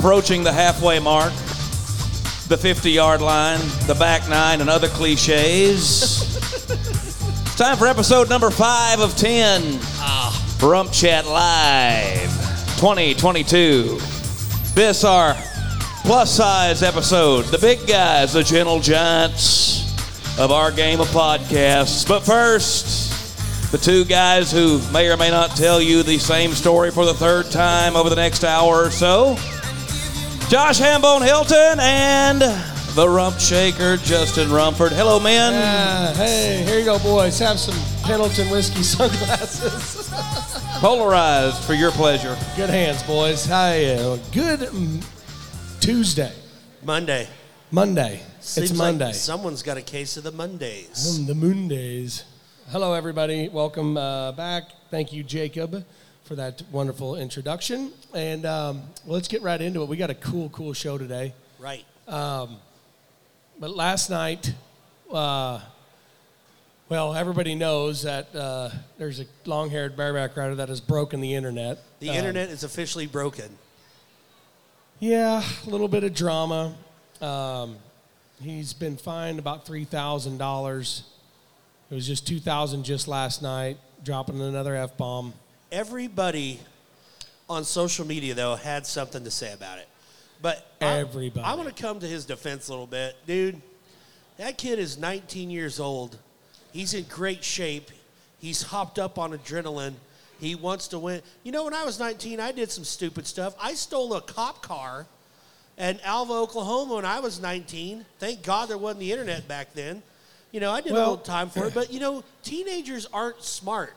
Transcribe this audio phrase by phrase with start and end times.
[0.00, 1.30] approaching the halfway mark,
[2.48, 6.22] the 50 yard line, the back nine, and other cliches.
[6.40, 9.60] it's time for episode number five of 10
[9.98, 10.58] ah.
[10.62, 12.30] Rump Chat Live
[12.78, 13.98] 2022.
[14.74, 15.34] This, our
[16.02, 22.08] plus size episode, the big guys, the gentle giants of our game of podcasts.
[22.08, 26.90] But first, the two guys who may or may not tell you the same story
[26.90, 29.36] for the third time over the next hour or so.
[30.50, 34.90] Josh Hambone Hilton and the rump shaker, Justin Rumford.
[34.90, 35.52] Hello, men.
[35.52, 37.38] Yeah, hey, here you go, boys.
[37.38, 40.10] Have some Pendleton whiskey sunglasses.
[40.80, 42.36] Polarized for your pleasure.
[42.56, 43.46] Good hands, boys.
[43.46, 45.04] Hi, uh, good mm,
[45.78, 46.32] Tuesday,
[46.82, 47.28] Monday.
[47.70, 48.20] Monday.
[48.40, 49.12] Seems it's like Monday.
[49.12, 51.16] someone's got a case of the Mondays.
[51.16, 52.24] On the Mondays.
[52.70, 53.48] Hello, everybody.
[53.48, 54.64] Welcome uh, back.
[54.90, 55.84] Thank you, Jacob,
[56.30, 57.90] for that wonderful introduction.
[58.14, 59.88] And um, well, let's get right into it.
[59.88, 61.34] We got a cool, cool show today.
[61.58, 61.84] Right.
[62.06, 64.54] But last night,
[65.12, 65.60] uh,
[66.88, 71.82] well, everybody knows that uh, there's a long-haired bareback rider that has broken the internet.
[71.98, 73.58] The Um, internet is officially broken.
[75.00, 76.76] Yeah, a little bit of drama.
[77.20, 77.76] Um,
[78.40, 81.02] he's been fined about three thousand dollars.
[81.90, 85.34] It was just two thousand just last night, dropping another f bomb.
[85.72, 86.60] Everybody
[87.48, 89.88] on social media, though, had something to say about it.
[90.42, 91.44] But I- Everybody.
[91.46, 93.16] I'm going to come to his defense a little bit.
[93.26, 93.60] Dude,
[94.38, 96.18] that kid is 19 years old.
[96.72, 97.90] He's in great shape.
[98.38, 99.94] He's hopped up on adrenaline.
[100.40, 101.20] He wants to win.
[101.44, 103.54] You know, when I was 19, I did some stupid stuff.
[103.60, 105.06] I stole a cop car
[105.76, 108.06] in Alva, Oklahoma when I was 19.
[108.18, 110.02] Thank God there wasn't the internet back then.
[110.52, 111.74] You know, I did a little time for it.
[111.74, 113.92] But, you know, teenagers aren't smart.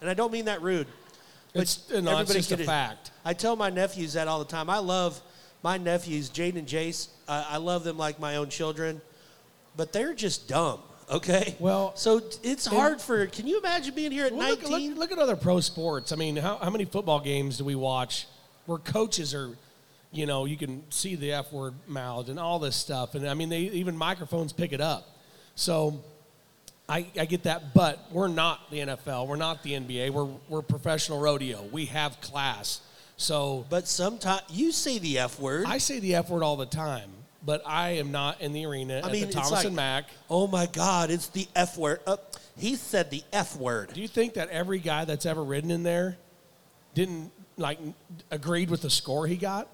[0.00, 0.86] And I don't mean that rude.
[1.52, 3.10] But It's, no, it's everybody just a fact.
[3.24, 4.70] I tell my nephews that all the time.
[4.70, 5.20] I love
[5.62, 7.08] my nephews, Jaden and Jace.
[7.28, 9.00] I, I love them like my own children,
[9.76, 10.80] but they're just dumb.
[11.10, 11.56] Okay.
[11.58, 13.26] Well, so it's hard for.
[13.26, 14.90] Can you imagine being here at Well, look, 19?
[14.90, 16.10] look, look at other pro sports.
[16.10, 18.26] I mean, how, how many football games do we watch
[18.64, 19.50] where coaches are,
[20.10, 23.14] you know, you can see the F word mouthed and all this stuff.
[23.14, 25.06] And I mean, they even microphones pick it up.
[25.54, 26.02] So
[26.92, 29.26] I, I get that, but we're not the NFL.
[29.26, 30.10] We're not the NBA.
[30.10, 31.62] We're, we're professional rodeo.
[31.72, 32.82] We have class.
[33.16, 35.64] So But sometimes you say the F word.
[35.66, 37.08] I say the F word all the time,
[37.42, 40.04] but I am not in the arena I at mean, the Thomas like- and Mack.
[40.28, 42.00] oh my God, it's the F word.
[42.06, 42.18] Uh,
[42.58, 43.94] he said the F word.
[43.94, 46.18] Do you think that every guy that's ever ridden in there
[46.94, 47.78] didn't like
[48.30, 49.66] agreed with the score he got?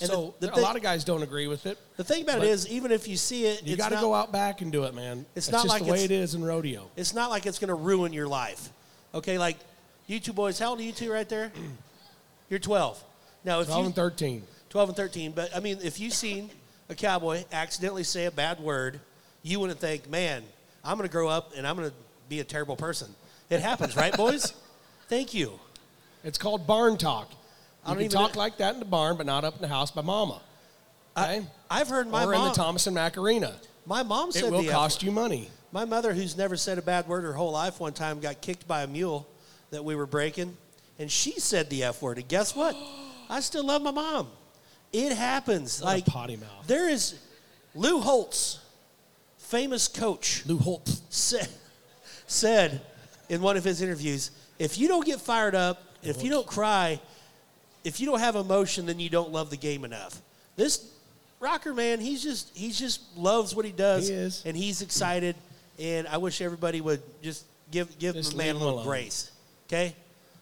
[0.00, 1.76] And so the- the a thing- lot of guys don't agree with it.
[1.96, 4.30] The thing about it is, even if you see it, You got to go out
[4.30, 5.26] back and do it, man.
[5.34, 6.88] It's That's not just like the way it's- it is in rodeo.
[6.96, 8.70] It's not like it's going to ruin your life.
[9.14, 9.56] Okay, like
[10.06, 11.50] you two boys, how old are you two right there?
[12.50, 13.02] You're 12.
[13.44, 14.42] Now, if 12 you, and 13.
[14.70, 15.32] 12 and 13.
[15.32, 16.50] But I mean, if you've seen
[16.88, 19.00] a cowboy accidentally say a bad word,
[19.42, 20.42] you wouldn't think, man,
[20.84, 21.96] I'm going to grow up and I'm going to
[22.28, 23.14] be a terrible person.
[23.50, 24.52] It happens, right, boys?
[25.08, 25.58] Thank you.
[26.24, 27.30] It's called barn talk.
[27.88, 29.62] I You don't can even- talk like that in the barn, but not up in
[29.62, 30.40] the house by mama.
[31.16, 31.46] Okay?
[31.70, 33.54] I've heard my or in the Thomas and Mack arena.
[33.86, 35.06] my mom said It will the F cost word.
[35.06, 35.50] you money.
[35.72, 38.66] My mother, who's never said a bad word her whole life, one time got kicked
[38.68, 39.26] by a mule
[39.70, 40.56] that we were breaking,
[40.98, 42.18] and she said the F word.
[42.18, 42.76] And guess what?
[43.30, 44.28] I still love my mom.
[44.92, 45.80] It happens.
[45.82, 46.66] What a like potty mouth.
[46.66, 47.18] There is
[47.74, 48.60] Lou Holtz,
[49.38, 50.88] famous coach, Lou Holt.
[51.10, 51.48] said,
[52.26, 52.80] said
[53.28, 57.00] in one of his interviews, if you don't get fired up, if you don't cry,
[57.84, 60.20] if you don't have emotion, then you don't love the game enough.
[60.56, 60.90] This
[61.40, 64.42] rocker man, he's just he's just loves what he does, He is.
[64.44, 65.36] and he's excited.
[65.78, 69.30] And I wish everybody would just give give Just the man a little grace.
[69.68, 69.94] Okay,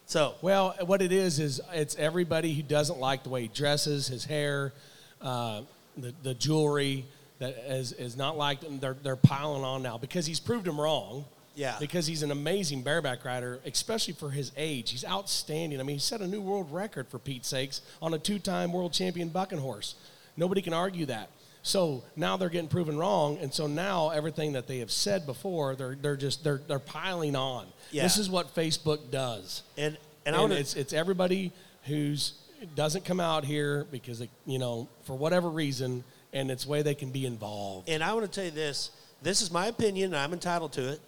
[0.07, 4.07] so Well, what it is is it's everybody who doesn't like the way he dresses,
[4.07, 4.73] his hair,
[5.21, 5.63] uh,
[5.97, 7.05] the the jewelry
[7.39, 8.79] that is is not like them.
[8.81, 11.27] They're they're piling on now because he's proved him wrong.
[11.57, 11.77] Yeah.
[11.81, 14.91] Because he's an amazing bareback rider, especially for his age.
[14.93, 15.81] He's outstanding.
[15.81, 18.93] I mean, he set a new world record for Pete's sakes on a two-time world
[18.93, 19.95] champion bucking horse.
[20.37, 21.31] Nobody can argue that.
[21.63, 25.75] So now they're getting proven wrong, and so now everything that they have said before,
[25.75, 27.67] they're they're just they're they're piling on.
[27.91, 28.05] Yeah.
[28.05, 31.51] This is what Facebook does and and, I and want to it's it's everybody
[31.87, 32.35] who's
[32.77, 36.95] doesn't come out here because they, you know for whatever reason, and it's way they
[36.95, 37.89] can be involved.
[37.89, 38.91] and I want to tell you this.
[39.23, 41.01] This is my opinion, and I'm entitled to it.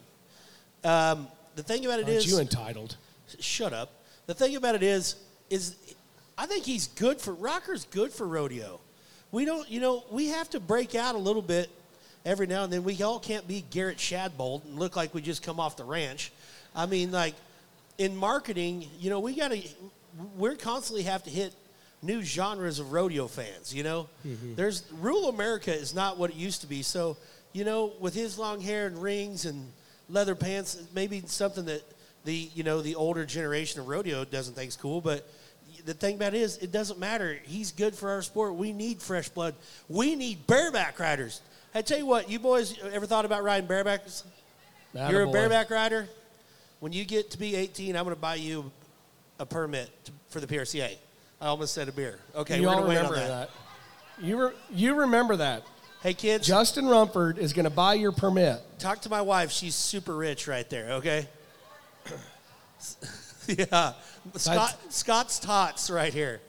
[0.84, 2.96] Um, the thing about it Aren't is, you entitled?
[3.40, 3.92] shut up.
[4.26, 5.16] The thing about it is,
[5.50, 5.76] is
[6.36, 8.80] I think he's good for Rocker's good for rodeo.
[9.32, 11.68] We don't, you know, we have to break out a little bit
[12.24, 12.84] every now and then.
[12.84, 16.32] We all can't be Garrett Shadbolt and look like we just come off the ranch.
[16.74, 17.34] I mean, like
[17.98, 19.60] in marketing, you know, we got to,
[20.36, 21.52] we're constantly have to hit
[22.02, 23.74] new genres of rodeo fans.
[23.74, 24.08] You know,
[24.56, 26.82] there's rural America is not what it used to be.
[26.82, 27.16] So,
[27.52, 29.70] you know, with his long hair and rings and
[30.08, 31.82] leather pants, maybe something that
[32.24, 35.28] the you know the older generation of rodeo doesn't think is cool, but.
[35.84, 37.38] The thing about it is, it doesn't matter.
[37.44, 38.56] He's good for our sport.
[38.56, 39.54] We need fresh blood.
[39.88, 41.40] We need bareback riders.
[41.74, 44.24] I tell you what, you boys ever thought about riding barebacks?
[44.92, 46.08] You're a bareback rider.
[46.80, 48.70] When you get to be 18, I'm going to buy you
[49.38, 50.96] a permit to, for the PRCA.
[51.40, 52.18] I almost said a beer.
[52.34, 53.50] Okay, you we're going to wait on remember that.
[53.50, 54.24] that.
[54.24, 55.62] You, re- you remember that.
[56.00, 58.60] Hey, kids, Justin Rumford is going to buy your permit.
[58.78, 59.50] talk to my wife.
[59.50, 60.92] She's super rich right there.
[60.92, 61.26] Okay.
[63.48, 63.94] yeah,
[64.36, 66.40] Scott, Scott's tots right here.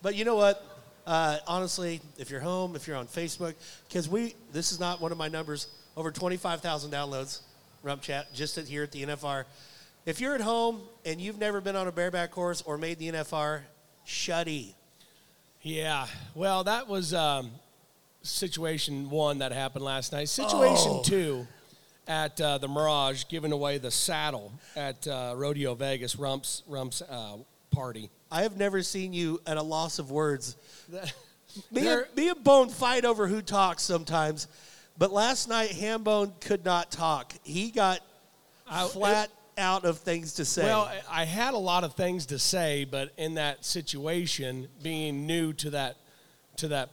[0.00, 0.64] But you know what?
[1.06, 3.54] Uh, honestly, if you're home, if you're on Facebook,
[3.86, 5.66] because we this is not one of my numbers.
[5.98, 7.40] Over 25,000 downloads,
[7.82, 9.44] Rump Chat, just at, here at the NFR.
[10.06, 13.12] If you're at home and you've never been on a bareback horse or made the
[13.12, 13.60] NFR,
[14.06, 14.72] shuddy.
[15.60, 16.06] Yeah.
[16.34, 17.50] Well, that was um,
[18.24, 20.28] situation one that happened last night.
[20.28, 21.02] Situation Oh.
[21.04, 21.46] two
[22.06, 27.36] at uh, the Mirage, giving away the saddle at uh, Rodeo Vegas, Rump's, Rump's uh,
[27.70, 28.10] party.
[28.30, 30.56] I have never seen you at a loss of words.
[31.70, 34.48] Me and, me and Bone fight over who talks sometimes,
[34.98, 37.32] but last night Hambone could not talk.
[37.44, 38.00] He got
[38.68, 40.64] I- flat out of things to say.
[40.64, 45.52] Well, I had a lot of things to say, but in that situation, being new
[45.54, 45.96] to that
[46.56, 46.88] to that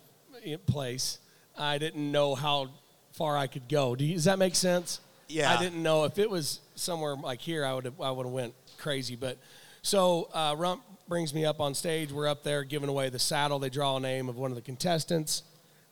[0.45, 1.17] eh, place,
[1.61, 2.69] I didn't know how
[3.13, 3.95] far I could go.
[3.95, 4.99] Do you, does that make sense?
[5.27, 5.53] Yeah.
[5.53, 8.33] I didn't know if it was somewhere like here, I would have, I would have
[8.33, 9.15] went crazy.
[9.15, 9.37] But
[9.81, 12.11] so uh, Rump brings me up on stage.
[12.11, 13.59] We're up there giving away the saddle.
[13.59, 15.43] They draw a name of one of the contestants.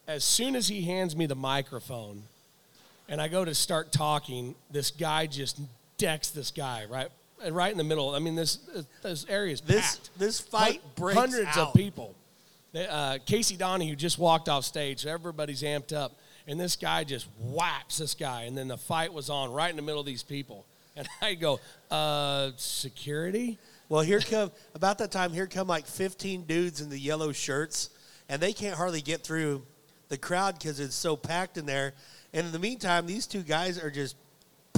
[0.08, 2.24] As soon as he hands me the microphone,
[3.08, 5.60] and I go to start talking, this guy just
[5.98, 7.10] decks this guy right,
[7.52, 8.16] right in the middle.
[8.16, 8.58] I mean, this
[9.04, 10.10] this area is This- packed.
[10.18, 12.16] this fight Hun- breaks hundreds of people.
[12.72, 17.04] They- Uh, Casey Donahew just walked off stage, so everybody's amped up, and this guy
[17.04, 20.06] just whaps this guy, and then the fight was on right in the middle of
[20.06, 23.58] these people, and I go, uh, security.
[23.90, 25.34] well, here come about that time.
[25.34, 27.90] Here come like 15 dudes in the yellow shirts,
[28.28, 29.66] and they can't hardly get through
[30.10, 31.94] the crowd because it's so packed in there.
[32.34, 34.16] And in the meantime, these two guys are just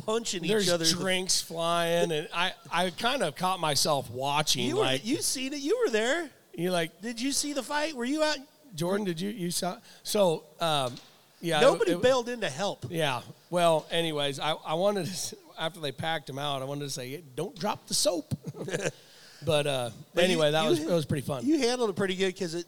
[0.06, 0.86] punching There's each other.
[0.86, 5.52] drinks flying, and I, I kind of caught myself watching, You were, like you seen
[5.54, 5.60] it?
[5.60, 6.30] You were there.
[6.53, 7.95] You like Did you see the fight?
[7.95, 8.38] Were you out?
[8.75, 9.06] Jordan.
[9.06, 9.77] Did you you saw?
[10.03, 10.94] So um,
[11.42, 12.86] yeah, Nobody it- bailed in to help.
[12.89, 13.21] Yeah.
[13.50, 17.21] Well, anyways, I, I wanted to, after they packed him out, I wanted to say,
[17.36, 18.33] don't drop the soap.
[19.45, 21.45] but uh, But anyway, you- that you- was it was pretty fun.
[21.45, 22.65] You handled it pretty good because it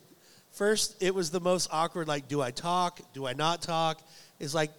[0.51, 2.07] first it was the most awkward.
[2.07, 2.99] Like, do I talk?
[3.13, 4.01] Do I not talk?
[4.39, 4.71] It's like,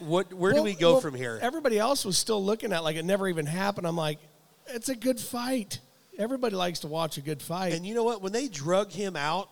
[0.00, 0.32] what?
[0.32, 1.38] Where Well- do we go well, from here?
[1.40, 3.86] Everybody else was still looking at like it never even happened.
[3.86, 4.18] I'm like,
[4.66, 5.78] it's a good fight.
[6.18, 7.72] Everybody likes to watch a good fight.
[7.74, 8.20] And you know what?
[8.22, 9.48] When they drug him out,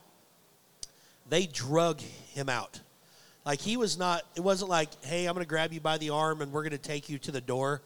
[1.28, 2.80] they drug him out.
[3.44, 4.22] Like he was not.
[4.34, 6.72] It wasn't like, hey, I'm going to grab you by the arm and we're going
[6.72, 7.82] to take you to the door.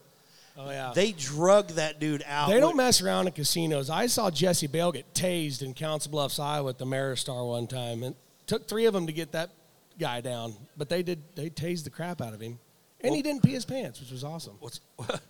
[0.57, 0.91] oh yeah.
[0.95, 2.49] They drug that dude out.
[2.49, 3.89] They don't mess around in casinos.
[3.91, 8.01] I saw Jesse Bale get tased in Council Bluffs, Iowa at the Ameristar one time.
[8.01, 8.15] And
[8.47, 9.51] took three of them to get that
[9.99, 10.55] guy down.
[10.75, 12.57] But they did they tased the crap out of him.
[13.03, 14.55] And he didn't pee his pants, which was awesome.
[14.59, 14.79] What's-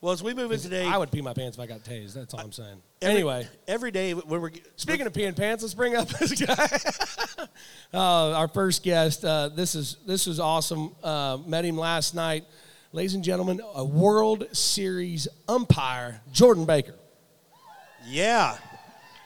[0.00, 2.14] well, as we move in today, I would pee my pants if I got tased.
[2.14, 2.80] That's all I'm saying.
[3.02, 7.46] every- anyway, every day when we're speaking of peeing pants, let's bring up this guy.
[7.94, 9.24] uh, our first guest.
[9.24, 10.94] Uh, this is this is awesome.
[11.02, 12.44] Uh, met him last night,
[12.92, 13.60] ladies and gentlemen.
[13.74, 16.94] A World Series umpire, Jordan Baker.
[18.06, 18.56] yeah,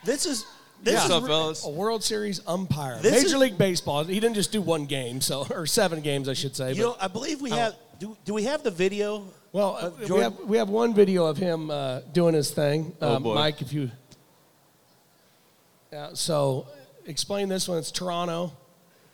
[0.04, 0.44] this is
[0.82, 1.04] this Yeah.
[1.04, 1.64] is up, fellas?
[1.66, 4.04] A World Series umpire, This Major is- League Baseball.
[4.04, 6.72] He didn't just do one game, so or seven games, I should say.
[6.72, 7.56] You but- know, I believe we Oh.
[7.56, 7.74] have.
[7.98, 9.24] Do, do we have the video?
[9.52, 12.94] Well, Uh, uh, we have we have one video of him uh, doing his thing.
[13.00, 13.34] Oh, Um, boy.
[13.34, 13.90] Mike, if you.
[15.92, 16.68] Yeah, so
[17.06, 17.78] explain this one.
[17.78, 18.52] It's Toronto.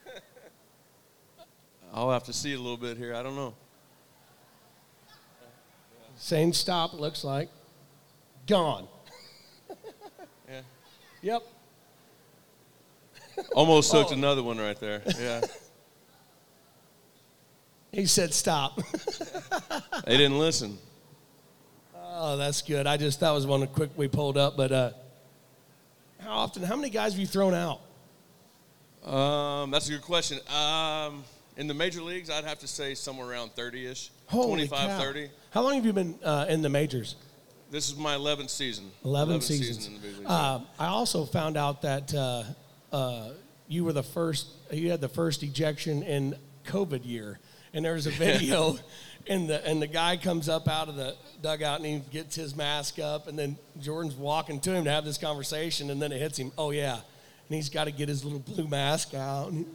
[1.95, 3.15] I'll have to see a little bit here.
[3.15, 3.55] I don't know.
[6.19, 6.93] Saying stop.
[6.95, 7.49] Looks like
[8.47, 8.89] gone.
[10.49, 10.61] Yeah.
[11.23, 11.43] Yep.
[13.57, 14.07] Almost Oh.
[14.13, 15.03] another one right there.
[15.19, 15.41] Yeah.
[17.97, 18.79] He said stop.
[20.07, 20.77] they didn't listen.
[21.95, 22.87] oh, that's good.
[22.87, 24.55] I just that was one quick we pulled up.
[24.55, 24.91] But uh,
[26.19, 26.63] how often?
[26.63, 27.81] How many guys have you thrown out?
[29.11, 30.41] Um, that's a good question.
[30.55, 31.25] Um,
[31.57, 34.11] in the major leagues, I'd have to say somewhere around 30 ish.
[34.27, 34.99] Holy 25, cow.
[35.01, 35.31] 30.
[35.51, 37.17] How long have you been uh, in the majors?
[37.71, 38.91] This is my 11th season.
[39.07, 39.79] 11 11th seasons.
[39.79, 40.29] season in the.
[40.29, 42.43] Uh, I also found out that uh,
[42.93, 43.31] uh,
[43.69, 46.37] you were the first, you had the first ejection in
[46.67, 47.39] COVID year.
[47.77, 48.79] And there's a video,
[49.27, 52.57] and the, and the guy comes up out of the dugout and he gets his
[52.57, 56.19] mask up, and then Jordan's walking to him to have this conversation, and then it
[56.19, 56.95] hits him, oh, yeah.
[56.95, 59.53] And he's got to get his little blue mask out.
[59.53, 59.67] And,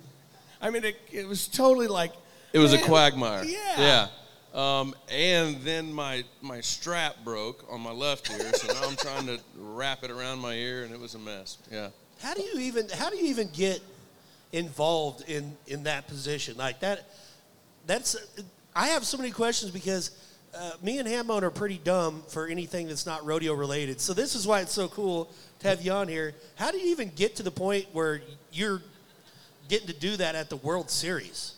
[0.60, 2.12] I mean, it, it was totally like
[2.53, 3.43] It was a quagmire.
[3.43, 3.58] Yeah.
[3.77, 4.08] Yeah.
[4.53, 9.25] Um, and then my my strap broke on my left ear, so now I'm trying
[9.27, 11.58] to wrap it around my ear, and it was a mess.
[11.72, 11.89] Yeah.
[12.22, 13.79] How do you even how do you even get
[14.51, 17.08] involved in in that position like that?
[17.88, 18.15] That's
[18.75, 20.11] I have so many questions because
[20.55, 24.01] uh, me and Hambone are pretty dumb for anything that's not rodeo related.
[24.01, 26.33] So this is why it's so cool to have you on here.
[26.55, 28.21] How do you even get to the point where
[28.51, 28.81] you're
[29.67, 31.55] getting to do that at the World Series?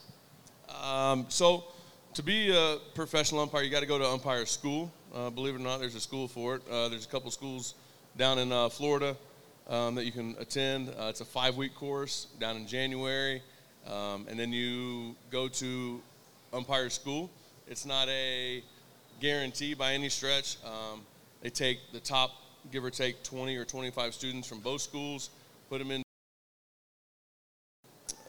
[0.83, 1.65] Um, so,
[2.13, 4.91] to be a professional umpire, you got to go to umpire school.
[5.13, 6.61] Uh, believe it or not, there's a school for it.
[6.69, 7.75] Uh, there's a couple schools
[8.17, 9.15] down in uh, Florida
[9.67, 10.89] um, that you can attend.
[10.89, 13.41] Uh, it's a five-week course down in January,
[13.87, 16.01] um, and then you go to
[16.53, 17.29] umpire school.
[17.67, 18.63] It's not a
[19.19, 20.57] guarantee by any stretch.
[20.65, 21.01] Um,
[21.41, 22.31] they take the top,
[22.71, 25.29] give or take, 20 or 25 students from both schools,
[25.69, 26.03] put them in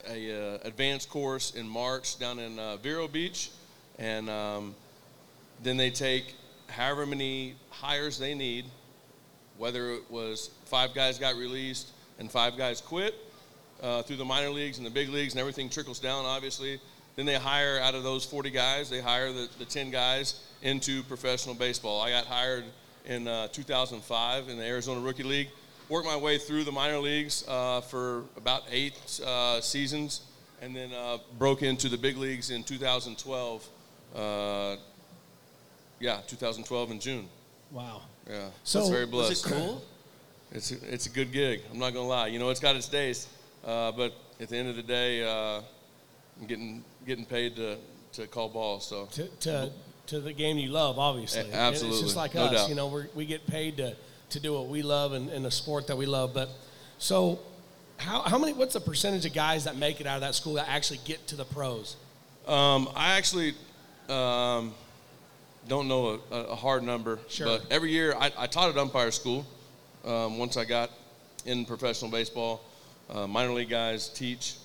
[0.09, 3.51] a uh, advanced course in March down in uh, Vero Beach,
[3.99, 4.75] and um,
[5.63, 6.35] then they take
[6.69, 8.67] however many hires they need.
[9.57, 13.15] Whether it was five guys got released and five guys quit
[13.83, 16.81] uh, through the minor leagues and the big leagues, and everything trickles down, obviously.
[17.17, 21.03] Then they hire out of those 40 guys, they hire the, the 10 guys into
[21.05, 22.01] professional baseball.
[22.01, 22.65] I got hired
[23.07, 25.49] in uh, 2005 in the Arizona Rookie League
[25.89, 28.95] worked my way through the minor leagues uh, for about eight
[29.25, 30.23] uh, seasons,
[30.63, 33.69] and then uh, broke into the big leagues in 2012.
[34.15, 34.77] Uh,
[36.01, 37.29] yeah, 2012 in June.
[37.71, 38.03] wow.
[38.29, 39.11] Yeah, So, it's very Was
[39.43, 39.47] blessed.
[39.47, 39.85] it cool?
[40.53, 41.61] It's a, it's a good gig.
[41.71, 42.29] I'm not gonna lie.
[42.29, 43.29] You know, it's got its days,
[43.67, 45.61] uh, but at the end of the day, uh,
[46.41, 47.77] I'm getting getting paid to
[48.13, 48.87] to call balls.
[48.87, 49.71] So to, to,
[50.07, 51.51] to the game you love, obviously.
[51.51, 51.99] A- absolutely.
[51.99, 52.53] It's just like No us.
[52.53, 52.69] doubt.
[52.69, 53.97] You know, we're, we get paid to,
[54.31, 56.33] to do what we love and, and the sport that we love.
[56.33, 56.49] But
[56.99, 57.41] so,
[57.97, 58.53] how, how many?
[58.53, 61.27] What's the percentage of guys that make it out of that school that actually get
[61.29, 61.97] to the pros?
[62.47, 63.55] Um, I actually
[64.09, 64.75] um,
[65.67, 67.47] don't know a, a hard number, Sure.
[67.47, 69.47] but every year I, I taught at umpire school.
[70.05, 70.91] Um, once I got
[71.47, 72.61] in professional baseball,
[73.09, 74.57] uh, minor league guys teach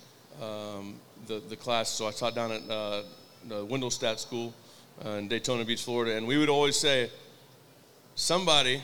[0.42, 0.96] um,
[1.28, 1.90] the the class.
[1.90, 3.04] So I taught down at uh,
[3.48, 4.54] the Wendelstedt School
[5.06, 7.10] uh, in Daytona Beach, Florida, and we would always say,
[8.16, 8.82] somebody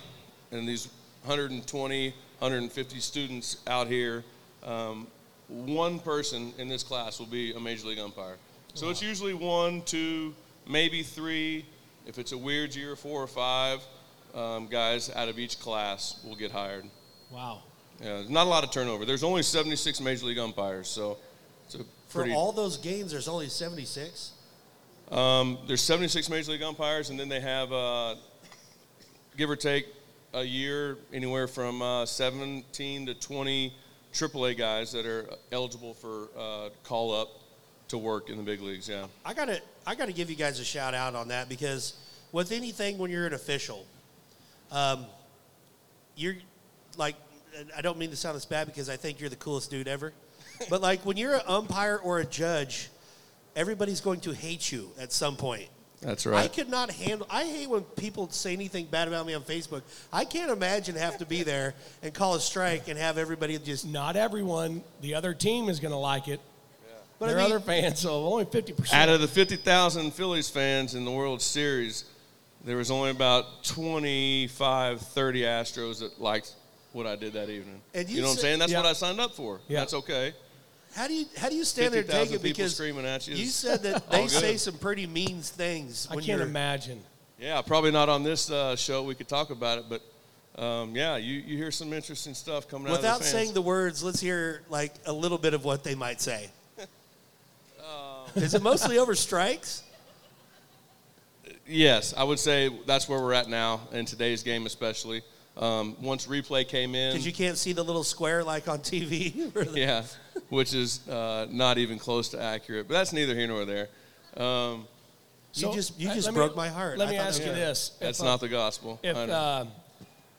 [0.51, 0.87] in these
[1.23, 4.23] 120, 150 students out here,
[4.63, 5.07] um,
[5.47, 8.37] one person in this class will be a major league umpire.
[8.73, 10.33] So it's usually one, two,
[10.67, 11.65] maybe three.
[12.05, 13.81] If it's a weird year, four or five
[14.33, 16.85] um, guys out of each class will get hired.
[17.31, 17.61] Wow.
[17.99, 19.05] Yeah, there's not a lot of turnover.
[19.05, 21.17] There's only 76 major league umpires, so
[21.65, 21.83] it's a
[22.15, 24.31] For all those games, there's only 76.
[25.11, 28.15] Um, there's 76 major league umpires, and then they have, uh,
[29.37, 29.87] give or take,
[30.33, 33.73] a year anywhere from uh, 17 to 20
[34.13, 37.29] AAA guys that are eligible for uh, call up
[37.87, 38.89] to work in the big leagues.
[38.89, 39.07] Yeah.
[39.25, 41.93] I gotta I gotta give you guys a shout out on that because
[42.31, 43.85] with anything when you're an official,
[44.71, 45.05] um,
[46.15, 46.35] you're
[46.97, 47.15] like
[47.75, 50.11] I don't mean to sound this bad because I think you're the coolest dude ever,
[50.69, 52.89] but like when you're an umpire or a judge,
[53.55, 55.67] everybody's going to hate you at some point.
[56.01, 56.43] That's right.
[56.43, 57.25] I could not handle.
[57.31, 59.81] I hate when people say anything bad about me on Facebook.
[60.13, 63.87] I can't imagine have to be there and call a strike and have everybody just.
[63.87, 64.83] Not everyone.
[65.01, 66.39] The other team is going to like it.
[67.17, 69.01] But There I are mean, other fans, so only fifty percent.
[69.01, 72.03] Out of the 50,000 Phillies fans in the World Series,
[72.65, 76.51] there was only about 25, 30 Astros that liked
[76.91, 77.79] what I did that evening.
[77.93, 78.59] And you you know what I'm saying?
[78.59, 78.79] That's Yeah.
[78.81, 79.61] what I signed up for.
[79.69, 79.79] Yeah.
[79.79, 80.33] That's okay.
[80.95, 82.41] How do you how do you stand there and take it?
[82.41, 86.07] Because screaming at you You said that they say some pretty mean things.
[86.09, 87.03] I When can't you're, imagine.
[87.37, 89.03] Yeah, probably not on this uh, show.
[89.03, 90.01] We could talk about it, but
[90.61, 94.21] um, yeah, you, you hear some interesting stuff coming out Without saying the words, let's
[94.21, 96.49] hear like a little bit of what they might say.
[96.79, 99.83] Um, Is it mostly over strikes?
[101.67, 105.23] Yes, I would say that's where we're at now in today's game, especially.
[105.57, 109.51] Um, once replay came in, Because you can't see the little square like on TV.
[109.75, 110.03] yeah,
[110.49, 112.87] which is uh, not even close to accurate.
[112.87, 113.87] But that's neither here nor there.
[114.37, 114.87] Um,
[115.53, 116.97] You just- you uh, just broke my heart.
[116.97, 118.99] Let I me ask you this: that's If, uh, not the gospel.
[119.03, 119.65] If uh,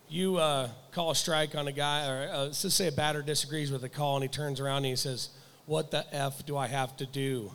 [0.08, 3.22] you uh, call a strike on a guy, or uh, let's just say a batter
[3.22, 5.30] disagrees with a call, and he turns around and he says,
[5.64, 7.50] "What the f do I have to do?"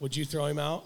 [0.00, 0.84] Would you throw him out?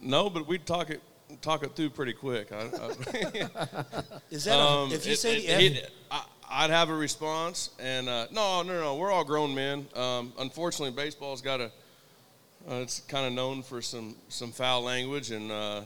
[0.00, 1.00] no, but we'd talk it
[1.40, 2.50] talk it through pretty quick.
[2.52, 2.90] I, I,
[4.30, 6.94] Is that a, Um, if you it- say it- the F, I, I'd have a
[6.94, 9.86] response, and uh, no, no, no, we're all grown men.
[9.94, 11.70] Um, unfortunately, baseball's got a.
[12.70, 15.80] Uh, it's kind of known for some some foul language, and uh,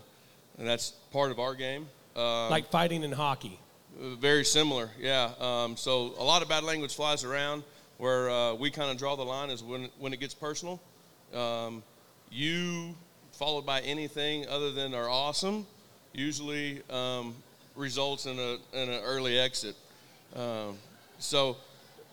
[0.58, 1.86] and that's part of our game.
[2.16, 3.58] Uh, like fighting in hockey?
[3.98, 5.30] Very similar, yeah.
[5.40, 7.62] Um, so a lot of bad language flies around.
[7.98, 10.80] Where uh, we kind of draw the line is when when it gets personal.
[11.32, 11.82] Um,
[12.30, 12.94] you
[13.32, 15.66] followed by anything other than are awesome
[16.16, 17.34] usually um,
[17.76, 19.76] results in a in an early exit.
[20.36, 20.78] Um,
[21.18, 21.56] so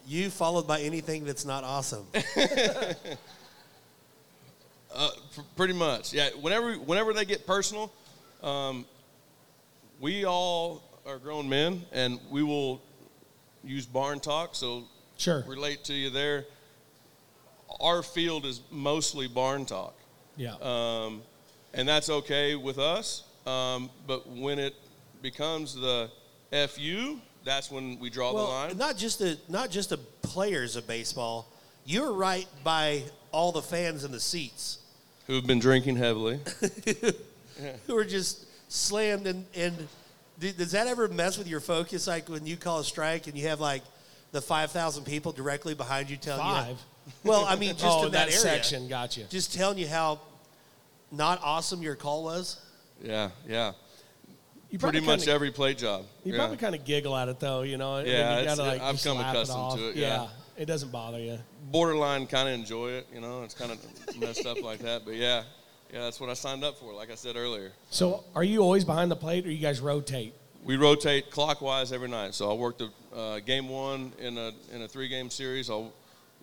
[0.08, 2.06] You followed by anything that's not awesome.
[4.94, 6.30] uh, pr- pretty much, yeah.
[6.42, 7.92] Whenever whenever they get personal,
[8.42, 8.86] um,
[10.00, 12.82] we all are grown men, and we will
[13.64, 14.56] use barn talk.
[14.56, 14.84] So
[15.18, 15.44] Sure.
[15.48, 16.46] relate to you there.
[17.80, 19.94] Our field is mostly barn talk,
[20.38, 20.56] Yeah.
[20.62, 21.22] um,
[21.74, 23.24] and that's okay with us.
[23.46, 24.76] Um, but when it
[25.22, 26.10] becomes the
[26.70, 28.78] fu, that's when we draw the line.
[28.78, 31.50] not just the not just the players of baseball.
[31.86, 34.80] You're right by all the fans in the seats
[35.28, 36.40] Who've been drinking heavily?
[37.88, 39.26] who are just slammed.
[39.26, 39.88] And, and
[40.40, 42.08] does that ever mess with your focus?
[42.08, 43.84] Like when you call a strike and you have like
[44.32, 46.70] the 5,000 people directly behind you telling Five?
[46.70, 46.76] you.
[47.26, 48.38] Well, I mean, just oh, in that, area.
[48.38, 48.88] section.
[48.88, 49.26] Gotcha.
[49.26, 50.22] Just telling you how
[51.12, 52.62] not awesome your call was.
[53.02, 53.74] Yeah, yeah.
[54.74, 56.04] You Pretty much kinda, every plate job.
[56.24, 56.40] You yeah.
[56.40, 58.00] probably kind of giggle at it though, you know.
[58.00, 59.78] Yeah, you gotta, like, I've come accustomed off.
[59.78, 60.30] to it, yeah.
[60.58, 61.38] it doesn't bother you.
[61.66, 63.06] borderline kind of enjoy it.
[63.14, 63.78] You know, it's kind of
[64.20, 65.06] messed up like that.
[65.06, 65.44] But yeah,
[65.94, 66.92] yeah, that's what I signed up for.
[66.92, 70.34] Like I said earlier, So, are you always behind the plate, or you guys rotate?
[70.64, 72.34] we rotate clockwise every night.
[72.34, 75.70] So I'll work the uh, game one in a in a three game series.
[75.70, 75.94] I'll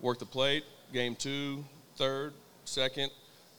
[0.01, 0.63] work the plate.
[0.93, 1.65] Game two,
[1.97, 2.33] third,
[2.65, 3.11] second,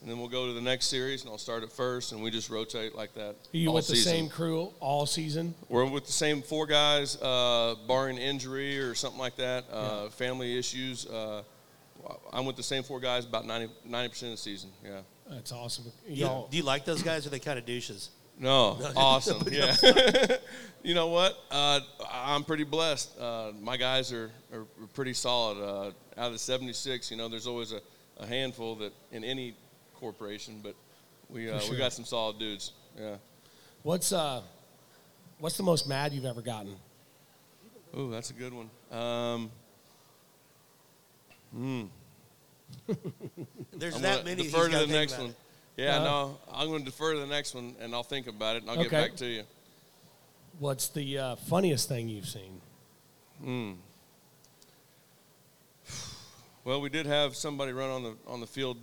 [0.01, 2.31] and then we'll go to the next series, and I'll start at first, and we
[2.31, 3.36] just rotate like that.
[3.36, 4.12] Are you all with the season.
[4.12, 5.53] same crew all season?
[5.70, 10.58] We're with the same four guys, uh, barring injury or something like that, uh, family
[10.58, 11.05] issues.
[11.05, 11.43] Uh,
[12.34, 14.72] I'm with the same four guys about 90 percent of the season.
[14.84, 15.01] Yeah.
[15.29, 15.86] That's awesome.
[15.86, 18.10] Do you, Y'all, do you like those guys or are they kind of douches?
[18.38, 19.48] No, awesome.
[19.51, 19.75] Yeah.
[20.83, 21.37] you know what?
[21.51, 21.79] Uh,
[22.11, 23.18] I'm pretty blessed.
[23.20, 25.59] Uh, my guys are, are pretty solid.
[25.59, 27.81] Uh, out of the 76, you know, there's always a,
[28.18, 29.55] a handful that in any
[30.01, 30.75] corporation, but
[31.29, 31.72] we uh, sure.
[31.72, 32.74] we got some solid dudes.
[33.00, 33.16] Yeah.
[33.83, 34.42] what's uh,
[35.40, 36.75] what's the most mad you've ever gotten?
[37.98, 38.70] Ooh, that's a good one.
[38.92, 39.50] Um,
[43.74, 44.44] There's I'm that many.
[44.44, 45.29] he's defer to the next one.
[45.29, 45.35] it.
[45.77, 46.03] Yeah, Uh-huh.
[46.05, 48.72] no, I'm going to defer to the next one, and I'll think about it, and
[48.72, 49.44] I'll get back to you.
[50.59, 52.61] What's the uh, funniest thing you've seen?
[56.64, 58.77] Well, we did have somebody run on the on the field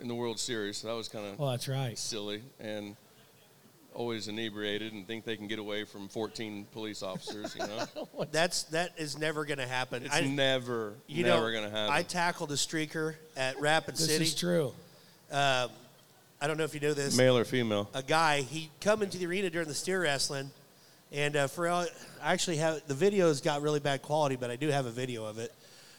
[0.00, 0.78] in the World Series.
[0.78, 1.98] So that was kind of Well, that's right.
[1.98, 2.96] silly and
[3.94, 7.56] always inebriated and think they can get away from 14 police officers.
[7.58, 10.04] You know, That's that is never going to happen.
[10.04, 11.94] it's I, never, you never know, going to happen.
[11.94, 14.18] I tackled a streaker at Rapid This City.
[14.18, 14.74] This is true.
[15.32, 15.70] Um,
[16.40, 17.16] I don't know if you know this.
[17.16, 17.88] Male or female?
[17.94, 20.50] a guy he come into the arena during the steer wrestling
[21.12, 21.86] and uh, for all,
[22.22, 25.24] I actually have the video's got really bad quality but i do have a video
[25.24, 25.52] of it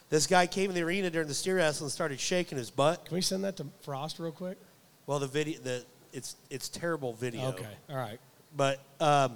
[0.10, 3.06] this guy came in the arena during the steer wrestling and started shaking his butt
[3.06, 4.58] Can we send that to Frost real quick?
[5.06, 7.68] well the video the it's it's terrible video Okay.
[7.90, 8.20] All right.
[8.56, 9.34] but um,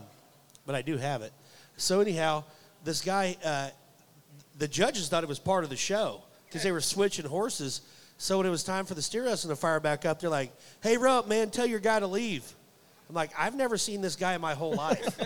[0.66, 1.32] but i do have it
[1.78, 2.44] so anyhow
[2.84, 3.70] this guy uh,
[4.58, 7.82] the judges thought it was part of the show because they were switching horses
[8.18, 10.52] so when it was time for the steer wrestling to fire back up they're like
[10.82, 12.44] hey rump man tell your guy to leave
[13.10, 15.18] i'm like i've never seen this guy in my whole life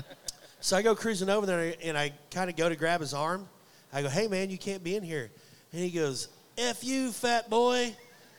[0.60, 3.46] so i go cruising over there and i kind of go to grab his arm
[3.92, 5.30] i go hey man you can't be in here
[5.72, 7.94] and he goes f you fat boy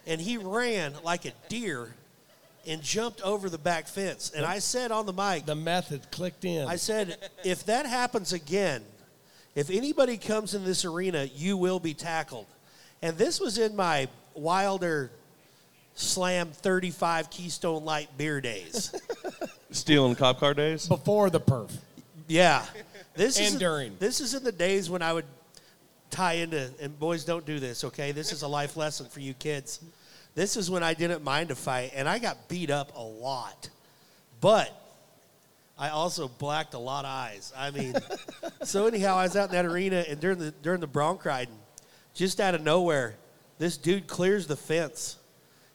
[0.06, 1.94] and he ran like a deer
[2.68, 6.44] and jumped over the back fence and i said on the mic The method clicked
[6.46, 6.68] in.
[6.68, 8.84] I said, if that happens again,
[9.56, 12.46] if anybody comes in this arena, you will be tackled.
[13.02, 15.10] And this was in my Wilder
[15.96, 18.94] Slam 35 Keystone Light beer days.
[19.72, 20.88] Stealing cop car days?
[20.88, 21.72] Before the perf.
[22.28, 22.66] yeah.
[23.16, 23.96] This is And during.
[23.98, 25.26] This is in the days when I would
[26.10, 28.12] tie into and boys don't do this, okay?
[28.12, 29.82] This is a life lesson for you kids.
[30.36, 33.70] This is when I didn't mind a fight and I got beat up a lot.
[34.40, 34.72] But
[35.78, 37.54] I also blacked a lot of eyes.
[37.56, 37.96] I mean,
[38.64, 41.58] so anyhow, I was out in that arena, and during the during the bronc riding,
[42.14, 43.16] just out of nowhere,
[43.60, 45.18] this dude clears the fence,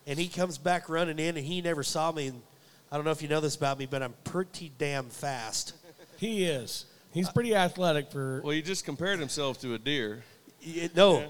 [0.07, 2.29] and he comes back running in, and he never saw me.
[2.29, 2.43] And
[2.91, 5.75] I don't know if you know this about me, but I'm pretty damn fast.
[6.19, 6.87] He is.
[7.13, 8.41] He's pretty athletic for.
[8.43, 10.23] Well, he just compared himself to a deer.
[10.67, 11.27] Y- No, Yeah.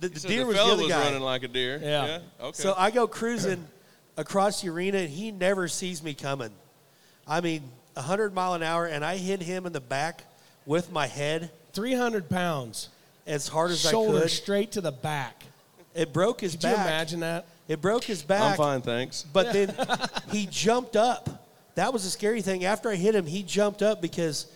[0.00, 1.04] the, He the said deer the was the other was guy.
[1.04, 1.80] running like a deer.
[1.82, 2.18] Yeah.
[2.40, 2.62] Okay.
[2.62, 3.66] So I go cruising
[4.16, 6.50] across the arena, and he never sees me coming.
[7.26, 7.62] I mean,
[7.94, 10.24] 100 mile an hour, and I hit him in the back
[10.64, 12.88] with my head 300 pounds,
[13.26, 14.30] as hard as I could.
[14.30, 15.42] straight to the back.
[15.94, 16.76] It broke his Could back.
[16.76, 17.46] you imagine that?
[17.68, 18.52] It broke his back.
[18.52, 19.24] I'm fine, thanks.
[19.32, 19.74] But then
[20.30, 21.48] he jumped up.
[21.74, 22.64] That was the scary thing.
[22.64, 24.46] After I hit him, he jumped up because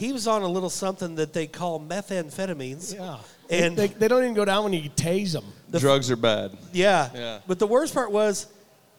[0.00, 2.94] he was on a little something that they call methamphetamines.
[2.94, 3.18] Yeah.
[3.50, 5.44] And they, they don't even go down when you tase them.
[5.78, 6.56] Drugs are bad.
[6.72, 7.10] yeah.
[7.14, 7.40] Yeah.
[7.46, 8.46] But the worst part was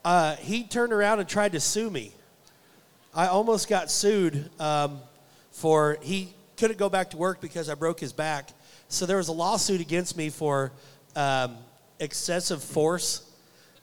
[0.06, 2.12] uh, he turned around and tried to sue me.
[3.16, 5.00] I almost got sued um,
[5.50, 8.50] for he couldn't go back to work because I broke his back.
[8.88, 10.72] So there was a lawsuit against me for
[11.16, 11.58] um,
[12.00, 13.28] excessive force,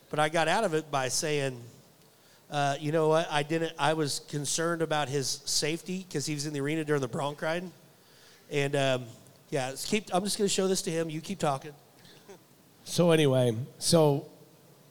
[0.09, 1.61] but I got out of it by saying,
[2.51, 3.29] uh, you know what?
[3.31, 3.73] I didn't.
[3.79, 7.43] I was concerned about his safety because he was in the arena during the bronc
[7.43, 7.65] ride,
[8.51, 9.05] and um,
[9.51, 9.73] yeah.
[9.85, 10.07] keep.
[10.13, 11.11] I'm just going to show this to him.
[11.11, 11.73] You keep talking.
[12.85, 14.29] So anyway, so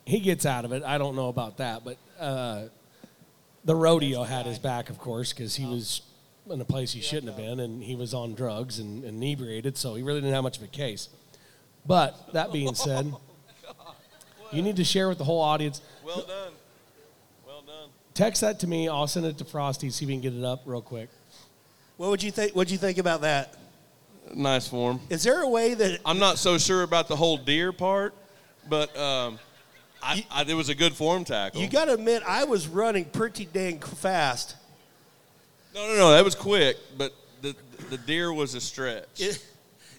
[0.06, 0.84] he gets out of it.
[0.84, 2.66] I don't know about that, but uh,
[3.66, 6.02] the rodeo had his back, of course, because he was
[6.48, 9.96] in a place he shouldn't have been, and he was on drugs and inebriated, so
[9.96, 11.10] he really didn't have much of a case.
[11.88, 13.12] But that being said,
[14.52, 15.82] you need to share with the whole audience.
[16.06, 16.37] Well done.
[18.18, 18.28] Well done.
[18.28, 18.88] Text that to me.
[18.88, 19.90] I'll send it to Frosty.
[19.90, 21.10] See if we can get it up real quick.
[21.98, 22.54] What would you think?
[22.54, 23.56] What'd you think about that?
[24.34, 25.00] Nice form.
[25.10, 28.14] Is there a way that I'm not so sure about the whole deer part,
[28.70, 29.40] but um,
[30.02, 31.62] I, I, it was a good form tackle.
[31.62, 34.56] you got to admit I was running pretty dang fast?
[35.74, 36.12] no, no, no.
[36.12, 37.56] That was quick, but the
[37.90, 39.20] the deer was a stretch.
[39.20, 39.44] Is,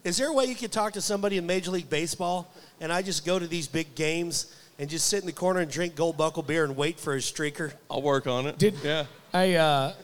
[0.05, 3.03] is there a way you could talk to somebody in Major League Baseball and I
[3.03, 6.17] just go to these big games and just sit in the corner and drink Gold
[6.17, 7.73] Buckle beer and wait for a streaker?
[7.91, 8.59] I'll work on it.
[8.59, 9.07] Did yeah.
[9.33, 9.95] I, uh,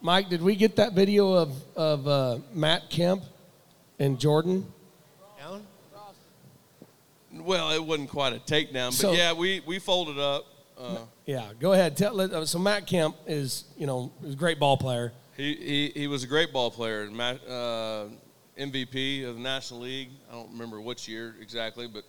[0.00, 0.28] Mike?
[0.28, 3.22] Did we get that video of of uh, Matt Kemp
[3.98, 4.66] and Jordan?
[5.40, 5.66] Alan?
[7.32, 10.46] Well, it wasn't quite a takedown, but So- yeah, we we folded up.
[10.78, 11.96] Uh, Yeah, go ahead.
[11.96, 15.12] Tell, let- uh, so Matt Kemp is, you know, is a great ball player.
[15.36, 18.06] he, he he was a great ball player, ma- uh,
[18.56, 20.10] MVP of the National League.
[20.30, 22.04] I don't remember which year exactly, but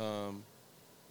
[0.00, 0.42] um,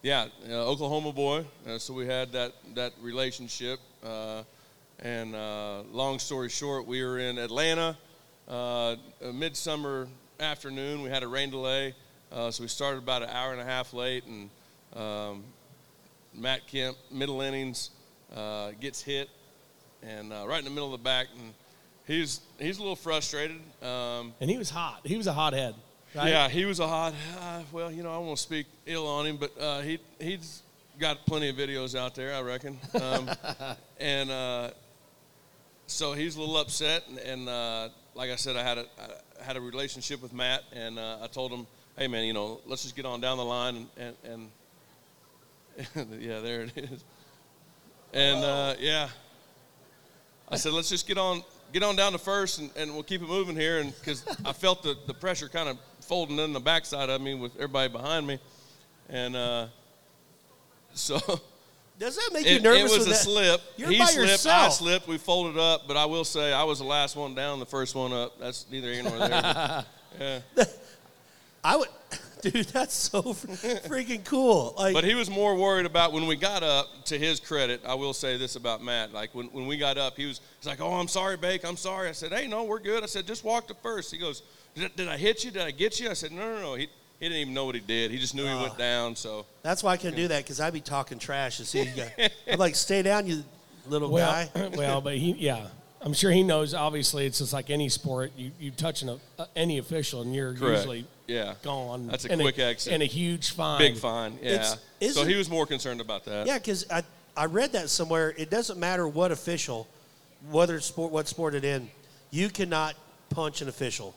[0.07, 1.43] yeah, uh, Oklahoma boy.
[1.67, 3.77] Uh, so we had that that relationship.
[4.01, 4.43] Uh,
[4.99, 7.97] and uh, long story short, we were in Atlanta,
[8.47, 10.07] uh, a midsummer
[10.39, 11.01] afternoon.
[11.01, 11.93] We had a rain delay,
[12.31, 14.23] uh, so we started about an hour and a half late.
[14.23, 14.49] And
[14.95, 15.43] um,
[16.33, 17.89] Matt Kemp, middle innings,
[18.79, 19.29] gets hit,
[20.01, 21.53] and right in the middle of the back, and
[22.07, 23.59] he's he's a little frustrated.
[23.83, 25.01] Um, And he was hot.
[25.03, 25.75] He was a hothead.
[26.17, 26.29] Right?
[26.29, 27.13] yeah, he was a hot.
[27.39, 30.63] Uh, well, you know, I won't speak ill on him, but uh, he he's
[30.99, 32.79] got plenty of videos out there, I reckon.
[32.99, 33.29] Um,
[33.99, 34.71] and uh,
[35.85, 38.85] so he's a little upset, and, and uh, like I said, I had a
[39.39, 42.61] I had a relationship with Matt, and uh, I told him, hey man, you know,
[42.65, 44.49] let's just get on down the line, and and,
[45.93, 47.03] and yeah, there it is.
[48.13, 49.09] And uh, yeah,
[50.49, 53.21] I said, let's just get on get on down to first, and, and we'll keep
[53.21, 55.77] it moving here, and because I felt the, the pressure kind of
[56.07, 58.39] folding in the backside of me with everybody behind me,
[59.09, 59.67] and uh,
[60.93, 61.19] so
[61.99, 62.93] Does that make you it, nervous?
[62.93, 63.15] it was a that?
[63.15, 63.61] slip.
[63.75, 65.07] You're he by slipped, I slipped.
[65.07, 67.95] We folded up, but I will say I was the last one down, the first
[67.95, 68.39] one up.
[68.39, 69.85] That's neither here nor there.
[70.19, 70.39] yeah.
[71.63, 71.89] I would,
[72.43, 72.67] dude.
[72.67, 74.75] That's so freaking cool.
[74.77, 76.87] Like, But he was more worried about when we got up.
[77.05, 79.11] To his credit, I will say this about Matt.
[79.11, 81.65] Like when, when we got up, he was he's like, "Oh, I'm sorry, Bake.
[81.65, 84.11] I'm sorry." I said, "Hey, no, we're good." I said, "Just walk to first.
[84.11, 84.43] He goes,
[84.77, 85.51] "Did, did I hit you?
[85.51, 86.87] Did I get you?" I said, "No, no, no." He
[87.19, 88.11] he didn't even know what he did.
[88.11, 88.61] He just knew he Ah.
[88.61, 89.15] went down.
[89.15, 91.97] So that's why I couldn't do that because I'd be talking trash as soon as
[91.97, 92.31] you got.
[92.51, 93.43] I'm like, stay down, you
[93.87, 94.69] little Well, guy.
[94.75, 95.65] well, but he, yeah,
[96.01, 96.73] I'm sure he knows.
[96.75, 98.31] Obviously, it's just like any sport.
[98.37, 100.77] You you touch an, uh, any official, and you're Correct.
[100.77, 102.05] usually yeah, gone.
[102.07, 102.93] That's a and quick exit.
[102.93, 103.79] and a huge fine.
[103.79, 104.37] big fine.
[104.41, 104.49] Yeah.
[104.51, 104.79] It's- so
[105.21, 106.45] isn't- he was more concerned about that.
[106.47, 107.01] Yeah, because I,
[107.35, 108.33] I read that somewhere.
[108.37, 109.87] It doesn't matter what official,
[110.51, 111.89] whether it's sport, what sport it in,
[112.31, 112.95] you cannot
[113.31, 114.13] punch an official.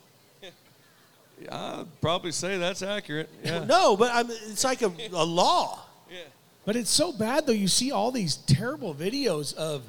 [1.50, 3.28] I'd probably say that's accurate.
[3.44, 3.64] Yeah.
[3.68, 5.80] No, but I'm, it's like a, a law.
[6.66, 7.52] But it's so bad though.
[7.54, 9.82] You see all these terrible videos of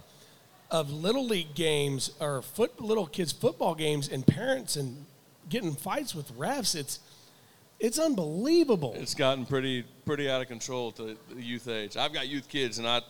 [0.72, 5.06] of little league games or foot little kids football games and parents and
[5.50, 6.74] getting fights with refs.
[6.74, 7.00] It's
[7.80, 8.94] it's unbelievable.
[8.96, 11.98] It's gotten pretty pretty out of control at the, the youth age.
[11.98, 13.02] I've got youth kids, and I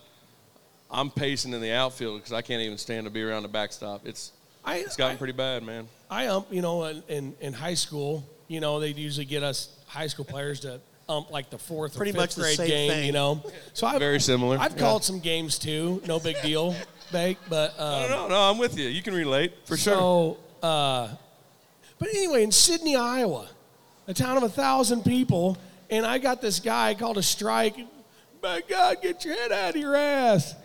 [0.89, 4.07] I'm pacing in the outfield because I can't even stand to be around the backstop.
[4.07, 4.31] It's
[4.65, 5.87] I, it's gotten I- pretty bad, man.
[6.11, 9.69] I ump, you know, in, in, in high school, you know, they'd usually get us
[9.87, 12.67] high school players to ump like the fourth Pretty or much fifth the grade same
[12.67, 13.05] game, thing.
[13.05, 13.41] you know.
[13.73, 14.79] So I've, Very similar, I've yeah.
[14.79, 16.75] called some games too, no big deal,
[17.13, 17.37] Bake.
[17.49, 18.89] But um, No, no, no, I'm with you.
[18.89, 19.93] You can relate for sure.
[19.93, 21.07] So, uh,
[21.97, 23.47] but anyway, in Sidney, Iowa,
[24.07, 25.57] a town of a thousand people,
[25.89, 27.75] and I got this guy called a strike.
[28.43, 30.55] My God, get your head out of your ass.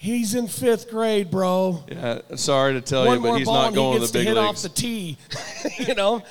[0.00, 1.84] He's in fifth grade, bro.
[1.86, 4.18] Yeah, sorry to tell One you, but he's ball not and going he to the
[4.18, 4.64] big to hit leagues.
[4.64, 5.18] off the tee.
[5.78, 6.22] you know,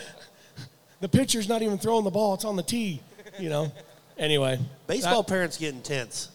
[1.01, 2.99] the pitcher's not even throwing the ball; it's on the tee.
[3.37, 3.71] You know.
[4.17, 6.29] Anyway, Baseball that- parents get intense.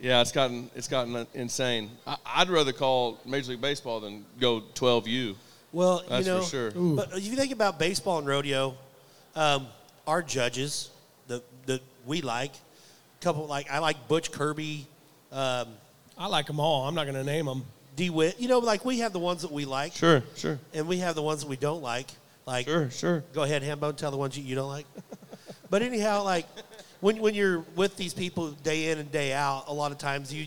[0.00, 1.90] Yeah, it's gotten it's gotten insane.
[2.06, 5.34] I, I'd rather call Major League Baseball than go 12U.
[5.72, 6.70] Well, That's you know, for sure.
[6.70, 8.74] But if you think about baseball and rodeo,
[9.34, 9.66] um,
[10.06, 10.88] our judges
[11.28, 14.86] that that we like, a couple like I like Butch Kirby,
[15.32, 15.68] um,
[16.18, 16.88] I like them all.
[16.88, 17.64] I'm not going to name them.
[17.96, 18.38] DeWitt.
[18.38, 21.14] You know, like we have the ones that we like, Sure, sure, and we have
[21.14, 22.10] the ones that we don't like.
[22.44, 23.24] Like, sure, sure.
[23.32, 24.86] go ahead, Hambone, tell the ones you, you don't like.
[25.70, 26.46] but anyhow, like
[27.00, 30.32] when when you're with these people day in and day out, a lot of times
[30.32, 30.46] you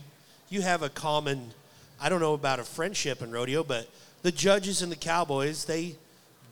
[0.50, 1.52] you have a common.
[2.00, 3.90] I don't know about a friendship in rodeo, but
[4.22, 5.96] the judges and the cowboys they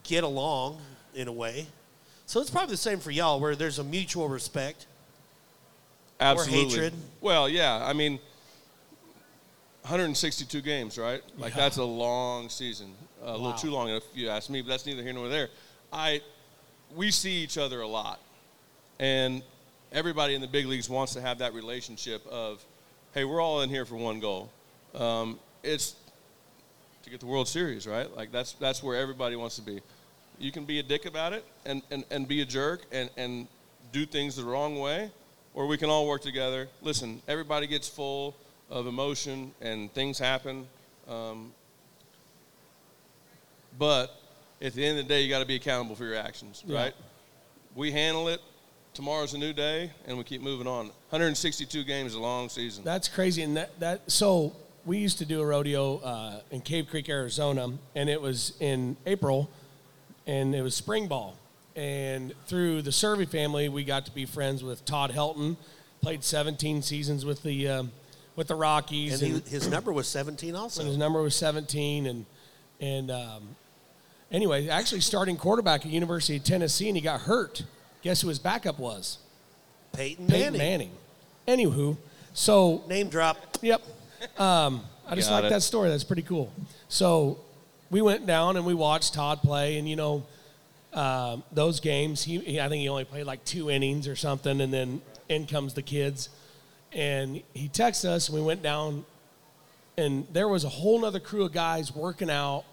[0.04, 0.82] get along
[1.16, 1.68] in a way.
[2.26, 4.86] So it's probably the same for y'all, where there's a mutual respect.
[6.20, 6.70] Absolutely.
[6.70, 6.94] hatred.
[7.22, 7.82] Well, yeah.
[7.86, 8.20] I mean,
[9.92, 11.24] 162 games, right?
[11.38, 11.62] Like Yeah.
[11.62, 12.94] that's a long season.
[13.22, 13.32] A Wow.
[13.38, 14.62] little too long, if you ask me.
[14.62, 15.50] But that's neither here nor there.
[15.94, 16.22] I,
[16.94, 18.20] we see each other a lot,
[19.00, 19.42] and
[19.94, 22.64] everybody in the big leagues wants to have that relationship of,
[23.14, 24.50] hey, we're all in here for one goal.
[24.94, 25.96] Um, it's
[27.04, 28.14] to get the World Series, right?
[28.16, 29.82] Like that's that's where everybody wants to be.
[30.38, 33.48] You can be a dick about it and, and, and be a jerk and, and
[33.94, 35.10] do things the wrong way,
[35.54, 36.68] or we can all work together.
[36.82, 38.36] Listen, everybody gets full
[38.70, 40.68] of emotion and things happen.
[41.08, 41.54] Um,
[43.78, 44.16] but
[44.62, 46.78] at the end of the day, you got to be accountable for your actions, Yeah.
[46.78, 46.94] right?
[47.76, 48.42] We handle it.
[48.94, 50.88] Tomorrow's a new day, and we keep moving on.
[51.12, 52.84] 162 games is a long season.
[52.84, 53.44] That's crazy.
[53.44, 57.78] And that, that so we used to do a rodeo uh, in Cave Creek, Arizona,
[57.94, 59.52] and it was in April,
[60.26, 61.36] and it was spring ball.
[61.76, 65.58] And through the Survey family, we got to be friends with Todd Helton.
[66.02, 67.92] Played 17 seasons with the um,
[68.38, 70.80] with the Rockies, And he, his number was 17 also.
[70.82, 72.26] and his number was 17 and
[72.80, 73.56] and um,
[74.32, 77.64] anyway actually starting quarterback at university of tennessee and he got hurt
[78.04, 79.18] guess who his backup was
[79.94, 80.40] Peyton Manning.
[80.54, 80.92] peyton Manning.
[81.48, 81.98] manning, anywho
[82.34, 83.38] so Name drop.
[83.62, 83.82] yep
[84.38, 86.54] um, i just like that story that's pretty cool
[86.88, 87.40] so
[87.90, 90.24] we went down and we watched todd play and you know
[90.94, 94.62] um, those games he, he i think he only played like two innings or something
[94.62, 96.30] and then in comes the kids
[96.94, 99.06] and he texted us and we went down
[99.98, 102.64] and there was a whole nother crew of guys working out.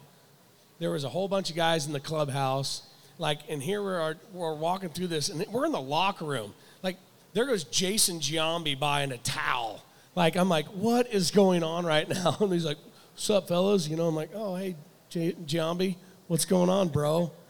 [0.78, 2.82] There was a whole bunch of guys in the clubhouse.
[3.18, 6.52] Like, and here we are, we're walking through this, and we're in the locker room.
[6.82, 6.96] Like,
[7.32, 9.82] there goes Jason Giambi buying a towel.
[10.16, 12.36] Like, I'm like, what is going on right now?
[12.40, 12.76] And he's like,
[13.14, 13.88] what's up, fellas?
[13.88, 14.74] You know, I'm like, oh, hey,
[15.10, 15.96] J- Giambi,
[16.26, 17.30] what's going on, bro?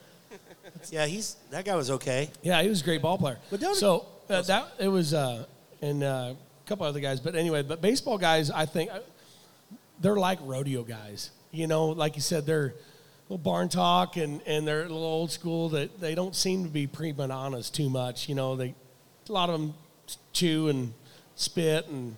[0.91, 2.29] Yeah, he's that guy was okay.
[2.43, 3.39] Yeah, he was a great ball player.
[3.51, 5.47] But don't- so uh, that it was, uh,
[5.81, 7.21] and uh, a couple other guys.
[7.21, 9.01] But anyway, but baseball guys, I think uh,
[10.01, 11.31] they're like rodeo guys.
[11.51, 12.75] You know, like you said, they're
[13.29, 15.69] little barn talk and and they're a little old school.
[15.71, 18.29] That they don't seem to be prima donnas too much.
[18.29, 18.75] You know, they
[19.29, 19.75] a lot of them
[20.33, 20.93] chew and
[21.37, 22.17] spit and.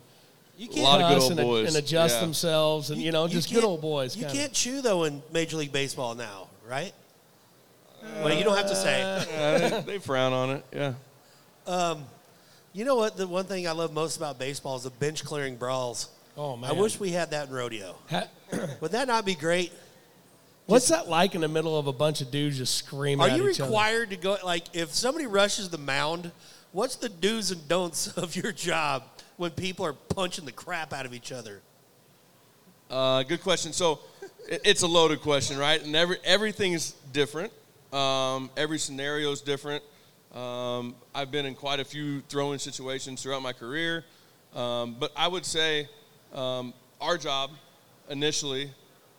[0.59, 1.68] You A lot of good old and, boys.
[1.68, 2.20] and adjust Yeah.
[2.22, 4.16] themselves, and you, know, just good old boys.
[4.16, 4.38] You kinda.
[4.38, 6.94] can't chew though in Major League Baseball now, right?
[8.22, 9.00] well, you don't have to say.
[9.30, 10.64] Yeah, they, they frown on it.
[10.72, 10.94] Yeah.
[12.76, 13.16] You know what?
[13.16, 16.10] The one thing I love most about baseball is the bench clearing brawls.
[16.36, 17.96] Oh man, I wish we had that in rodeo.
[18.10, 18.28] Ha-
[18.82, 19.72] Would that not be great?
[20.66, 23.26] What's that like in the middle of a bunch of dudes just screaming?
[23.26, 23.70] Are at you each other?
[23.70, 24.36] required to go?
[24.44, 26.30] Like, if somebody rushes the mound,
[26.72, 29.04] what's the do's and don'ts of your job
[29.38, 31.62] when people are punching the crap out of each other?
[32.90, 33.72] Uh, good question.
[33.72, 34.00] So
[34.50, 35.82] it- it's a loaded question, right?
[35.82, 37.54] And every everything is different.
[37.90, 39.82] Um, every scenario is different.
[40.37, 44.05] Um, I've been in quite a few throwing situations throughout my career,
[44.55, 45.88] um, but I would say
[46.35, 47.53] um, our job
[48.11, 48.70] initially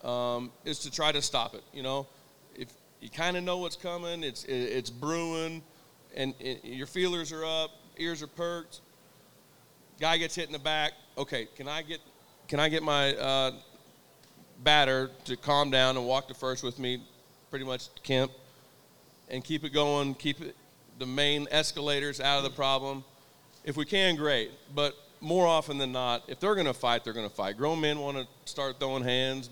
[0.03, 1.63] um, is to try to stop it.
[1.73, 2.05] You know,
[2.55, 2.67] if
[3.01, 5.63] you kind of know what's coming, it's it, it's brewing,
[6.15, 8.81] and it, your feelers are up, ears are perked.
[9.99, 10.93] Guy gets hit in the back.
[11.17, 11.99] Okay, can I get
[12.47, 13.51] can I get my uh,
[14.63, 17.01] batter to calm down and walk to first with me,
[17.49, 18.31] pretty much Kemp,
[19.29, 20.55] and keep it going, keep it
[20.99, 23.03] the main escalators out of the problem.
[23.63, 24.51] If we can, great.
[24.73, 27.57] But more often than not, if they're going to fight, they're going to fight.
[27.57, 29.49] Grown men want to start throwing hands.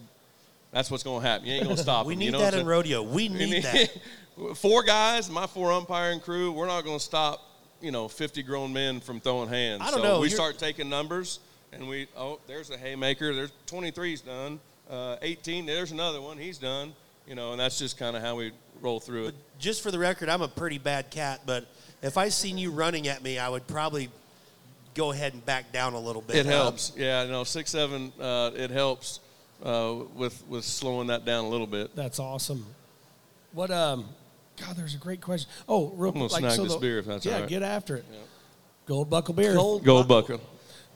[0.71, 1.47] That's what's going to happen.
[1.47, 2.19] You ain't going to stop We them.
[2.19, 3.01] need you know that in rodeo.
[3.03, 3.91] We We need need- that.
[4.55, 7.41] four guys, my four umpiring crew, we're not going to stop,
[7.81, 9.81] you know, 50 grown men from throwing hands.
[9.81, 11.39] I don't so know, We you're- start taking numbers,
[11.71, 13.33] and we, oh, there's a haymaker.
[13.33, 14.59] There's 23's done.
[14.89, 16.37] Uh, 18, there's another one.
[16.37, 16.93] He's done.
[17.27, 19.35] You know, and that's just kind of how we roll through it.
[19.59, 21.65] Just for the record, I'm a pretty bad cat, but
[22.01, 24.09] if I seen you running at me, I would probably
[24.93, 26.35] go ahead and back down a little bit.
[26.37, 26.93] It Um, helps.
[26.95, 28.11] Yeah, no, six seven.
[28.19, 29.19] Uh, it helps
[29.63, 31.95] uh, with with slowing that down a little bit.
[31.95, 32.65] That's awesome.
[33.53, 34.05] What um,
[34.59, 35.49] God, there's a great question.
[35.67, 37.39] Oh, real I'm gonna quick, like snag so this the- beer if that's yeah, all
[37.41, 37.49] right.
[37.49, 38.05] get after it.
[38.85, 39.53] Gold buckle beer.
[39.53, 40.39] Gold Gold bucket.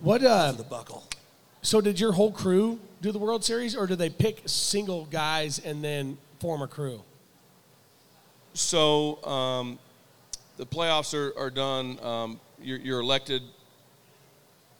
[0.02, 0.24] What?
[0.24, 1.04] Uh, The buckle.
[1.62, 5.60] so did your whole crew do the World Series, or did they pick single guys
[5.60, 7.02] and then form a crew?
[8.54, 9.80] So um,
[10.58, 12.00] the playoffs are, are done.
[12.04, 13.42] Um, you're, you're elected.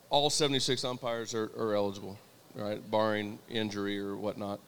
[0.10, 2.18] All 76 umpires are, are eligible,
[2.56, 2.80] right?
[2.92, 4.60] Barring injury or whatnot.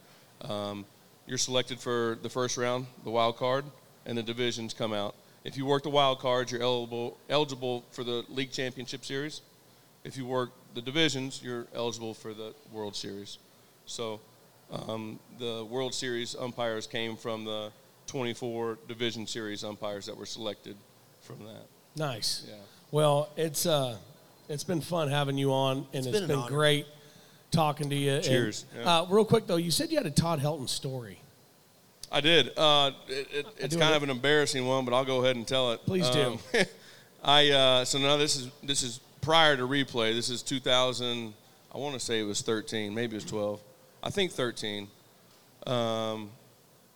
[0.42, 0.86] Um,
[1.28, 3.66] you're selected for the first round, the wild card,
[4.06, 5.16] and the divisions come out.
[5.44, 9.42] If you work the wild cards, you're eligible eligible for the league championship series.
[10.04, 13.38] If you work the divisions, you're eligible for the World Series.
[13.86, 14.20] So
[14.72, 17.72] um, the World Series umpires came from the
[18.12, 20.76] 24 division series umpires that were selected
[21.22, 21.66] from that.
[21.96, 22.46] Nice.
[22.46, 22.56] Yeah.
[22.92, 23.96] Well, it's uh,
[24.50, 26.88] it's been fun having you on, and It's it's been been, great
[27.52, 28.16] talking to you.
[28.16, 28.66] And, Cheers.
[28.78, 29.00] Yeah.
[29.00, 31.20] uh, real quick though, you said you had a Todd Helton story.
[32.12, 32.52] I did.
[32.58, 33.98] Uh, it, it, it's do kind it.
[33.98, 35.86] of an embarrassing one, but I'll go ahead and tell it.
[35.86, 36.22] Please do.
[36.22, 36.40] Um,
[37.24, 40.14] I uh, so now this is this is prior to replay.
[40.14, 41.34] This is 2000.
[41.74, 43.62] I want to say it was 13, maybe it was 12.
[44.04, 44.90] I think 13.
[45.66, 46.32] Um,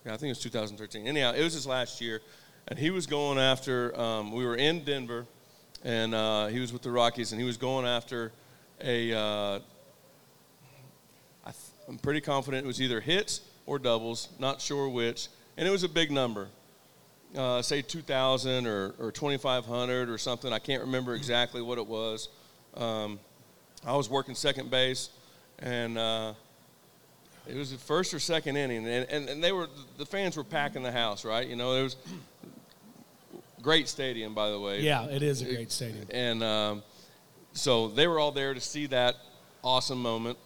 [0.05, 1.07] yeah, I think it was 2013.
[1.07, 2.21] Anyhow, it was his last year,
[2.67, 3.99] and he was going after.
[3.99, 5.25] Um, we were in Denver,
[5.83, 8.31] and uh, he was with the Rockies, and he was going after
[8.81, 9.13] a.
[9.13, 9.59] Uh,
[11.43, 11.55] I th-
[11.87, 15.83] I'm pretty confident it was either hits or doubles, not sure which, and it was
[15.83, 16.49] a big number.
[17.35, 20.53] Uh, say 2,000 or, or 2,500 or something.
[20.53, 22.29] I can't remember exactly what it was.
[22.75, 23.19] Um,
[23.85, 25.09] I was working second base,
[25.59, 26.33] and uh,
[27.47, 30.43] it was the first or second inning, and, and, and they were the fans were
[30.43, 31.47] packing the house, right?
[31.47, 31.95] You know, there was
[33.65, 34.81] great stadium, by the way.
[34.81, 36.05] Yeah, it is a great stadium.
[36.11, 36.83] And um,
[37.53, 39.15] so they were all there to see that
[39.63, 40.37] awesome moment.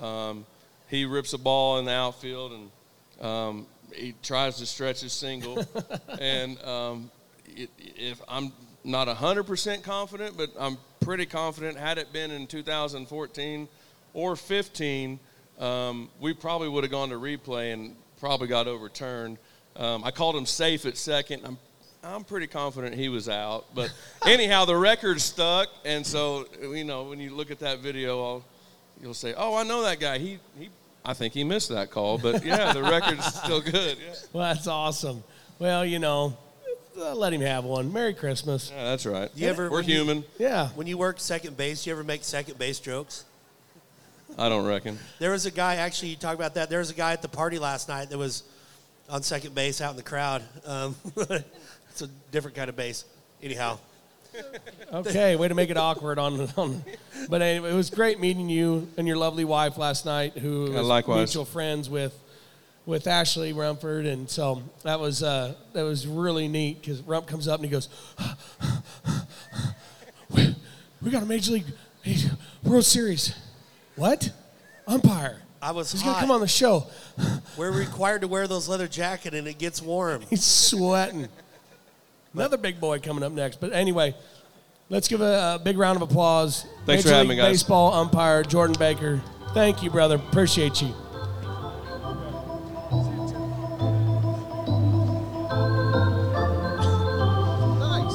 [0.00, 0.46] Um,
[0.86, 5.66] he rips a ball in the outfield and um, he tries to stretch his single.
[6.20, 7.10] and um,
[7.46, 8.52] it, if I'm
[8.84, 13.68] not 100% confident, but I'm pretty confident, had it been in 2014
[14.14, 15.18] or 15,
[15.58, 19.38] um, we probably would have gone to replay and probably got overturned.
[19.76, 21.42] Um, I called him safe at second.
[21.44, 21.58] I'm
[22.02, 23.66] I'm pretty confident he was out.
[23.74, 23.92] But
[24.26, 28.44] anyhow, the record stuck, and so you know when you look at that video, I'll,
[29.02, 30.18] you'll say, "Oh, I know that guy.
[30.18, 30.68] He he."
[31.04, 33.96] I think he missed that call, but yeah, the record's still good.
[33.98, 34.14] Yeah.
[34.32, 35.24] Well, that's awesome.
[35.58, 36.36] Well, you know,
[36.98, 37.90] uh, let him have one.
[37.92, 38.70] Merry Christmas.
[38.74, 39.30] yeah, that's right.
[39.34, 40.24] You ever- We're when you- human.
[40.38, 40.68] Yeah.
[40.74, 43.24] When you work second base, you ever make second base jokes?
[44.38, 44.98] I don't reckon.
[45.18, 46.70] There was a guy, actually, you talk about that.
[46.70, 48.44] There was a guy at the party last night that was
[49.10, 50.42] on second base out in the crowd.
[50.64, 50.94] Um,
[51.90, 53.04] it's a different kind of base.
[53.42, 53.78] Anyhow,
[54.92, 56.84] Okay, way to make it awkward on, on
[57.28, 60.80] but anyway, it was great meeting you and your lovely wife last night who Yeah,
[60.80, 61.16] likewise.
[61.16, 62.16] mutual friends with
[62.86, 67.48] with Ashley Rumford and so that was uh, that was really neat cuz Rump comes
[67.48, 67.88] up and he goes
[70.30, 70.54] we,
[71.02, 71.64] we got a major league
[72.62, 73.34] World Series.
[73.98, 74.30] What?
[74.86, 75.42] Umpire.
[75.60, 76.20] I was He's going to hot.
[76.20, 76.86] come on the show.
[77.56, 80.22] we're required to wear those leather jacket and it gets warm.
[80.30, 81.28] He's sweating.
[82.32, 83.60] Another big boy coming up next.
[83.60, 84.14] But anyway,
[84.88, 86.64] let's give a, a big round of applause.
[86.86, 87.52] Thanks for Major having me, guys.
[87.62, 89.20] Baseball umpire Jordan Baker.
[89.52, 90.14] Thank you, brother.
[90.16, 90.94] Appreciate you.
[97.78, 98.14] Nice.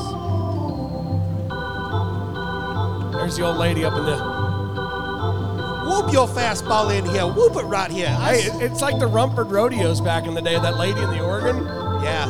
[3.14, 4.43] There's the old lady up in the.
[5.94, 7.28] Whoop your fastball in here.
[7.28, 8.08] Whoop it right here.
[8.20, 10.58] I- Hey, it- it's like the Rumford rodeos back in the day.
[10.58, 11.58] That lady in the organ.
[12.04, 12.26] yeah,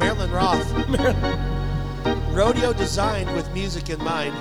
[0.00, 0.68] Marilyn Roth.
[2.34, 4.34] Rodeo designed with music in mind.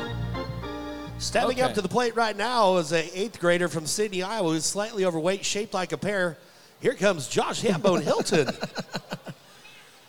[1.20, 1.76] Stepping up Okay.
[1.76, 5.46] to the plate right now is a eighth grader from Sidney, Iowa, who's slightly overweight,
[5.46, 6.38] shaped like a pear.
[6.82, 8.50] Here comes Josh Hambone Hilton.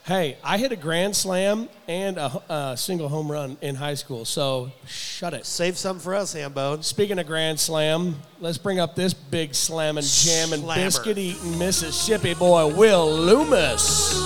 [0.05, 4.27] Hey, I hit a grand slam and a, a single home run in high school.
[4.27, 5.47] So shut it.
[5.47, 6.85] Save some for us, Hambone.
[6.85, 10.75] Speaking of Grand Slam, let's bring up this big slamming, jamming, Slammer.
[10.75, 14.21] biscuit eating Mississippi boy, Will Loomis.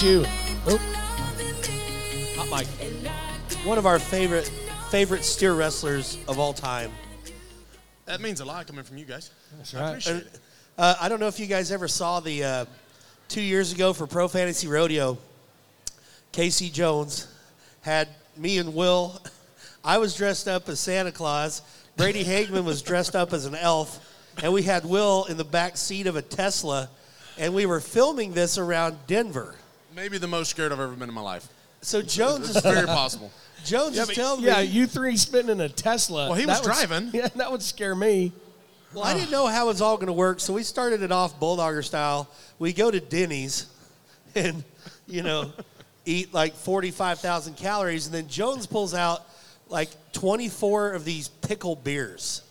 [0.00, 0.24] That's you.
[0.66, 0.78] Oh.
[2.38, 2.66] Hot mic.
[3.66, 4.50] One of our favorite
[4.88, 6.90] favorite steer wrestlers of all time.
[8.06, 9.30] That means a lot coming from you guys.
[9.58, 9.88] That's I right.
[9.90, 10.40] appreciate it.
[10.78, 12.64] Uh, I don't know if you guys ever saw the uh,
[13.28, 15.18] two years ago for Pro Fantasy Rodeo.
[16.32, 17.28] Casey Jones
[17.82, 19.20] had me and Will.
[19.84, 21.60] I was dressed up as Santa Claus.
[21.98, 24.00] Brady Hagman was dressed up as an elf,
[24.42, 26.88] and we had Will in the back seat of a Tesla,
[27.36, 29.56] and we were filming this around Denver.
[29.94, 31.48] Maybe the most scared I've ever been in my life.
[31.82, 33.30] So Jones is very possible.
[33.64, 34.64] Jones Yeah, is telling yeah, me.
[34.68, 36.28] you three spitting in a Tesla.
[36.28, 37.10] Well, he that was would- driving.
[37.14, 38.32] Yeah, that would scare me.
[38.92, 41.38] Well, I didn't know how it's all going to work, so we started it off
[41.38, 42.28] bulldogger style.
[42.58, 43.66] We go to Denny's,
[44.34, 44.64] and
[45.06, 45.52] you know,
[46.04, 49.24] eat like forty-five thousand calories, and then Jones pulls out
[49.68, 52.42] like twenty-four of these pickle beers.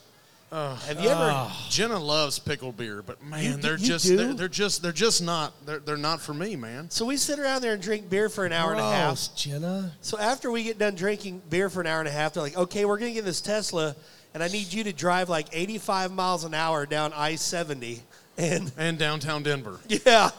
[0.52, 1.52] Have you ever?
[1.70, 5.22] Jenna loves pickled beer, but man, You- they're you just they're, they're just they're just
[5.22, 6.90] not they're, they're not for me, man.
[6.90, 9.30] So we sit around there and drink beer for an hour and a half.
[9.36, 9.92] Jenna.
[10.02, 12.58] So after we get done drinking beer for an hour and a half, they're like,
[12.58, 13.96] "Okay, we're going to get this Tesla,
[14.34, 18.00] and I need you to drive like 85 miles an hour down I-70."
[18.38, 19.80] And And downtown Denver.
[19.88, 20.30] yeah.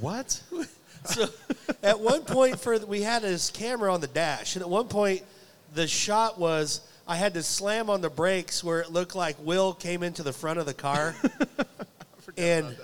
[0.00, 0.42] What?
[1.06, 1.26] So
[1.82, 5.22] at one point, for we had this camera on the dash, and at one point,
[5.74, 9.74] the shot was I had to slam on the brakes where it looked like Will
[9.74, 11.14] came into the front of the car,
[12.38, 12.76] and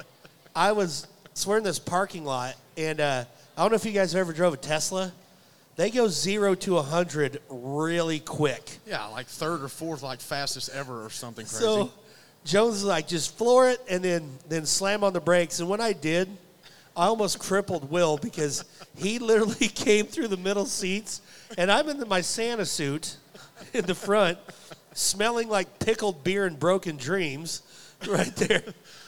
[0.55, 3.25] I was so we're in this parking lot, and uh,
[3.57, 5.13] I don't know if you guys ever drove a Tesla.
[5.77, 8.79] They go zero to a hundred really quick.
[8.87, 11.65] Yeah, like third or fourth, like fastest ever or something crazy.
[11.65, 11.91] So
[12.45, 15.61] Jones is like, just floor it and then then slam on the brakes.
[15.61, 16.29] And when I did,
[16.95, 18.65] I almost crippled Will because
[18.99, 21.23] he literally came through the middle seats,
[21.57, 23.17] and I'm in my Santa suit
[23.73, 24.39] in the front,
[24.95, 27.63] smelling like pickled beer and broken dreams,
[28.09, 28.63] right there.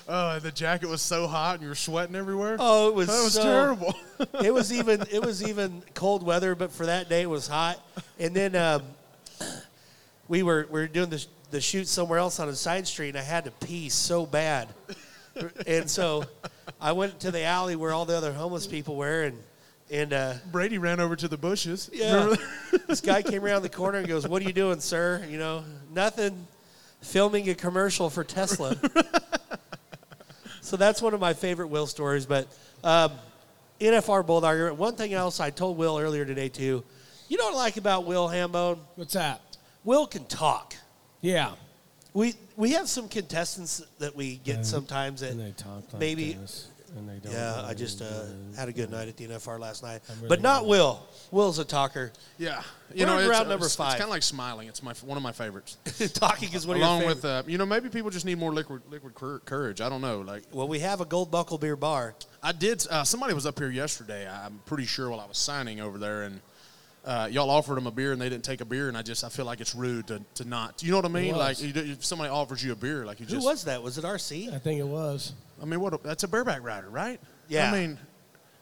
[0.08, 2.56] oh, the jacket was so hot and you were sweating everywhere.
[2.58, 3.94] Oh, it was that was so- terrible.
[4.44, 7.80] it was even it was even cold weather, but for that day it was hot.
[8.18, 8.82] And then um,
[10.28, 13.18] we were we were doing the the shoot somewhere else on a side street, and
[13.18, 14.68] I had to pee so bad,
[15.66, 16.24] and so
[16.80, 19.38] I went to the alley where all the other homeless people were, and
[19.92, 21.88] and uh, Brady ran over to the bushes.
[21.92, 22.34] yeah,
[22.88, 25.24] this guy came around the corner and goes, "What are you doing, sir?
[25.28, 26.46] You know, nothing.
[27.02, 28.76] Filming a commercial for Tesla."
[30.60, 32.26] so that's one of my favorite Will stories.
[32.26, 32.46] But
[32.82, 33.12] um,
[33.80, 34.76] NFR argument.
[34.76, 36.84] One thing else I told Will earlier today too.
[37.28, 38.78] You know what I like about Will Hambone?
[38.94, 39.40] What's that?
[39.84, 40.74] Will can talk.
[41.20, 41.52] Yeah.
[42.14, 46.34] We we have some contestants that we get sometimes that And they talk like maybe.
[46.34, 48.24] this, and they don't Yeah, really I just uh,
[48.56, 50.66] had a good night at the NFR last night, really but not.
[50.66, 51.06] Will.
[51.30, 52.12] Will's a talker.
[52.38, 53.92] Yeah, We're you know, it's, round uh, number it's, five.
[53.92, 54.68] It's kind of like smiling.
[54.68, 55.76] It's my one of my favorites.
[56.14, 58.52] Talking is one of Along your with, uh, you know, maybe people just need more
[58.52, 59.14] liquid liquid
[59.44, 59.80] courage.
[59.80, 60.20] I don't know.
[60.20, 62.14] Like Well, we have a gold buckle beer bar.
[62.42, 62.86] I did.
[62.90, 64.28] Uh, somebody was up here yesterday.
[64.28, 66.40] I'm pretty sure while I was signing over there, and
[67.04, 69.24] uh, y'all offered them a beer, and they didn't take a beer, and I just
[69.24, 70.82] I feel like it's rude to, to not.
[70.82, 71.36] You know what I mean?
[71.36, 73.44] Like you, if somebody offers you a beer, like you Who just.
[73.46, 73.82] was that?
[73.82, 74.52] Was it RC?
[74.54, 75.32] I think it was.
[75.60, 75.94] I mean, what?
[75.94, 77.20] A, that's a bareback rider, right?
[77.48, 77.70] Yeah.
[77.72, 77.98] I mean,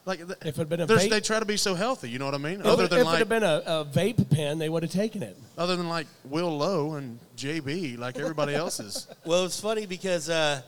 [0.07, 2.09] like th- If it had been a there's- vape- they try to be so healthy.
[2.09, 2.63] You know what I mean?
[2.63, 4.93] Other it- than if it like had been a, a vape pen, they would have
[4.93, 5.37] taken it.
[5.59, 9.07] other than like Will Lowe and JB, like everybody else's.
[9.27, 10.63] Well, it's funny because uh,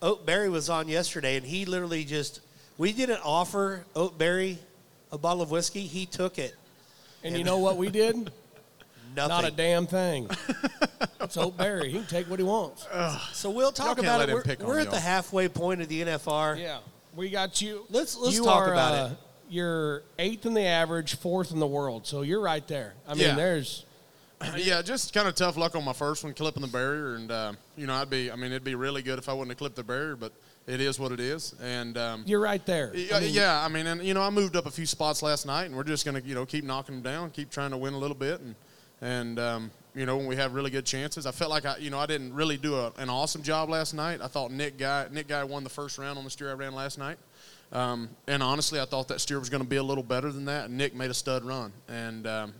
[0.00, 2.40] Ote Berry was on yesterday, and he literally just
[2.78, 4.58] we didn't offer Ote Berry
[5.12, 5.82] a bottle of whiskey.
[5.82, 6.54] He took it.
[7.24, 8.16] And you know what we did?
[8.16, 8.32] Nothing.
[9.28, 10.28] Not a damn thing.
[11.28, 12.86] so Berry, He can take what he wants.
[13.32, 14.32] so we'll talk can't about let it.
[14.32, 14.94] him We're, pick on we're at y'all.
[14.94, 16.58] the halfway point of the NFR.
[16.60, 16.78] Yeah,
[17.14, 17.84] we got you.
[17.90, 19.18] Let's- let's you talk are, about uh, it.
[19.50, 22.06] You're eighth in the average, fourth in the world.
[22.06, 22.94] So you're right there.
[23.06, 23.34] I mean, Yeah.
[23.34, 23.84] there's
[24.56, 27.52] yeah, just kind of tough luck on my first one, clipping the barrier, and uh,
[27.76, 28.30] you know, I'd be.
[28.30, 30.32] I mean, it'd be really good if I wouldn't have clipped the barrier, but
[30.66, 31.98] it is what it is, and.
[31.98, 32.92] Um, you're right there.
[32.94, 35.22] Yeah, I mean, yeah, I mean, and you know, I moved up a few spots
[35.22, 37.76] last night, and we're just gonna, you know, keep knocking them down, keep trying to
[37.76, 38.54] win a little bit, and
[39.00, 41.90] and um, you know, when we have really good chances, I felt like I, you
[41.90, 44.20] know, I didn't really do a, an awesome job last night.
[44.22, 46.74] I thought Nick guy, Nick guy won the first round on the steer I ran
[46.74, 47.18] last night,
[47.72, 50.44] um, and honestly, I thought that steer was going to be a little better than
[50.44, 50.66] that.
[50.66, 52.54] And Nick made a stud run, and um,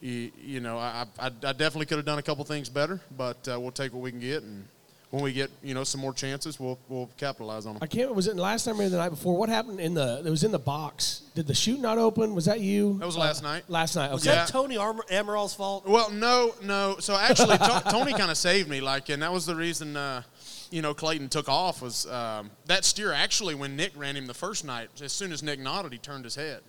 [0.00, 3.48] you, you know, I, I, I definitely could have done a couple things better, but
[3.48, 4.66] uh, we'll take what we can get, and
[5.10, 7.82] when we get, you know, some more chances, we'll we'll capitalize on them.
[7.82, 8.14] I can't.
[8.14, 9.36] Was it last time or the night before?
[9.36, 10.22] What happened in the?
[10.24, 11.22] It was in the box.
[11.34, 12.34] Did the chute not open?
[12.34, 12.96] Was that you?
[12.98, 13.64] That was last night.
[13.68, 14.12] Last night.
[14.12, 14.36] Was Okay.
[14.36, 15.86] that Tony Arm- Amaral's fault?
[15.86, 16.96] Well, no, no.
[17.00, 18.80] So actually, To- Tony kind of saved me.
[18.80, 20.22] Like, and that was the reason, uh,
[20.70, 21.82] you know, Clayton took off.
[21.82, 24.90] Was um, that steer actually when Nick ran him the first night?
[25.02, 26.60] As soon as Nick nodded, he turned his head,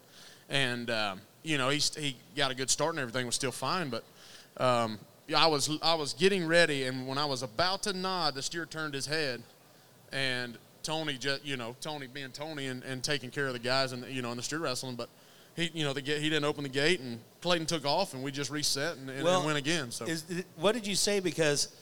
[0.49, 3.89] and um, you know, he he got a good start and everything was still fine.
[3.91, 4.03] But
[4.57, 4.97] um, yeah,
[5.35, 8.65] I was I was getting ready, and when I was about to nod, the steer
[8.65, 9.41] turned his head,
[10.11, 13.91] and Tony just you know Tony being Tony and, and taking care of the guys
[13.91, 15.09] and you know in the steer wrestling, but.
[15.53, 18.23] He, you know, the gate, he didn't open the gate, and Clayton took off, and
[18.23, 19.91] we just reset and, and, and went again.
[19.91, 20.23] So Is,
[20.55, 21.19] what did you say?
[21.19, 21.75] Because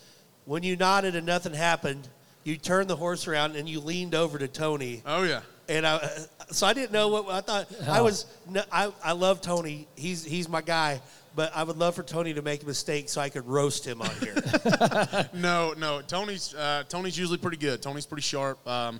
[0.45, 2.07] when you nodded and nothing happened,
[2.43, 5.03] you turned the horse around and you leaned over to Tony.
[5.05, 5.41] Oh yeah.
[5.67, 6.09] And I,
[6.49, 7.67] so I didn't know what I thought.
[7.87, 8.05] I oh.
[8.05, 8.25] was,
[8.71, 9.87] I, I love Tony.
[9.95, 10.99] He's, he's my guy.
[11.35, 14.01] But I would love for Tony to make a mistake so I could roast him
[14.01, 14.35] on here.
[15.33, 16.01] No, no.
[16.01, 17.81] Tony's uh, Tony's usually pretty good.
[17.81, 18.65] Tony's pretty sharp.
[18.67, 18.99] Um,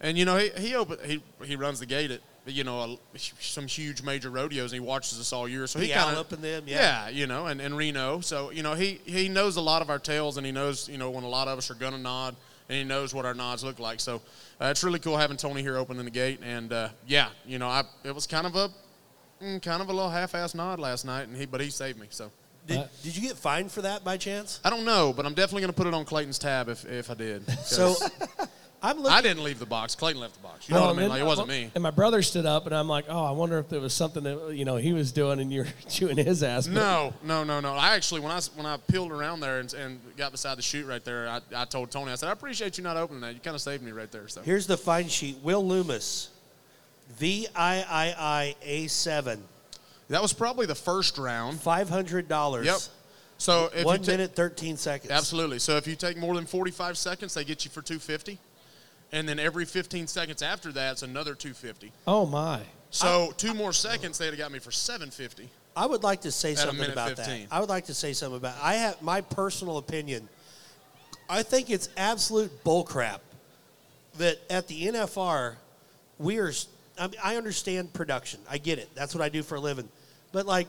[0.00, 3.18] and you know he he open, he he runs the gate at you know, a,
[3.18, 5.66] some huge major rodeos, and he watches us all year.
[5.66, 7.06] So he kind Allop and them, yeah.
[7.06, 8.20] yeah, you know, and, and Reno.
[8.20, 10.98] So you know, he he knows a lot of our tails, and he knows you
[10.98, 12.36] know when a lot of us are gonna nod,
[12.68, 14.00] and he knows what our nods look like.
[14.00, 14.16] So
[14.60, 17.68] uh, it's really cool having Tony here opening the gate, and uh, yeah, you know,
[17.68, 18.70] I it was kind of a
[19.42, 22.06] mm, kind of a little half-ass nod last night, and he but he saved me.
[22.10, 22.30] So
[22.66, 24.60] Did, did you get fined for that by chance?
[24.64, 27.14] I don't know, but I'm definitely gonna put it on Clayton's tab if if I
[27.14, 27.46] did.
[27.46, 27.94] 'cause So
[28.80, 29.10] I'm looking.
[29.10, 29.96] I didn't leave the box.
[29.96, 30.68] Clayton left the box.
[30.68, 31.00] You know what I mean?
[31.00, 31.68] then- Like it wasn't me.
[31.74, 34.22] And my brother stood up, and I'm like, oh, I wonder if there was something
[34.22, 36.68] that you know he was doing, and you're chewing his ass.
[36.68, 37.74] But- No, no, no, no.
[37.74, 40.86] I actually, when I when I peeled around there and, and got beside the chute
[40.86, 43.34] right there, I, I told Tony, I said, I appreciate you not opening that.
[43.34, 44.28] You kind of saved me right there.
[44.28, 45.38] So Here's the fine sheet.
[45.42, 46.28] Will Loomis,
[47.16, 49.38] VIII A7,
[50.08, 51.58] that was probably the first round.
[51.58, 52.64] $500.
[52.64, 52.76] Yep.
[53.38, 55.10] So if One you ta- minute, 13 seconds.
[55.12, 55.58] absolutely.
[55.60, 58.38] So if you take more than 45 seconds, they get you for 250,
[59.12, 61.92] and then every 15 seconds after that, it's another 250.
[62.06, 62.60] Oh my.
[62.90, 65.48] So two more seconds, they'd have got me for 750.
[65.76, 67.42] I would like to say something about 15.
[67.42, 67.54] that.
[67.54, 68.56] I would like to say something about.
[68.60, 70.28] I have my personal opinion.
[71.28, 73.20] I think it's absolute bullcrap
[74.16, 75.54] that at the NFR
[76.18, 76.52] we are.
[76.98, 78.40] I, mean, I understand production.
[78.50, 78.88] I get it.
[78.94, 79.88] That's what I do for a living.
[80.32, 80.68] But like,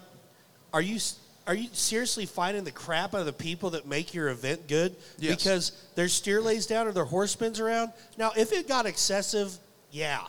[0.74, 1.00] are you
[1.48, 4.96] are you seriously fighting the crap out of the people that make your event good
[5.18, 5.36] Yes.
[5.36, 7.92] because their steer lays down or their horse spins around?
[8.18, 9.58] Now, if it got excessive,
[9.92, 10.22] yeah,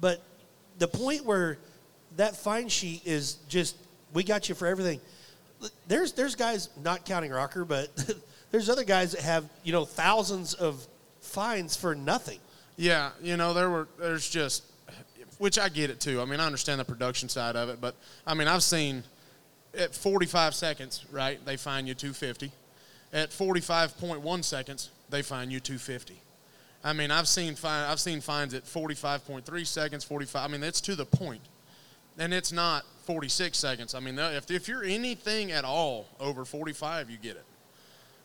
[0.00, 0.22] but
[0.78, 1.58] the point where
[2.16, 3.76] that fine sheet is just
[4.14, 5.00] we got you for everything.
[5.86, 7.88] There's there's guys not counting Rocker, but
[8.50, 10.86] there's other guys that have you know thousands of
[11.20, 12.38] fines for nothing.
[12.76, 14.64] Yeah, you know, there were there's just
[15.38, 16.20] which I get it too.
[16.20, 17.94] I mean, I understand the production side of it, but
[18.26, 19.02] I mean, I've seen
[19.76, 21.44] at 45 seconds, right?
[21.44, 22.52] They fine you 250.
[23.12, 26.20] At 45.1 seconds, they fine you 250.
[26.82, 30.50] I mean, I've seen fine, I've seen fines at 45.3 seconds, 45.
[30.50, 31.40] I mean, it's to the point,
[32.18, 33.94] and it's not 46 seconds.
[33.94, 37.44] I mean, if if you're anything at all over 45, you get it.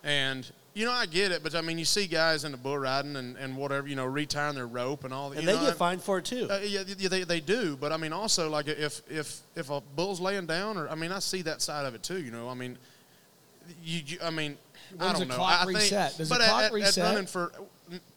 [0.03, 2.77] And you know, I get it, but I mean, you see guys in the bull
[2.77, 5.31] riding and, and whatever, you know, retiring their rope and all.
[5.31, 6.47] And they know, get fined for it too.
[6.49, 9.81] uh, yeah, yeah, they, they do, but I mean, also like if if if a
[9.81, 12.21] bull's laying down, or I mean, I see that side of it too.
[12.21, 12.77] You know, I mean,
[13.83, 14.57] you, you I mean,
[14.99, 15.35] I don't know.
[15.35, 16.17] clock I think, reset?
[16.17, 17.03] Does the but at- clock at, at reset?
[17.03, 17.51] running for,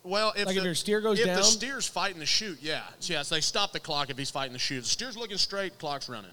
[0.03, 1.37] well, if Like if the, your steer goes if down?
[1.37, 4.59] the steer's fighting the chute, yeah, yes, they stop the clock if he's fighting the
[4.59, 4.83] chute.
[4.85, 6.31] The steer's looking straight, clock's running,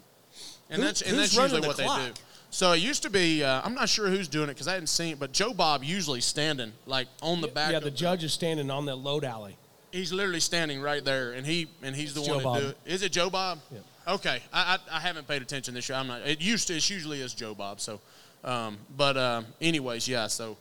[0.69, 2.11] and Who- that's and that's usually the what they do.
[2.51, 3.43] So it used to be.
[3.43, 5.83] Uh, I'm not sure who's doing it because I hadn't seen it, but Joe Bob
[5.83, 7.71] usually standing like on the back.
[7.71, 9.55] Yeah, of the judge is standing on the load alley.
[9.91, 12.65] He's literally standing right there, and he and he's the It's one Joe to do
[12.67, 12.75] Bob.
[12.85, 12.91] it.
[12.91, 13.59] Is it Joe Bob?
[13.71, 13.79] Yeah.
[14.07, 15.97] Okay, I, I I haven't paid attention this year.
[15.97, 16.21] I'm not.
[16.21, 16.75] It used to.
[16.75, 17.79] It usually is Joe Bob.
[17.79, 17.99] So,
[18.43, 20.25] um, but um, anyways, yeah.
[20.27, 20.57] So,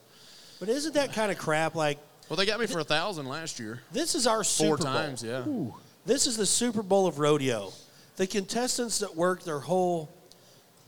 [0.60, 1.74] But isn't that kind of crap?
[1.74, 4.76] Like well, they got me for a thousand last year, this is our Super four
[4.76, 4.86] Bowl.
[4.94, 5.22] times.
[5.22, 5.44] Yeah.
[6.04, 7.72] This is the Super Bowl of rodeo.
[8.16, 10.10] The contestants that work their whole,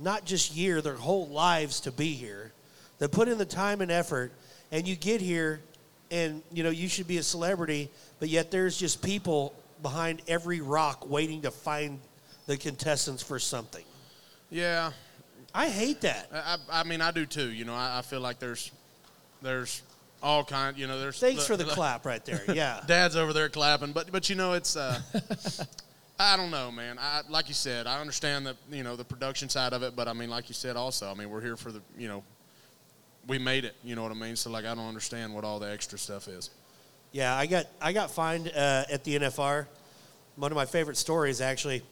[0.01, 2.53] not just year, their whole lives to be here,
[2.99, 4.33] They put in the time and effort,
[4.73, 5.61] and you get here,
[6.11, 10.61] and you know you should be a celebrity, but yet there's just people behind every
[10.61, 12.01] rock waiting to find
[12.47, 13.85] the contestants for something.
[14.51, 14.93] Yeah.
[15.55, 16.29] I hate that.
[16.33, 17.51] I, I I mean, I do too.
[17.51, 18.71] You know, I, I feel like there's
[19.43, 19.83] there's
[20.23, 20.77] all kind.
[20.77, 21.19] You know, there's.
[21.19, 22.43] Thanks for the clap right there.
[22.53, 22.81] Yeah.
[22.87, 24.77] Dad's over there clapping, but but you know it's.
[24.77, 25.01] Uh,
[26.21, 26.99] I don't know, man.
[27.01, 30.07] I like you said, I understand the you know the production side of it, but
[30.07, 32.23] I mean, like you said, also, I mean, we're here for the you know,
[33.27, 33.75] we made it.
[33.83, 34.37] You know what I mean?
[34.37, 36.51] So like, I don't understand what all the extra stuff is.
[37.13, 39.65] Yeah, I got I got fined uh, at the NFR.
[40.37, 41.83] One of my favorite stories, actually,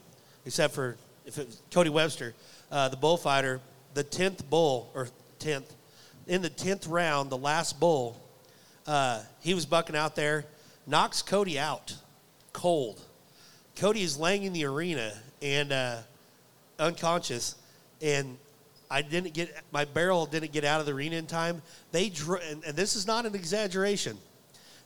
[0.44, 2.34] except for if it was Cody Webster,
[2.70, 3.62] uh, the bullfighter,
[3.94, 5.08] the tenth bull or
[5.38, 5.74] tenth
[6.26, 8.20] in the tenth round, the last bull,
[8.86, 10.44] uh, he was bucking out there,
[10.86, 11.94] knocks Cody out,
[12.52, 13.00] cold.
[13.78, 15.98] Cody is laying in the arena and uh,
[16.78, 17.54] unconscious,
[18.02, 18.36] and
[18.90, 21.62] I didn't get my barrel didn't get out of the arena in time.
[21.92, 24.18] They dr- and, and this is not an exaggeration.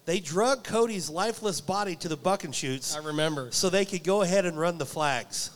[0.05, 3.49] They drug Cody's lifeless body to the buck and shoots I remember.
[3.51, 5.51] so they could go ahead and run the flags.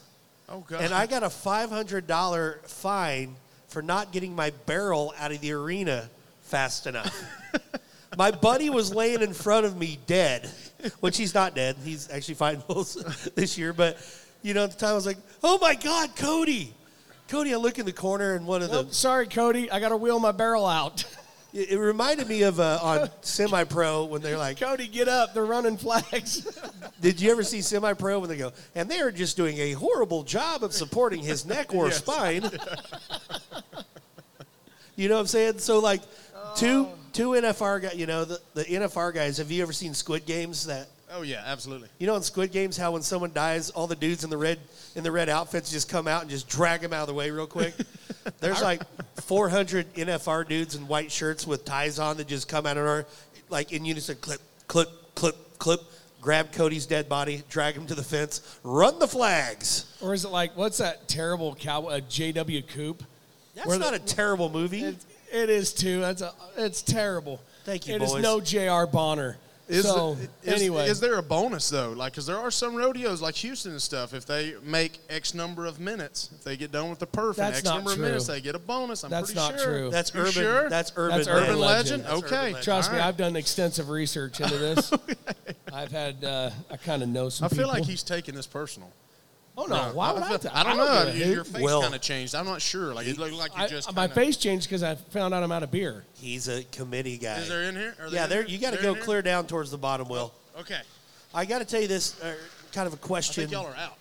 [0.48, 0.80] Oh God!
[0.80, 3.36] And I got a $500 fine
[3.68, 6.08] for not getting my barrel out of the arena
[6.42, 7.14] fast enough.
[8.16, 10.48] my buddy was laying in front of me dead,
[11.00, 11.76] which he's not dead.
[11.84, 12.94] He's actually fighting bulls
[13.34, 13.72] this year.
[13.72, 13.98] But,
[14.42, 16.72] you know, at the time I was like, oh my God, Cody.
[17.28, 19.70] Cody, I look in the corner and one of the sorry, Cody.
[19.70, 21.04] I got to wheel my barrel out.
[21.52, 25.34] It, it reminded me of uh, on Semi Pro when they're like, Cody, get up.
[25.34, 26.46] They're running flags.
[27.00, 29.72] Did you ever see Semi Pro when they go, and they are just doing a
[29.72, 32.42] horrible job of supporting his neck or spine?
[34.96, 35.58] you know what I'm saying?
[35.58, 36.02] So like,
[36.56, 37.94] two two NFR guys.
[37.96, 39.38] You know the, the NFR guys.
[39.38, 40.66] Have you ever seen Squid Games?
[40.66, 41.88] That Oh yeah, absolutely.
[41.98, 44.58] You know in Squid Games how when someone dies, all the dudes in the red
[44.94, 47.30] in the red outfits just come out and just drag them out of the way
[47.30, 47.74] real quick.
[48.40, 48.82] There's like
[49.22, 53.06] 400 NFR dudes in white shirts with ties on that just come out and are
[53.48, 55.80] like in unison, clip, clip, clip, clip.
[56.20, 59.86] Grab Cody's dead body, drag him to the fence, run the flags.
[60.02, 62.62] Or is it like what's that terrible cowboy uh, J.W.
[62.62, 63.04] Coop?
[63.54, 64.82] That's Where not the- a terrible movie.
[64.82, 64.96] It,
[65.36, 66.00] it is too.
[66.00, 66.32] That's a.
[66.56, 67.40] It's terrible.
[67.64, 68.22] Thank you, It is boys.
[68.22, 68.86] no J.R.
[68.86, 69.36] Bonner.
[69.68, 71.90] Is, so is, anyway, is there a bonus though?
[71.90, 74.14] Like, because there are some rodeos like Houston and stuff.
[74.14, 77.36] If they make X number of minutes, if they get done with the perf in
[77.38, 78.04] That's X number true.
[78.04, 79.02] of minutes, they get a bonus.
[79.02, 79.78] I'm That's pretty not sure.
[79.78, 79.90] true.
[79.90, 80.32] That's You urban.
[80.32, 80.70] Sure?
[80.70, 81.16] That's urban.
[81.16, 81.68] That's urban urban legend.
[81.68, 82.04] legend.
[82.04, 82.64] That's urban okay, legend.
[82.64, 84.92] trust me, I've done extensive research into this.
[85.72, 86.22] I've had.
[86.22, 87.46] Uh, I kind of know some.
[87.46, 88.92] I feel like he's taking this personal.
[89.58, 89.90] Oh no!
[89.94, 90.34] Why would I?
[90.34, 91.12] I, ta- I don't know.
[91.12, 91.80] give a Your, face Will.
[91.80, 92.34] kind of changed.
[92.34, 92.92] I'm not sure.
[92.92, 95.42] Like it looked like you I- just my kinda- face changed because I found out
[95.42, 96.04] I'm out of beer.
[96.18, 97.38] He's a committee guy.
[97.38, 97.94] Is there in here?
[98.00, 98.44] Are they yeah, there.
[98.46, 99.04] You got to go in here?
[99.04, 100.32] clear down towards the bottom, Will.
[100.60, 100.80] Okay.
[101.34, 102.34] I got to tell you this uh,
[102.72, 103.42] kind of a question.
[103.44, 103.96] think y'all are out.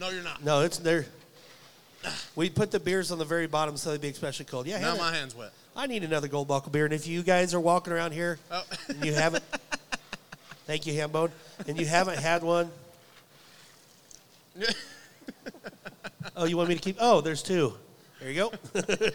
[0.00, 0.42] No, you're not.
[0.44, 1.06] No, it's there.
[2.36, 4.66] We put the beers on the very bottom so they'd be especially cold.
[4.66, 5.50] Yeah, Now Hannah, my hand's wet.
[5.76, 6.84] I need another gold buckle beer.
[6.84, 8.62] And if you guys are walking around here Oh.
[8.88, 9.44] and you haven't,
[10.66, 11.30] thank you, Hambone,
[11.66, 12.70] and you haven't had one,
[16.36, 16.96] oh, you want me to keep?
[17.00, 17.74] Oh, there's two.
[18.20, 18.52] There you go.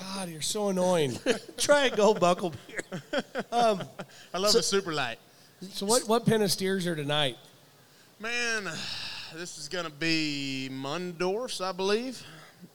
[0.00, 1.18] God, you're so annoying.
[1.56, 3.02] Try a gold buckle beer.
[3.52, 5.18] I love the super light.
[5.70, 6.06] so what?
[6.08, 7.36] What pen of steers are tonight?
[8.20, 8.64] Man,
[9.34, 12.22] this is going to be Mundorf's, I believe.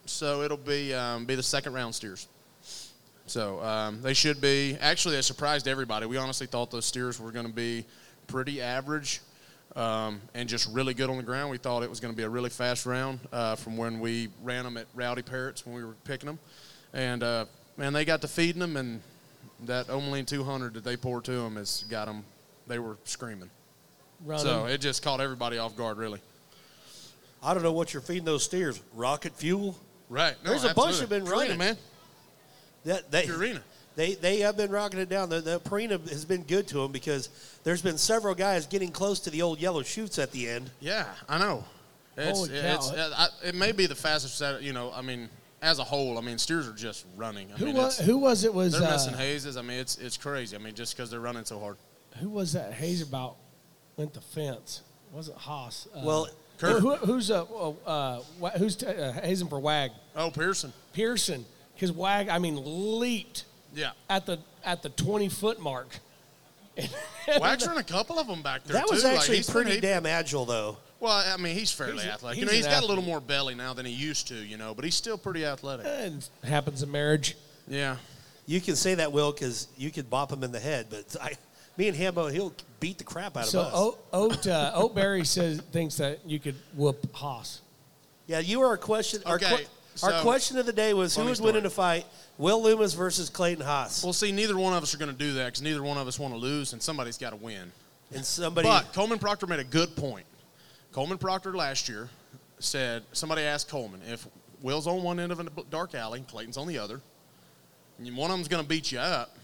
[0.05, 2.27] So it'll be um, be the second round steers.
[3.25, 4.77] So um, they should be.
[4.81, 6.05] Actually, they surprised everybody.
[6.05, 7.85] We honestly thought those steers were going to be
[8.27, 9.21] pretty average
[9.75, 11.49] um, and just really good on the ground.
[11.49, 14.29] We thought it was going to be a really fast round uh, from when we
[14.43, 16.39] ran them at Rowdy Parrott's when we were picking them.
[16.93, 17.45] And uh,
[17.77, 19.01] man, they got to feeding them, and
[19.65, 22.23] that Omolene 200 that they poured to them has got them.
[22.67, 23.49] They were screaming.
[24.25, 24.45] Running.
[24.45, 26.19] So it just caught everybody off guard, really.
[27.41, 28.81] I don't know what you're feeding those steers.
[28.93, 29.75] Rocket fuel.
[30.09, 30.35] Right.
[30.43, 31.17] No, There's a bunch absolutely.
[31.17, 31.57] have been Purina, running.
[31.57, 31.77] man.
[32.85, 33.61] That they Purina.
[33.95, 35.29] They they have been rocking it down.
[35.29, 37.29] The, the Purina has been good to them because
[37.63, 40.69] there's been several guys getting close to the old yellow shoots at the end.
[40.79, 41.63] Yeah, I know.
[42.17, 42.79] It's, Holy cow.
[42.95, 43.09] uh,
[43.43, 44.37] I, it may be the fastest.
[44.37, 45.29] set- You know, I mean,
[45.63, 47.47] as a whole, I mean, steers are just running.
[47.53, 47.97] I who mean, was?
[47.99, 48.53] Who was it?
[48.53, 49.57] Was they're uh, missing hazes.
[49.57, 50.55] I mean, it's it's crazy.
[50.55, 51.77] I mean, just because they're running so hard.
[52.19, 52.73] who was that?
[52.73, 53.35] Hazer about
[53.97, 54.81] went the fence.
[55.11, 55.87] Was it Hass?
[55.95, 56.27] Uh, Well,
[56.59, 58.19] who, who- who's uh, uh, uh,
[58.57, 59.91] who's t- uh, hazing for Wag?
[60.15, 60.73] Oh, Pearson.
[60.93, 62.59] Pearson, because Wag, I mean,
[62.99, 63.91] leaped Yeah.
[64.09, 65.99] at the at the twenty foot mark.
[67.39, 69.07] Wag's running a couple of them back there that was too.
[69.07, 70.77] Like, actually he's pretty damn agile, though.
[70.99, 72.35] Well, I mean, he's fairly He's a- athletic.
[72.37, 74.35] he's you know, he's got a little more belly now than he used to.
[74.35, 75.85] You know, but he's still pretty athletic.
[75.87, 77.35] And happens in marriage.
[77.67, 77.97] Yeah.
[78.45, 80.87] You can say that, Will, because you could bop him in the head.
[80.89, 81.33] But I,
[81.77, 83.73] me and Hambo, he'll beat the crap out So of us.
[83.75, 87.61] Ote, Ote uh, Ote Berry says thinks that you could whoop Hass.
[88.27, 89.21] Yeah, you are a question.
[89.25, 89.65] Our, Okay,
[90.01, 92.05] que- our so- question of the day was who would win in a fight?
[92.37, 94.03] Will Loomis versus Clayton Hass.
[94.03, 96.07] Well, see, neither one of us are going to do that because neither one of
[96.07, 97.71] us want to lose, and somebody's got to win.
[98.13, 98.67] and somebody.
[98.67, 100.25] But Coleman Proctor made a good point.
[100.91, 102.09] Coleman Proctor last year
[102.59, 104.27] said somebody asked Coleman if
[104.61, 107.01] Will's on one end of a dark alley, Clayton's on the other,
[107.97, 109.35] and one of them's going to beat you up.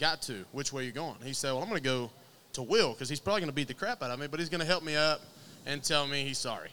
[0.00, 0.44] Got to.
[0.52, 1.16] Which way you going?
[1.22, 2.10] He said, "Well, I'm going to go
[2.54, 4.48] to Will because he's probably going to beat the crap out of me, but he's
[4.48, 5.20] going to help me up
[5.66, 6.70] and tell me he's sorry."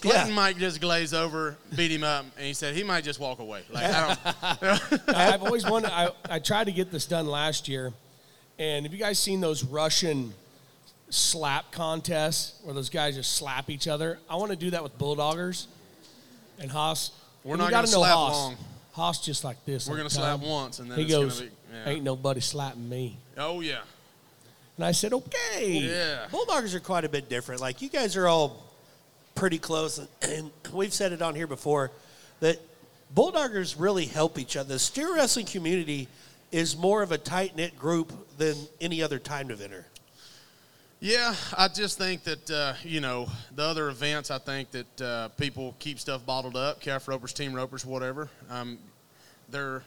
[0.00, 0.34] Clayton Yeah.
[0.34, 3.62] might just glaze over, beat him up, and he said he might just walk away.
[3.70, 4.18] Like I don't.
[4.42, 4.98] I-
[5.34, 5.92] I've always wanted.
[5.92, 7.92] I, I tried to get this done last year,
[8.58, 10.32] and have you guys seen those Russian
[11.10, 14.18] slap contests where those guys just slap each other?
[14.28, 15.66] I want to do that with bulldoggers
[16.58, 17.10] and Hass.
[17.44, 18.32] We're And not you gotta gonna know slap Hass.
[18.36, 18.56] long.
[18.96, 19.88] Hass just like this.
[19.88, 21.88] We're gonna slap once, and then he it's gonna goes, be- yeah.
[21.90, 23.80] "Ain't nobody slapping me." Oh yeah.
[24.76, 26.26] And I said, "Okay." Yeah.
[26.30, 27.60] Bulldoggers are quite a bit different.
[27.60, 28.64] Like you guys are all
[29.40, 31.90] pretty close, and, we've said it on here before
[32.40, 32.58] that
[33.16, 34.74] Bulldoggers really help each other.
[34.74, 36.08] The steer wrestling community
[36.52, 39.84] is more of a tight knit group than any other timed eventer.
[41.00, 44.30] Yeah, I just think that uh, you know the other events.
[44.30, 46.82] I think that uh, people keep stuff bottled up.
[46.82, 48.28] Calf ropers, team ropers, whatever.
[48.50, 48.78] Um,
[49.48, 49.82] they're.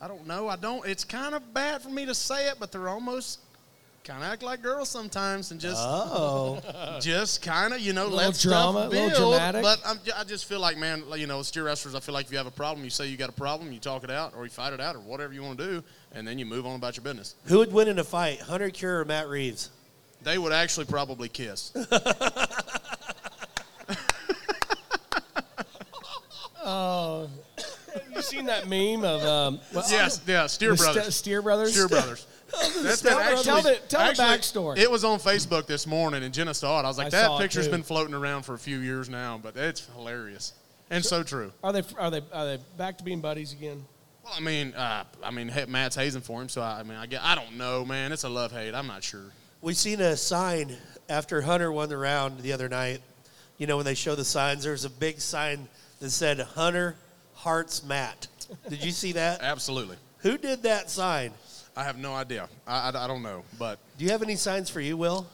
[0.00, 0.48] I don't know.
[0.48, 0.84] I don't.
[0.84, 3.38] It's kind of bad for me to say it, but they're almost
[4.04, 6.60] kind of act like girls sometimes, and just Oh,
[7.00, 9.30] just kind of you know Little let drama, stuff little build.
[9.32, 9.62] dramatic.
[9.62, 11.94] But I'm, I just feel like man, you know, steer wrestlers.
[11.94, 13.78] I feel like if you have a problem, you say you got a problem, you
[13.78, 15.84] talk it out, or you fight it out, or whatever you want to do,
[16.14, 17.34] and then you move on about your business.
[17.44, 19.70] who would win in a fight, Hunter Cure or Matt Reeves?
[20.22, 21.72] They would actually probably kiss.
[26.64, 27.28] Oh
[28.14, 31.06] you seen that meme of um, well, yes, yeah, steer brothers.
[31.06, 31.72] Ste- Steer brothers?
[31.72, 32.26] Steer brothers.
[32.52, 34.78] That's Tell- that tell the- tell the backstory.
[34.78, 36.84] It was on Facebook this morning, and Jenna saw it.
[36.84, 39.56] I was like, I that picture's been floating around for a few years now, but
[39.56, 40.52] it's hilarious
[40.90, 41.52] and so true.
[41.64, 43.84] Are they are they are they back to being buddies again?
[44.24, 47.06] Well, I mean, uh, I mean, Matt's hazing for him, so I, I mean, I
[47.06, 48.12] get, I don't know, man.
[48.12, 48.72] It's a love hate.
[48.74, 49.24] I'm not sure.
[49.62, 50.76] We seen a sign
[51.08, 53.00] after Hunter won the round the other night.
[53.58, 55.68] You know, when they show the signs, there was a big sign
[56.00, 56.96] that said Hunter
[57.34, 58.28] Hearts Matt.
[58.68, 59.40] Did you see that?
[59.42, 59.96] Absolutely.
[60.18, 61.32] Who did that sign?
[61.76, 62.48] I have no idea.
[62.66, 65.26] I, I, I don't know, but Do you have any signs for you, Will?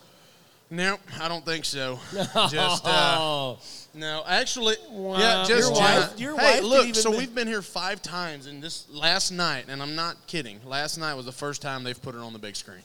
[0.70, 1.99] no, I don't think so.
[2.51, 3.55] Just uh,
[3.95, 5.18] no, actually, Wow.
[5.18, 6.01] yeah, just Your Jenna.
[6.01, 6.82] wife- your hey, wife didn't look.
[6.82, 10.16] even So ma- we've been here five times, and this last night, and I'm not
[10.26, 10.61] kidding.
[10.66, 12.82] Last night was the first time they've put her on the big screen.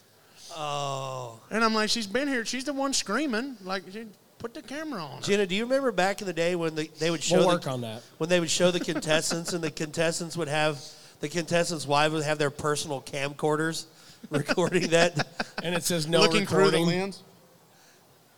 [0.56, 1.40] Oh.
[1.52, 2.46] And I'm like, she's been here.
[2.46, 3.58] She's the one screaming.
[3.64, 4.06] Like, she-
[4.40, 5.18] put the camera on.
[5.18, 5.22] Her.
[5.24, 7.56] Jenna, do you remember back in the day when the, they would show we'll the,
[7.56, 8.02] work on that.
[8.18, 10.80] when they would show the contestants and the contestants would have
[11.24, 13.86] the contestants' wives would have their personal camcorders
[14.30, 15.26] recording that.
[15.64, 16.88] And it says no Looking through the recording.
[17.00, 17.24] lens.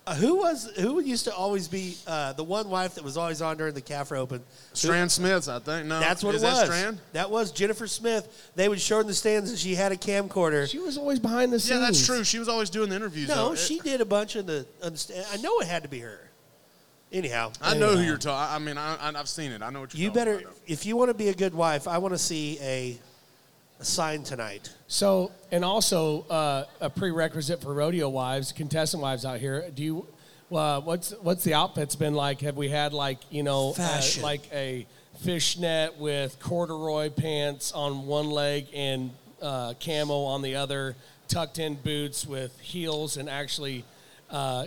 [0.06, 3.42] Uh, who was who used to always be uh, the one wife that was always
[3.42, 4.38] on during the CAFRA Open?
[4.38, 4.44] Who-
[4.76, 5.88] Stran Smiths, I think.
[5.88, 6.58] No, That's what is it was.
[6.60, 7.00] That Stran?
[7.14, 8.52] That was Jennifer Smith.
[8.54, 10.70] They would show her in the stands and she had a camcorder.
[10.70, 11.80] She was always behind the scenes.
[11.80, 12.22] Yeah, that's true.
[12.22, 13.26] She was always doing the interviews.
[13.28, 13.54] no, though.
[13.56, 14.64] she did a bunch of the.
[14.84, 16.25] on the sta- I know it had to be her.
[17.12, 18.54] Anyhow, I know who you're talking.
[18.54, 19.62] I mean, I, I, I've seen it.
[19.62, 20.54] I know what you're you talking better about.
[20.66, 21.86] if you want to be a good wife.
[21.86, 22.98] I want to see a,
[23.78, 24.74] a sign tonight.
[24.88, 29.70] So, and also uh, a prerequisite for rodeo wives, contestant wives out here.
[29.74, 30.06] Do you?
[30.50, 32.40] Uh, what's what's the outfits been like?
[32.40, 34.22] Have we had like you know, uh, Fashion.
[34.22, 34.86] like a
[35.20, 40.96] fishnet with corduroy pants on one leg and uh, camo on the other,
[41.28, 43.84] tucked in boots with heels and actually
[44.30, 44.66] uh,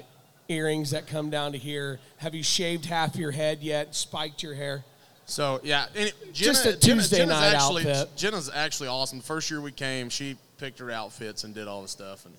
[0.49, 1.99] earrings that come down to here?
[2.17, 3.95] Have you shaved half your head yet?
[3.95, 4.83] Spiked your hair?
[5.25, 8.15] So yeah, Jenna, Just a Tuesday Jenna's night actually, outfit.
[8.17, 9.19] Jenna's actually awesome.
[9.19, 12.33] The first year we came, she picked her outfits and did all the stuff, and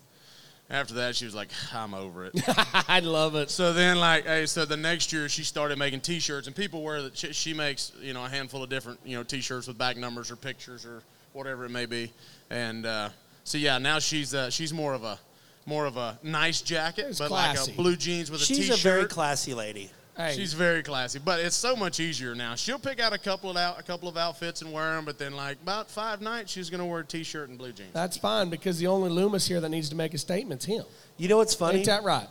[0.69, 2.33] after that, she was like, "I'm over it."
[2.89, 3.49] I love it.
[3.49, 7.01] so then, like, hey, so the next year she started making T-shirts, and people wear
[7.03, 7.17] that.
[7.17, 10.29] She, she makes you know a handful of different you know T-shirts with back numbers
[10.29, 11.01] or pictures or
[11.31, 12.11] whatever it may be,
[12.49, 13.09] and uh,
[13.45, 15.17] so yeah, now she's uh, she's more of a
[15.65, 17.59] more of a nice jacket, It's but classy.
[17.59, 18.79] like a blue jeans with a She's T-shirt.
[18.79, 19.91] a very classy lady.
[20.17, 22.55] Hey, She's very classy, but it's so much easier now.
[22.55, 25.17] She'll pick out a couple of out, a couple of outfits and wear them, but
[25.17, 27.93] then like about five nights, she's gonna wear a t-shirt and blue jeans.
[27.93, 30.83] that's fine because the only Loomis here that needs to make a statement's him.
[31.17, 31.77] You know what's funny?
[31.79, 32.27] Ain't that right?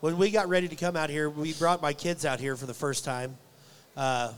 [0.00, 2.66] when we got ready to come out here, we brought my kids out here for
[2.66, 3.36] the first time.
[3.96, 4.32] Uh,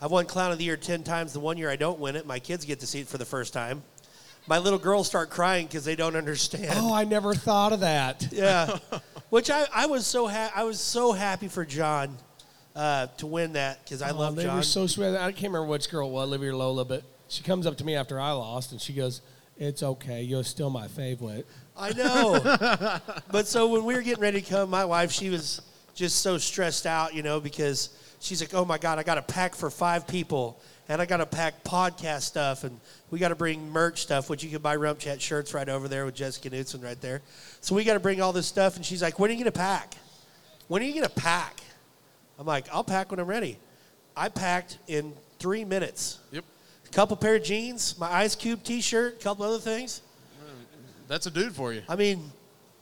[0.00, 1.32] I've won Clown of the Year 10 times.
[1.34, 3.24] The one year I don't win it, my kids get to see it for the
[3.26, 3.82] first time.
[4.46, 6.72] My little girls start crying because they don't understand.
[6.74, 8.28] Oh, I never thought of that.
[8.32, 8.78] Yeah.
[9.30, 12.18] Which I, I was so ha- I was so happy for John
[12.76, 14.56] uh, to win that because I Oh, love they John.
[14.56, 15.16] were so sweet.
[15.16, 17.94] I can't remember which girl was, Olivia or Lola, but she comes up to me
[17.94, 19.22] after I lost and she goes,
[19.56, 20.22] "It's okay.
[20.22, 23.00] You're still my favorite." I know.
[23.30, 25.62] but so when we were getting ready to come, my wife, she was
[25.94, 27.88] just so stressed out, you know, because
[28.20, 30.60] she's like, oh my God, I got to pack for five people
[30.92, 32.78] and I got to pack podcast stuff and
[33.10, 35.88] we got to bring merch stuff, which you can buy Rump Chat shirts right over
[35.88, 37.22] there with Jessica Knudsen right there.
[37.62, 38.76] So we got to bring all this stuff.
[38.76, 39.94] And she's like, when are you going to pack?
[40.68, 41.60] When are you going to pack?
[42.38, 43.56] I'm like, I'll pack when I'm ready.
[44.14, 46.18] I packed in three minutes.
[46.30, 46.44] Yep,
[46.84, 50.02] A couple pair of jeans, my Ice Cube t-shirt, a couple other things.
[51.08, 51.82] that's a dude for you.
[51.88, 52.30] I mean,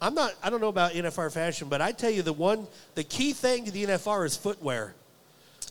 [0.01, 0.35] I'm not.
[0.43, 3.67] I don't know about NFR fashion, but I tell you, the one, the key thing
[3.67, 4.95] to the NFR is footwear.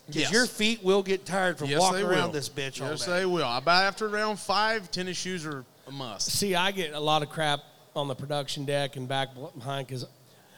[0.10, 0.32] Because Yes.
[0.32, 2.32] your feet will get tired from yes, walking around will.
[2.34, 3.20] this bitch all Yes, day.
[3.20, 3.47] they will.
[3.47, 6.32] About after round five, tennis shoes are a must.
[6.32, 7.60] See, I get a lot of crap
[7.95, 10.05] on the production deck and back behind because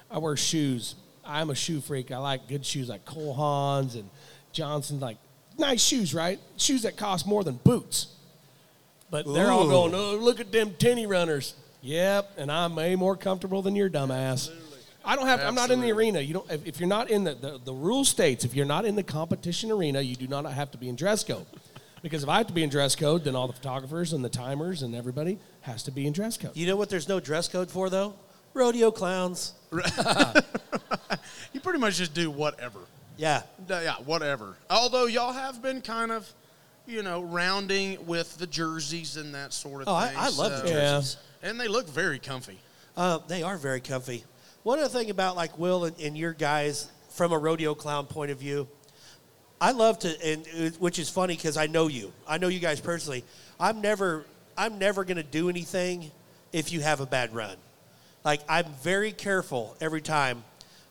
[0.10, 0.95] I wear shoes.
[1.26, 2.12] I'm a shoe freak.
[2.12, 4.10] I like good shoes like Cole Haans and
[4.52, 5.18] Johnson, like
[5.58, 6.39] nice shoes, right?
[6.58, 8.08] Shoes that cost more than boots.
[9.10, 11.54] But they're all going, oh, look at them tenny runners.
[11.82, 14.49] Yep, and I'm way more comfortable than your dumbass.
[15.04, 15.39] I don't have.
[15.41, 16.20] I'm not in the arena.
[16.20, 16.52] You don't.
[16.52, 19.04] If, if you're not in the, the the rule states, if you're not in the
[19.04, 21.45] competition arena, you do not have to be in dress code.
[22.04, 24.30] Because if I have to be in dress code, then all the photographers and the
[24.30, 26.56] timers and everybody has to be in dress code.
[26.56, 26.89] You know what?
[26.89, 28.16] There's no dress code for though.
[28.54, 29.54] Rodeo clowns.
[31.54, 32.80] You pretty much just do whatever.
[33.18, 33.43] Yeah.
[33.68, 34.56] Yeah, whatever.
[34.70, 36.32] Although y'all have been kind of,
[36.88, 40.18] you know, rounding with the jerseys and that sort of Oh, I, thing.
[40.18, 40.74] I love the so- Yeah.
[40.95, 41.18] jerseys.
[41.43, 42.58] And they look very comfy.
[42.95, 44.24] Uh, they are very comfy.
[44.64, 48.32] One other thing about like Will and, and your guys from a rodeo clown point
[48.32, 48.68] of view,
[49.59, 52.12] I love to, and which is funny because I know you.
[52.28, 53.24] I know you guys personally.
[53.59, 54.26] I'm never,
[54.57, 56.12] I'm never to do anything
[56.53, 57.55] if you have a bad run.
[58.24, 60.43] Like I'm very careful every time.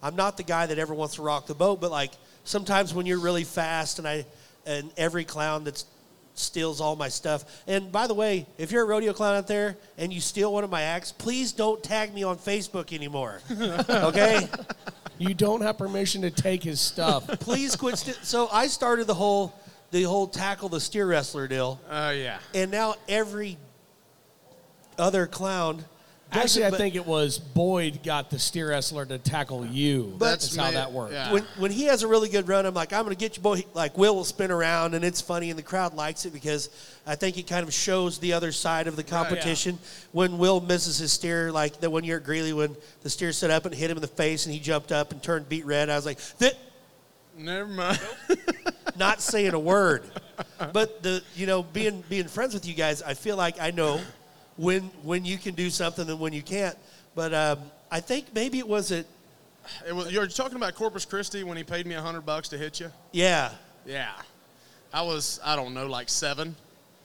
[0.03, 2.13] I'm not the guy that ever wants to rock the boat, but like
[2.45, 4.27] sometimes when you're really fast, and I,
[4.67, 5.85] and every clown that's
[6.41, 7.45] steals all my stuff.
[7.67, 10.65] And by the way, if you're a rodeo clown out there and you steal one
[10.65, 13.41] of my acts, please don't tag me on Facebook anymore.
[13.91, 14.49] okay?
[15.19, 17.27] You don't have permission to take his stuff.
[17.41, 17.99] please quit.
[17.99, 19.55] St- so I started the whole
[19.91, 22.39] the whole tackle the steer wrestler deal, Uh, yeah.
[22.55, 23.59] and now every
[24.99, 25.85] other clown.
[26.33, 30.15] Does Actually, it, I think it was Boyd got the steer wrestler to tackle you.
[30.19, 31.13] That's That's how me- that worked.
[31.13, 31.33] yeah.
[31.33, 33.65] when when he has a really good run, I'm like, I'm gonna get you, boy.
[33.75, 36.69] Like Will will spin around, and it's funny, and the crowd likes it because
[37.05, 39.79] I think it kind of shows the other side of the competition.
[40.13, 43.51] When Will misses his steer, like the one year at Greeley, when the steer stood
[43.51, 45.91] up and hit him in the face, and he jumped up and turned beet red.
[45.91, 46.55] I was like, that.
[47.37, 48.01] Never mind.
[48.97, 50.05] not saying a word.
[50.73, 54.01] But the you know being being friends with you guys, I feel like I know
[54.61, 56.77] when when you can do something and when you can't.
[57.15, 57.59] But um,
[57.91, 59.07] I think maybe it was it.
[59.87, 62.59] It was, you're talking about Corpus Christi when he paid me a hundred bucks to
[62.59, 62.91] hit you.
[63.13, 63.51] Yeah,
[63.87, 64.11] Yeah.
[64.93, 66.57] I was I don't know like seven.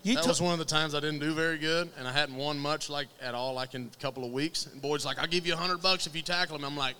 [0.04, 2.12] you that to- was one of the times I didn't do very good, and I
[2.12, 4.66] hadn't won much like at all, like in a couple of weeks.
[4.66, 6.96] And Boyd's like, "I'll give you a hundred bucks if you tackle him." I'm like,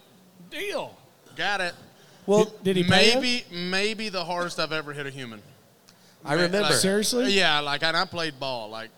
[0.52, 0.96] Deal.
[1.36, 1.74] "Got it."
[2.28, 2.46] well.
[2.64, 5.42] Did he pay maybe maybe the hardest I've ever hit a human.
[6.24, 6.62] I remember.
[6.62, 7.32] Like- Seriously?
[7.34, 8.70] Yeah, like and I played ball.
[8.70, 8.96] Like it got-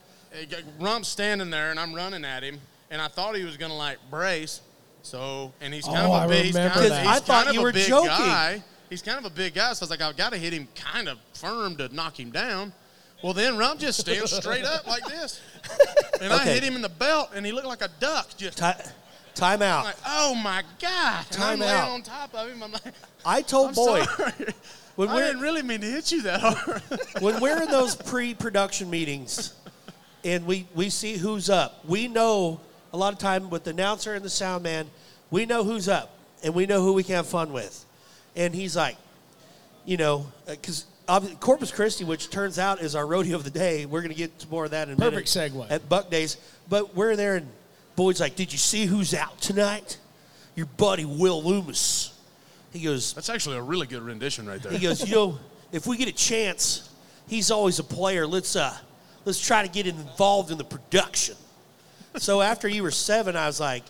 [0.79, 2.59] Rump's standing there, and I'm running at him,
[2.91, 4.61] and I thought he was gonna like brace.
[5.01, 6.53] So and he's oh, kind Oh, of a big.
[6.53, 8.09] Remember kind of, I thought you were joking.
[8.09, 8.63] guy.
[8.89, 10.67] He's kind of a big guy, so I was like, I've got to hit him
[10.75, 12.71] kind of firm to knock him down.
[13.21, 15.41] Well, then Rump just stands straight up like this,
[16.21, 18.29] and I hit him in the belt, and he looked like a duck.
[18.37, 18.89] Just Ti-
[19.33, 19.79] time out.
[19.79, 21.25] I'm like, oh my god!
[21.31, 21.89] Time out.
[21.89, 22.61] on top of him.
[22.61, 22.93] I'm like,
[23.25, 24.07] I told I'm Boyd
[24.95, 26.81] when I didn't really mean to hit you that hard.
[27.21, 29.53] when we're in those pre-production meetings
[30.27, 32.59] and we, we see who's up, we know
[32.91, 34.89] a lot of time with the announcer and the sound man,
[35.31, 37.85] we know who's up and we know who we can have fun with.
[38.35, 38.97] And he's like,
[39.85, 40.85] you know, because
[41.39, 44.37] Corpus Christi, which turns out is our rodeo of the day, we're going to get
[44.39, 45.53] to more of that in a Perfect minute.
[45.53, 45.71] segue.
[45.71, 46.35] At Buck Days.
[46.67, 47.47] But we're there and
[47.95, 49.97] Boyd's like, did you see who's out tonight?
[50.55, 52.13] Your buddy Will Loomis.
[52.73, 54.73] He goes, That's actually a really good rendition right there.
[54.73, 55.39] he goes, you know,
[55.71, 56.89] if we get a chance,
[57.27, 58.27] he's always a player.
[58.27, 58.75] Let's uh,
[59.27, 61.35] let's try to get involved in the production.
[62.15, 63.83] So after you were seven, I was like,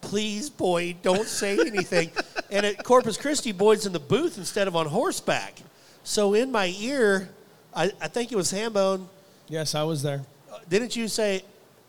[0.00, 2.10] please, Boyd, don't say anything.
[2.50, 5.62] and at Corpus Christi, Boyd's in the booth instead of on horseback.
[6.02, 7.28] So in my ear,
[7.74, 9.06] I, I think it was Hambone.
[9.48, 10.22] Yes, I was there.
[10.52, 11.44] Uh, didn't you say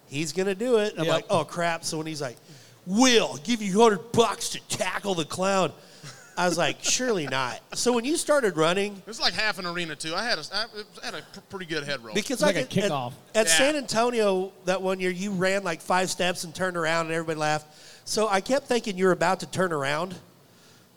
[0.07, 0.93] he's gonna do it?
[0.97, 1.13] I'm Yep.
[1.13, 1.83] like, oh crap!
[1.83, 2.37] So when he's like,
[2.85, 5.71] "Will I'll give you hundred bucks to tackle the clown,"
[6.37, 9.65] I was like, "Surely not." So when you started running, It was like half an
[9.65, 10.13] arena too.
[10.15, 12.13] I had a, I had a pretty good head roll.
[12.13, 13.13] Because Like I a could- at- kickoff.
[13.33, 13.51] At, Yeah.
[13.57, 17.39] San Antonio that one year, you ran like five steps and turned around, and everybody
[17.39, 17.67] laughed.
[18.05, 20.13] So I kept thinking you were about to turn around,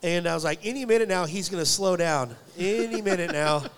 [0.03, 2.35] and I was like, any minute now he's going to slow down.
[2.59, 3.65] Any minute now.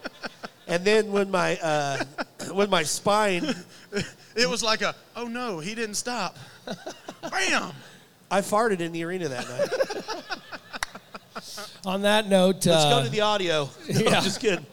[0.66, 2.04] And then when my uh,
[2.52, 3.42] when my spine,
[4.36, 6.36] it was like a, oh no, he didn't stop.
[7.22, 7.72] Bam!
[8.30, 10.19] I farted in the arena that night.
[11.86, 13.68] On that note, Let's uh, go to the audio.
[13.88, 14.20] No, yeah.
[14.20, 14.66] Just kidding.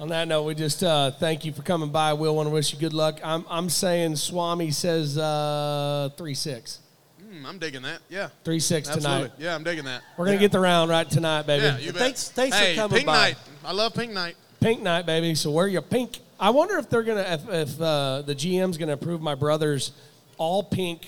[0.00, 2.12] On that note, we just uh, thank you for coming by.
[2.14, 3.20] Will want to wish you good luck.
[3.22, 6.80] I'm I'm saying Swami says uh, three six.
[7.22, 8.00] Mm, I'm digging that.
[8.08, 8.28] Yeah.
[8.44, 9.28] Three six Absolutely.
[9.28, 9.32] tonight.
[9.38, 10.02] Yeah, I'm digging that.
[10.16, 11.64] We're gonna get the round right tonight, baby.
[11.64, 12.02] Yeah, you bet.
[12.02, 13.12] Thanks- thanks for coming Pink by.
[13.12, 13.36] Night.
[13.64, 14.36] I love Pink Night.
[14.60, 15.34] Pink night, baby.
[15.34, 16.18] So wear your pink.
[16.40, 19.92] I wonder if they're gonna if, if uh, the GM's gonna approve my brother's
[20.38, 21.06] all pink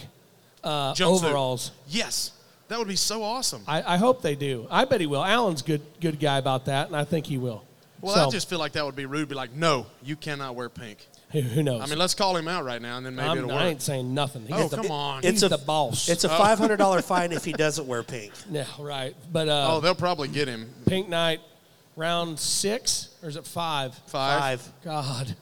[0.62, 1.72] uh, overalls.
[1.88, 2.32] Yes.
[2.68, 3.62] That would be so awesome.
[3.68, 4.66] I, I hope they do.
[4.70, 5.24] I bet he will.
[5.24, 7.64] Alan's good good guy about that, and I think he will.
[8.00, 9.28] Well, so, I just feel like that would be rude.
[9.28, 10.98] Be like, no, you cannot wear pink.
[11.30, 11.80] who, who knows?
[11.80, 13.62] I mean, let's call him out right now, and then maybe I'm, it'll I work.
[13.64, 14.42] ain't saying nothing.
[14.46, 15.22] He's Oh, the, come on.
[15.22, 16.08] He's It's a- the boss.
[16.08, 18.32] It's a five hundred dollar fine if he doesn't wear pink.
[18.50, 19.14] yeah, right.
[19.32, 20.68] But uh, Oh, they'll probably get him.
[20.86, 21.40] pink night,
[21.96, 23.94] round six or is it five?
[24.06, 24.60] Five.
[24.60, 24.72] Five.
[24.84, 25.36] God.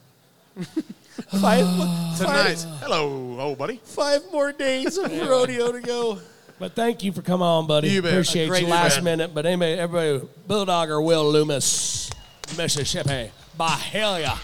[1.31, 1.65] Five.
[2.19, 2.55] Tonight.
[2.55, 3.81] Five, Hello, old buddy.
[3.85, 6.19] five more days of rodeo to go.
[6.59, 7.89] But thank you for coming on, buddy.
[7.91, 8.13] You bet.
[8.13, 9.05] Appreciate Great you last event.
[9.05, 9.35] minute.
[9.35, 12.11] But anyway, everybody, Bulldogger Will Loomis,
[12.57, 13.31] Mississippi.
[13.57, 14.39] By hell yeah.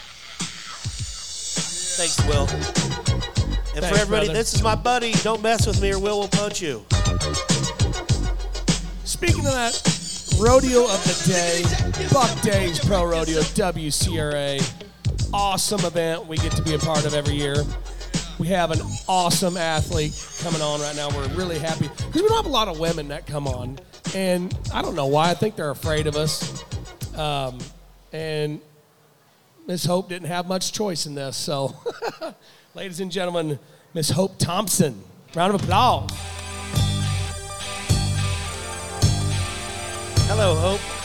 [1.96, 2.46] Thanks, Will.
[2.48, 4.32] And Thanks, for everybody, brother.
[4.32, 5.12] this is my buddy.
[5.22, 6.84] Don't mess with me or Will will punch you.
[9.04, 11.62] Speaking of that, rodeo of the day,
[12.12, 14.60] Buck Days Pro Rodeo, WCRA.
[15.32, 17.54] Awesome event we get to be a part of every year.
[18.40, 21.10] We have an awesome athlete coming on right now.
[21.10, 23.78] We're really happy because we don't have a lot of women that come on,
[24.14, 25.28] and I don't know why.
[25.28, 26.64] I think they're afraid of us.
[27.18, 27.58] Um,
[28.14, 28.62] and
[29.66, 31.36] Miss Hope didn't have much choice in this.
[31.36, 31.76] So,
[32.74, 33.58] ladies and gentlemen,
[33.92, 35.04] Miss Hope Thompson.
[35.34, 36.10] Round of applause.
[40.28, 40.99] Hello, Hope.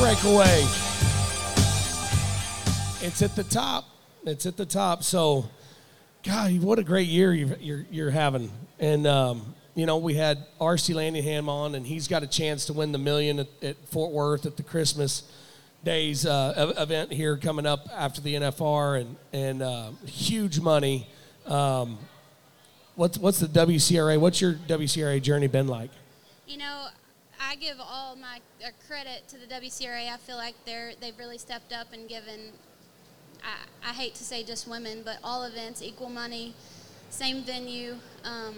[0.00, 0.62] Breakaway.
[3.02, 3.84] It's at the top.
[4.24, 5.04] It's at the top.
[5.04, 5.50] So,
[6.22, 8.50] God, what a great year you're, you're, you're having.
[8.78, 10.94] And, um, you know, we had R.C.
[10.94, 14.46] Landingham on, and he's got a chance to win the million at, at Fort Worth
[14.46, 15.30] at the Christmas
[15.84, 21.08] Days uh, event here coming up after the NFR, and, and uh, huge money.
[21.44, 21.98] Um,
[22.94, 24.18] what's, what's the WCRA?
[24.18, 25.90] What's your WCRA journey been like?
[26.46, 26.86] You know,
[27.40, 30.12] I give all my uh, credit to the WCRA.
[30.12, 32.52] I feel like they're they've really stepped up and given.
[33.42, 36.54] I, I hate to say just women, but all events equal money,
[37.08, 37.96] same venue.
[38.24, 38.54] Um,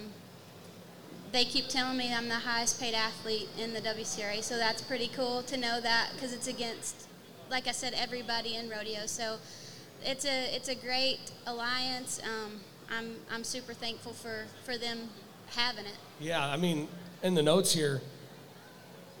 [1.31, 5.07] they keep telling me I'm the highest paid athlete in the WCRA, so that's pretty
[5.07, 7.07] cool to know that because it's against,
[7.49, 9.05] like I said, everybody in rodeo.
[9.05, 9.37] So
[10.03, 12.21] it's a it's a great alliance.
[12.23, 12.59] Um,
[12.91, 15.09] I'm I'm super thankful for for them
[15.55, 15.97] having it.
[16.19, 16.89] Yeah, I mean,
[17.23, 18.01] in the notes here,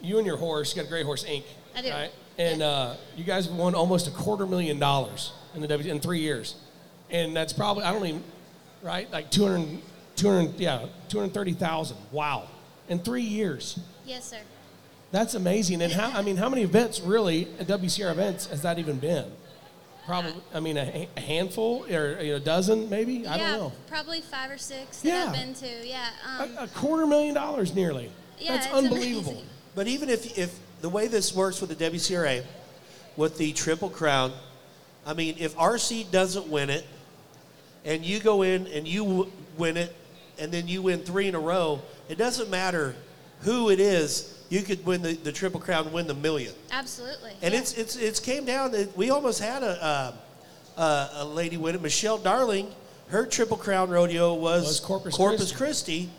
[0.03, 1.43] you and your horse, you got a great horse, Inc.
[1.75, 1.89] I do.
[1.89, 2.11] Right?
[2.37, 6.19] And uh, you guys won almost a quarter million dollars in the W in three
[6.19, 6.55] years,
[7.09, 8.23] and that's probably I don't even
[8.81, 9.79] right like 200,
[10.15, 11.97] 200 yeah, two hundred thirty thousand.
[12.11, 12.47] Wow,
[12.89, 13.79] in three years.
[14.05, 14.39] Yes, sir.
[15.11, 15.81] That's amazing.
[15.83, 19.25] And how I mean, how many events really at WCR events has that even been?
[20.07, 23.25] Probably, I mean, a, a handful or you know, a dozen maybe.
[23.27, 23.71] I yeah, don't know.
[23.87, 25.25] probably five or six that Yeah.
[25.27, 25.87] I've been to.
[25.87, 26.09] Yeah.
[26.39, 28.11] Um, A, a quarter million dollars nearly.
[28.39, 29.31] yeah, That's it's unbelievable.
[29.33, 29.49] amazing.
[29.75, 32.43] But even if, if the way this works with the WCRA,
[33.15, 34.31] with the Triple Crown,
[35.05, 36.85] I mean, if RC doesn't win it,
[37.85, 39.95] and you go in and you w- win it,
[40.39, 42.95] and then you win three in a row, it doesn't matter
[43.41, 44.41] who it is.
[44.49, 46.53] You could win the, the Triple Crown, win the million.
[46.71, 47.31] Absolutely.
[47.41, 47.59] And yeah.
[47.59, 50.13] it's it's it's came down that we almost had a uh,
[50.77, 52.67] uh, a lady win it, Michelle Darling.
[53.09, 55.15] Her Triple Crown rodeo was, Was Corpus
[55.51, 55.55] Christi.
[55.55, 56.09] Christi.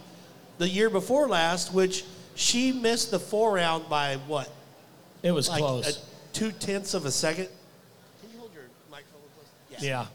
[0.59, 2.05] the year before last, which
[2.35, 4.51] she missed the four round by what?
[5.23, 6.05] It was Like close.
[6.33, 7.49] two tenths of a second.
[8.21, 9.83] Can you hold your microphone close?
[9.83, 10.07] Yeah.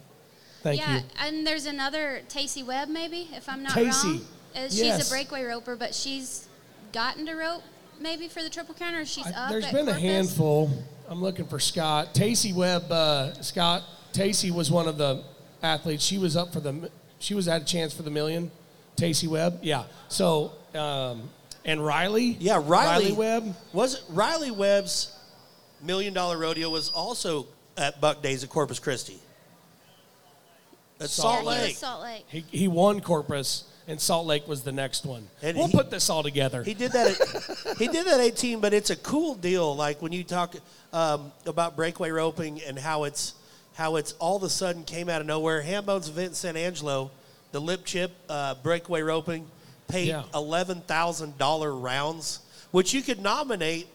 [0.62, 1.04] Thank yeah, you.
[1.16, 4.08] Yeah, and there's another Tacey Webb, maybe if I'm not Tacey.
[4.08, 4.22] wrong.
[4.56, 5.08] Uh, she's Yes.
[5.08, 6.48] a breakaway roper, but she's
[6.92, 7.64] gotten to rope
[8.02, 9.06] maybe for the triple counter.
[9.06, 9.50] She's I- up.
[9.52, 10.70] There's at been a handful.
[11.08, 12.14] I'm looking for Scott.
[12.14, 13.84] Tacey Webb, uh, Scott.
[14.14, 15.24] Tacey was one of the
[15.64, 16.04] athletes.
[16.04, 18.52] She was up for the, she was at a chance for the million.
[18.96, 19.86] Tacey Webb, yeah.
[20.10, 21.30] So, um,
[21.66, 22.38] and Riley.
[22.40, 23.56] Yeah, Riley, Riley Webb.
[23.74, 25.16] was Riley Webb's
[25.82, 27.48] million dollar rodeo was also
[27.78, 29.20] at Buck Days at Corpus Christi.
[31.00, 31.76] At Salt yeah, He Lake.
[31.76, 32.26] Salt Lake.
[32.28, 35.28] He, he won Corpus, and Salt Lake was the next one.
[35.42, 36.62] And we'll he- put this all together.
[36.64, 37.08] He did that.
[37.08, 39.76] At, he did that at 18, but it's a cool deal.
[39.76, 40.56] Like when you talk
[40.92, 43.36] um, about breakaway roping and how it's
[43.76, 45.62] how it's all of a sudden came out of nowhere.
[45.62, 47.12] Hambone's event in San Angelo,
[47.54, 49.48] the lip chip uh, breakaway roping,
[49.90, 50.24] paid Yeah.
[50.34, 52.40] eleven thousand dollar rounds,
[52.72, 53.88] which you could nominate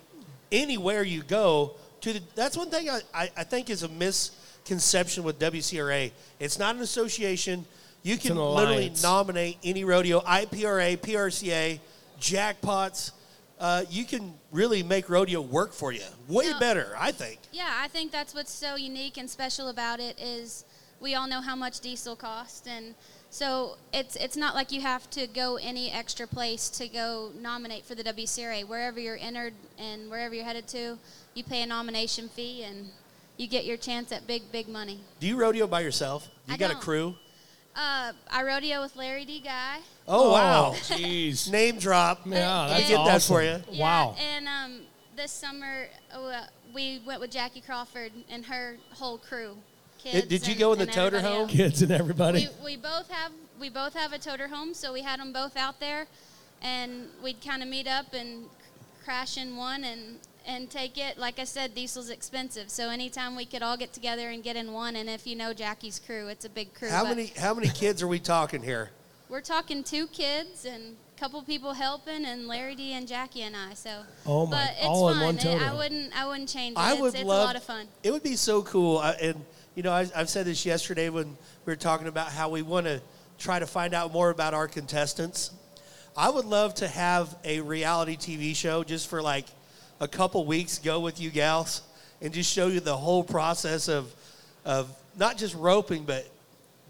[0.52, 1.74] anywhere you go.
[2.02, 6.12] To the, that's one thing I, I, I think is a misconception with WCRA.
[6.38, 7.64] It's not an association.
[8.02, 11.80] You can literally nominate any rodeo, IPRA, PRCA,
[12.20, 13.12] jackpots.
[13.58, 16.02] Uh, you can really make rodeo work for you.
[16.28, 16.58] Way No.
[16.58, 17.38] better, I think.
[17.52, 20.64] Yeah, I think that's what's so unique and special about it is
[21.00, 22.94] we all know how much diesel costs, and
[23.34, 27.84] so it's it's not like you have to go any extra place to go nominate
[27.84, 28.64] for the WCRA.
[28.64, 30.96] Wherever you're entered and wherever you're headed to,
[31.34, 32.90] you pay a nomination fee and
[33.36, 35.00] you get your chance at big big money.
[35.18, 36.28] Do you rodeo by yourself?
[36.46, 36.82] You I got a don't.
[36.82, 37.14] crew?
[37.74, 39.40] Uh, I rodeo with Larry D.
[39.40, 39.80] Guy.
[40.06, 40.74] Oh, wow.
[40.76, 41.50] Jeez.
[41.50, 42.20] Name drop.
[42.24, 43.34] Yeah, I that's get that awesome.
[43.34, 43.80] for you.
[43.80, 44.14] Wow.
[44.16, 44.80] And um,
[45.16, 49.56] this summer uh, we went with Jackie Crawford and her whole crew.
[50.04, 51.42] Kids did you and- go in the toter home?
[51.42, 51.50] else.
[51.52, 52.48] Kids and everybody.
[52.62, 55.56] We, we both have we both have a toter home, so we had them both
[55.56, 56.06] out there,
[56.62, 58.44] and we'd kind of meet up and
[59.04, 61.16] crash in one and and take it.
[61.16, 64.72] Like I said, diesel's expensive, so anytime we could all get together and get in
[64.72, 66.90] one, and if you know Jackie's crew, it's a big crew.
[66.90, 68.90] How many how many kids are we talking here?
[69.30, 73.56] We're talking two kids and a couple people helping, and Larry D and Jackie and
[73.56, 73.72] I.
[73.74, 75.24] So, Oh my- but it's all in fun.
[75.24, 76.80] one It- toter I wouldn't I wouldn't change it.
[76.80, 77.42] I it's, would it's love.
[77.42, 77.86] a lot of fun.
[78.02, 78.98] It would be so cool.
[78.98, 79.44] I, and
[79.74, 82.86] you know, I, I've said this yesterday when we were talking about how we want
[82.86, 83.00] to
[83.38, 85.50] try to find out more about our contestants.
[86.16, 89.46] I would love to have a reality TV show just for like
[90.00, 90.78] a couple weeks.
[90.78, 91.82] Go with you gals
[92.22, 94.14] and just show you the whole process of
[94.64, 96.28] of not just roping, but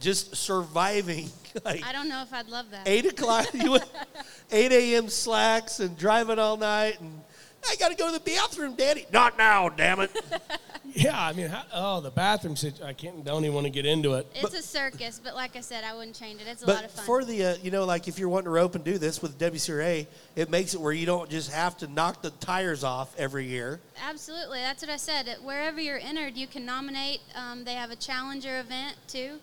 [0.00, 1.28] just surviving.
[1.64, 2.88] Like I don't know if I'd love that.
[2.88, 3.46] eight o'clock,
[4.50, 5.08] eight a.m.
[5.08, 7.20] slacks and driving all night and
[7.68, 9.06] I got to go to the bathroom, Daddy.
[9.12, 10.10] Not now, damn it.
[10.94, 12.86] Yeah, I mean, how, oh, the bathroom situation.
[12.86, 13.24] I can't.
[13.24, 14.28] Don't even want to get into it.
[14.34, 16.46] It's a circus, but like I said, I wouldn't change it.
[16.46, 17.04] It's a lot of fun.
[17.04, 19.36] for the, uh, you know, like if you're wanting to rope and do this with
[19.36, 23.44] WCRA, it makes it where you don't just have to knock the tires off every
[23.44, 23.80] year.
[24.08, 25.36] Absolutely, that's what I said.
[25.42, 27.20] Wherever you're entered, you can nominate.
[27.34, 29.40] Um, they have a challenger event too.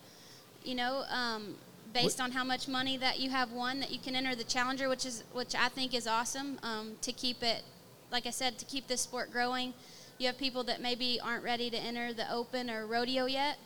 [0.64, 1.56] You know, um,
[1.93, 4.88] based on how much money that you have won, that you can enter the challenger,
[4.88, 7.64] which is which I think is awesome um, to keep it.
[8.10, 9.74] Like I said, to keep this sport growing,
[10.22, 13.58] you have people that maybe aren't ready to enter the open or rodeo yet.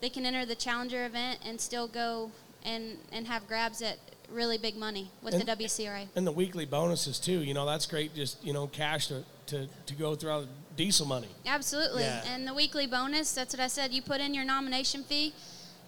[0.00, 2.30] They can enter the challenger event and still go
[2.64, 3.98] and and have grabs at
[4.30, 6.08] really big money with And- the WCRA.
[6.16, 7.42] And the weekly bonuses too.
[7.42, 8.14] You know, that's great.
[8.14, 10.46] Just you know, cash to to, to go throughout
[10.76, 11.28] diesel money.
[11.46, 12.02] Absolutely.
[12.02, 12.22] Yeah.
[12.28, 13.92] And the weekly bonus, that's what I said.
[13.92, 15.32] You put in your nomination fee,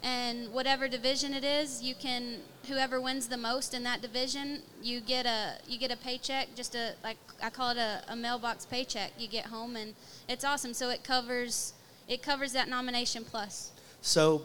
[0.03, 2.38] and whatever division it is, you can
[2.68, 6.74] whoever wins the most in that division, you get a you get a paycheck, just
[6.74, 9.12] a like I call it a, a mailbox paycheck.
[9.18, 9.94] You get home and
[10.28, 10.74] it's awesome.
[10.74, 11.74] So it covers
[12.11, 13.70] it covers that nomination plus.
[14.03, 14.42] So,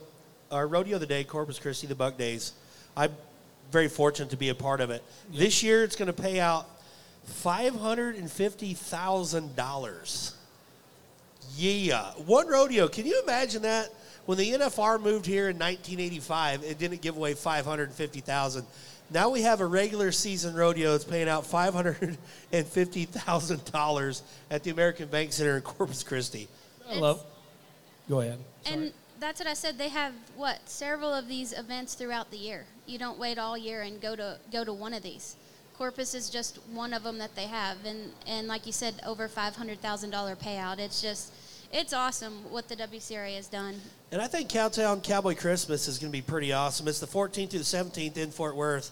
[0.51, 2.53] our rodeo of the day, Corpus Christi, the Buck Days,
[2.95, 3.11] I'm
[3.71, 5.03] very fortunate to be a part of it.
[5.33, 6.67] This year, it's going to pay out
[7.23, 10.35] five hundred and fifty thousand dollars.
[11.55, 12.87] Yeah, one rodeo.
[12.87, 13.89] Can you imagine that?
[14.25, 18.65] When the NFR moved here in 1985, it didn't give away 550,000.
[19.11, 25.31] Now we have a regular season rodeo that's paying out $550,000 at the American Bank
[25.31, 26.47] Center in Corpus Christi.
[26.85, 27.23] I It's- love.
[28.09, 28.39] Go ahead.
[28.65, 29.77] And that's what I said.
[29.77, 32.65] They have what several of these events throughout the year.
[32.87, 35.35] You don't wait all year and go to go to one of these.
[35.77, 39.27] Corpus is just one of them that they have, and and like you said, over
[39.27, 40.77] five hundred thousand dollar payout.
[40.79, 41.31] It's just
[41.71, 43.81] it's awesome what the WCRA has done.
[44.15, 46.87] And I think Cowtown Cowboy Christmas is going to be pretty awesome.
[46.87, 48.91] It's the 14th through the 17th in Fort Worth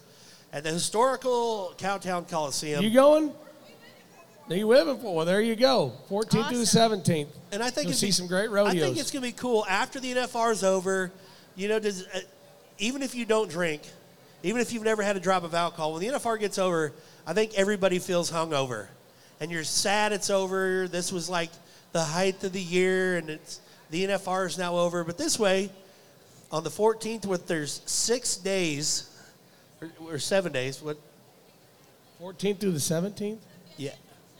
[0.51, 2.83] at the historical Cowtown Coliseum.
[2.83, 3.31] You going?
[4.49, 5.15] Are you with him for?
[5.15, 5.93] Well, there you go.
[6.09, 7.27] 14th through the 17th.
[7.53, 8.83] and I think You'll it'd see be- some great rodeos.
[8.83, 11.09] I think it's going to be cool after the NFR is over.
[11.55, 12.19] You know, does uh,
[12.79, 13.83] even if you don't drink,
[14.43, 16.91] even if you've never had a drop of alcohol, when the NFR gets over,
[17.25, 18.87] I think everybody feels hungover,
[19.39, 20.89] and you're sad it's over.
[20.89, 21.51] This was like
[21.93, 23.61] the height of the year, and it's
[23.93, 25.03] the NFR is now over.
[25.03, 25.69] But this way,
[26.51, 29.07] on the 14th, with there's six days
[29.79, 30.97] or, or seven days, what?
[32.19, 33.37] 14th through the 17th.
[33.77, 33.91] Yeah,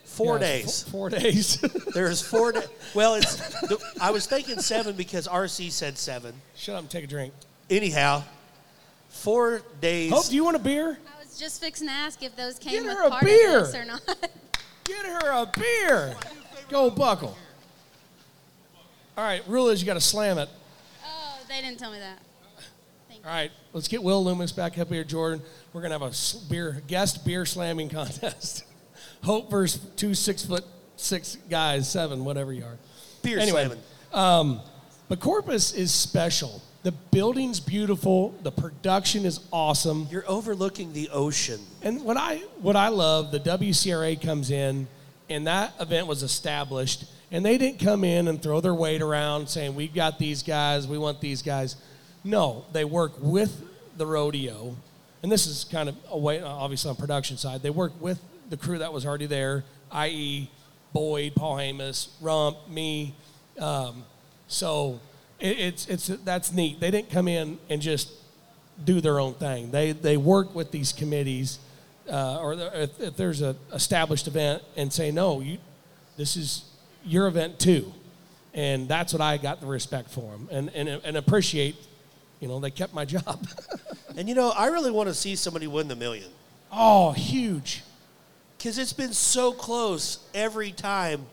[0.05, 0.83] four Yeah, days.
[0.83, 1.57] fo- Four days.
[1.93, 2.51] There's four.
[2.51, 2.61] Da-
[2.93, 3.35] well, it's.
[3.61, 6.33] The, I was thinking seven because RC said seven.
[6.55, 7.33] Shut up and take a drink.
[7.69, 8.23] Anyhow,
[9.09, 10.11] four days.
[10.11, 10.97] Hope, do you want a beer?
[11.17, 13.59] I was just fixing to ask if those came Get with her a part beer.
[13.59, 14.01] of this or not.
[14.83, 16.15] Get her a beer.
[16.69, 17.35] Go buckle.
[19.17, 20.49] All right, rule is you got to slam it.
[21.05, 22.19] oh, they didn't tell me that.
[23.09, 25.41] Thank All right, let's get Will Loomis back up here, Jordan.
[25.71, 28.63] We're gonna have a beer guest beer slamming contest.
[29.23, 32.77] Hope versus two six foot six guys, seven, whatever you are.
[33.21, 33.83] beer anyway, slamming.
[34.13, 34.61] um,
[35.09, 36.61] but Corpus is special.
[36.81, 38.31] The building's beautiful.
[38.41, 40.07] The production is awesome.
[40.11, 41.59] You're overlooking the ocean.
[41.83, 44.87] And what I what I love, the WCRA comes in,
[45.29, 49.49] and that event was established, and they didn't come in and throw their weight around
[49.49, 51.75] saying we've got these guys, we want these guys.
[52.23, 53.61] No, they work with
[53.97, 54.77] the rodeo,
[55.23, 57.63] and this is kind of a away, obviously on production side.
[57.63, 60.49] They work with the crew that was already there, i.e.,
[60.93, 63.15] Boyd, Polhamus, Rump, me.
[63.59, 64.05] Um,
[64.47, 64.99] so
[65.39, 66.79] it, it's it's that's neat.
[66.79, 68.11] They didn't come in and just
[68.85, 69.71] do their own thing.
[69.71, 71.57] They they work with these committees,
[72.07, 75.57] uh, or if, if there's a established event, and say no, you,
[76.15, 76.65] this is
[77.03, 77.91] your event too,
[78.53, 81.75] and that's what I got the respect for them, and and and appreciate.
[82.39, 83.45] You know, they kept my job.
[84.15, 86.29] And you know, I really want to see somebody win the million
[86.71, 87.81] oh, huge.
[88.55, 91.25] because it's been so close every time,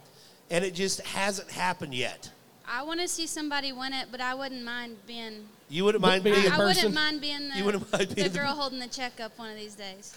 [0.51, 2.31] and it just hasn't happened yet.
[2.67, 5.47] I want to see somebody win it, but I wouldn't mind being.
[5.69, 6.47] You wouldn't mind Being being.
[6.47, 6.69] a I person?
[6.69, 9.39] wouldn't mind being the, You wouldn't mind the being the- girl holding the check up
[9.39, 10.17] one of these days.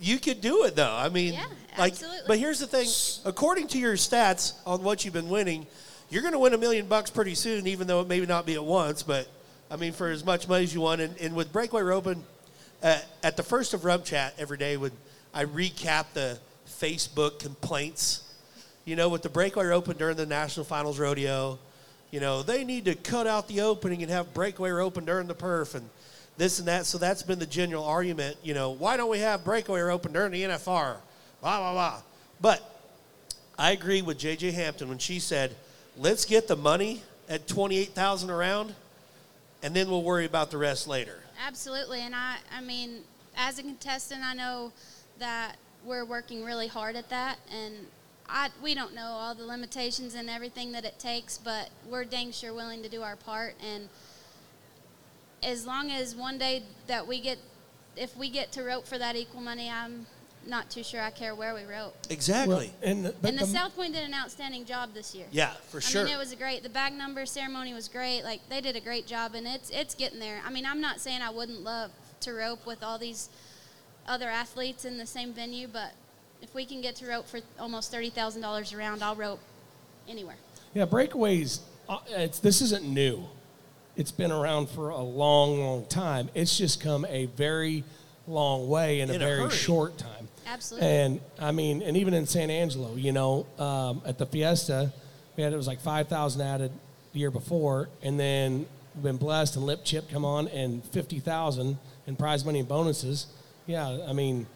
[0.00, 0.94] You could do it though.
[0.94, 1.46] I mean, Yeah,
[1.78, 2.20] like, absolutely.
[2.26, 2.88] but here's the thing:
[3.24, 5.66] according to your stats on what you've been winning,
[6.08, 7.66] you're going to win a million bucks pretty soon.
[7.66, 9.28] Even though it may not be at once, but
[9.70, 12.24] I mean, for as much money as you want, and, and with Breakaway Roping,
[12.82, 14.92] uh, at the first of Rump Chat every day, when
[15.32, 16.38] I recap the
[16.80, 18.24] Facebook complaints?
[18.84, 21.58] You know, with the Breakaway Open during the National Finals Rodeo,
[22.10, 25.34] you know, they need to cut out the opening and have Breakaway Open during the
[25.34, 25.88] perf and
[26.36, 26.86] this and that.
[26.86, 28.36] So that's been the general argument.
[28.42, 30.96] You know, why don't we have Breakaway Open during the NFR?
[31.40, 32.00] Blah, blah, blah.
[32.40, 32.82] But
[33.58, 35.54] I agree with JJ Hampton when she said,
[35.96, 38.74] let's get the money at 28000 around
[39.62, 41.18] and then we'll worry about the rest later.
[41.46, 43.00] Absolutely, and I, I mean,
[43.36, 44.72] as a contestant, I know
[45.18, 47.74] that we're working really hard at that, and
[48.28, 52.32] I we don't know all the limitations and everything that it takes, but we're dang
[52.32, 53.54] sure willing to do our part.
[53.64, 53.88] And
[55.42, 57.38] as long as one day that we get,
[57.96, 60.06] if we get to rope for that equal money, I'm
[60.46, 61.94] not too sure I care where we rope.
[62.08, 62.54] Exactly.
[62.82, 65.26] Well, and the, and the, the- South Point did an outstanding job this year.
[65.30, 66.04] yeah, for I sure.
[66.04, 66.62] mean, it was a great.
[66.62, 68.22] The bag number ceremony was great.
[68.22, 70.40] Like they did a great job, and it's it's getting there.
[70.46, 71.90] I mean, I'm not saying I wouldn't love
[72.20, 73.28] to rope with all these
[74.06, 75.92] other athletes in the same venue, but
[76.42, 79.40] if we can get to rope for almost thirty thousand dollars a round, I'll rope
[80.08, 80.36] anywhere.
[80.74, 81.60] Yeah, breakaways.
[81.88, 83.24] Uh, it's this isn't new.
[84.00, 86.30] It's been around for a long, long time.
[86.34, 87.84] It's just come a very
[88.26, 89.50] long way in a In a very hurry.
[89.50, 90.26] short time.
[90.46, 90.88] Absolutely.
[90.88, 94.90] And I mean, and even in San Angelo, you know, um, at the Fiesta,
[95.36, 96.72] we had it was like five thousand added
[97.12, 98.64] the year before, and then
[98.94, 102.68] we've been blessed and Lip Chip come on and fifty thousand in prize money and
[102.68, 103.26] bonuses.
[103.66, 104.46] Yeah, I mean,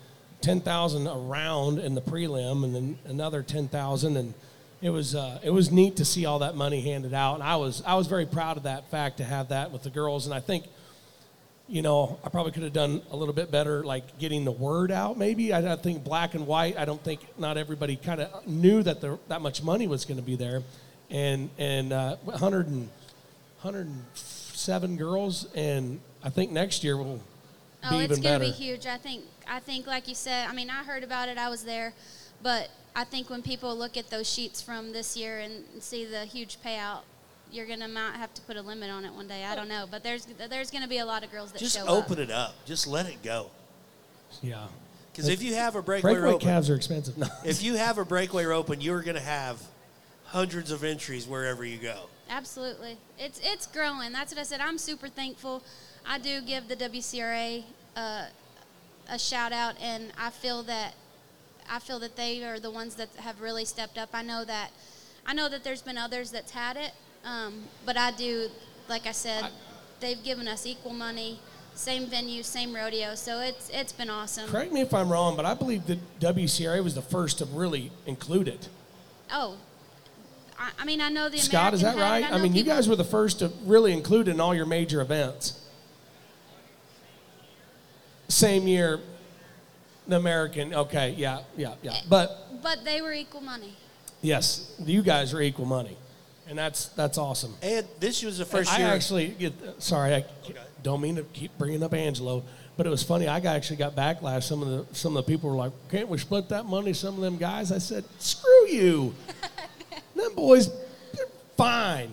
[0.40, 4.32] ten thousand around in the prelim, and then another ten thousand, and
[4.84, 7.56] it was uh, it was neat to see all that money handed out, and I
[7.56, 10.34] was I was very proud of that fact to have that with the girls, and
[10.34, 10.66] I think
[11.66, 14.92] you know, I probably could have done a little bit better, like getting the word
[14.92, 15.16] out.
[15.16, 16.76] Maybe I, I think black and white.
[16.76, 20.18] I don't think not everybody kind of knew that there that much money was going
[20.18, 20.62] to be there,
[21.08, 22.90] and and uh, 100 and
[23.62, 27.20] 107 girls, and I think next year will
[27.86, 28.86] Oh, be it's even going to be huge.
[28.86, 29.24] I think.
[29.46, 30.48] I think, like you said.
[30.48, 31.36] I mean, I heard about it.
[31.36, 31.92] I was there,
[32.42, 36.24] but I think when people look at those sheets from this year and see the
[36.24, 37.00] huge payout,
[37.50, 39.44] you're going to might have to put a limit on it one day.
[39.44, 41.76] I don't know, but there's there's going to be a lot of girls that Just
[41.76, 42.18] show open up.
[42.18, 42.54] it up.
[42.66, 43.50] Just let it go.
[44.42, 44.66] yeah.
[45.12, 47.14] Because if you have a breakaway, Breakaway rope, calves are expensive.
[47.44, 49.62] If you have a breakaway rope, and you're going to have
[50.24, 52.06] hundreds of entries wherever you go.
[52.28, 54.10] Absolutely, it's it's growing.
[54.12, 54.60] That's what I said.
[54.60, 55.62] I'm super thankful.
[56.04, 57.62] I do give the WCRA
[57.96, 58.26] uh,
[59.08, 60.94] a shout out, and I feel that
[61.70, 64.10] I feel that they are the ones that have really stepped up.
[64.12, 64.70] I know that
[65.26, 66.92] I know that there's been others that's had it,
[67.24, 68.48] um, but I do,
[68.88, 69.48] like I said,
[70.00, 71.40] they've given us equal money,
[71.74, 73.14] same venue, same rodeo.
[73.14, 74.48] So it's it's been awesome.
[74.48, 77.90] Correct me if I'm wrong, but I believe that WCRA was the first to really
[78.06, 78.68] include it.
[79.30, 79.56] Oh.
[80.58, 82.24] I, I mean, I know the Scott, is that right?
[82.24, 84.66] I, know mean, you guys were the first to really include it in all your
[84.66, 85.60] major events.
[88.28, 89.00] Same year,
[90.06, 90.74] the American.
[90.74, 91.92] Okay, yeah, yeah, yeah.
[91.92, 93.74] Eh, but But they were equal money.
[94.22, 95.96] yes, you guys are equal money,
[96.48, 97.54] and that's that's awesome.
[97.62, 98.88] And this was the first I year.
[98.88, 100.24] actually get uh, sorry, I
[100.82, 102.42] don't mean to keep bringing up Angelo,
[102.76, 103.26] but it was funny.
[103.28, 104.42] I got, actually got backlash.
[104.44, 107.14] Some of the some of the people were like, "Can't we split that money?" Some
[107.16, 107.72] of them guys.
[107.72, 109.14] I said, "Screw you."
[110.16, 110.68] them boys,
[111.12, 111.26] they're
[111.56, 112.10] fine.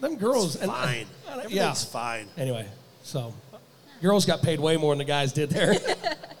[0.00, 0.98] Them girls, and- fine.
[0.98, 1.08] and-
[1.44, 1.72] Everything's yeah.
[1.74, 2.28] fine.
[2.36, 2.66] Anyway,
[3.02, 3.34] so
[4.00, 5.74] girls got paid way more than the guys did there.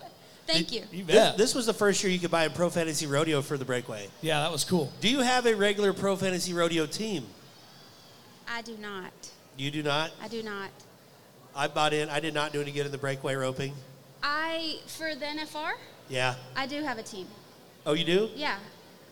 [0.46, 0.82] Thank you.
[0.92, 1.38] you This, bet.
[1.38, 4.08] this was the first year you could buy a Pro Fantasy Rodeo for the breakaway.
[4.20, 4.92] yeah, that was cool.
[5.00, 7.24] Do you have a regular Pro Fantasy Rodeo team?
[8.48, 9.12] I do not.
[9.56, 10.10] You do not.
[10.22, 10.70] I do not.
[11.56, 12.08] I bought in.
[12.10, 13.72] I did not do any good in the breakaway roping.
[14.22, 15.72] I for the NFR,
[16.08, 16.34] Yeah.
[16.56, 17.26] I do have a team.
[17.86, 18.30] Oh, you do?
[18.34, 18.58] Yeah,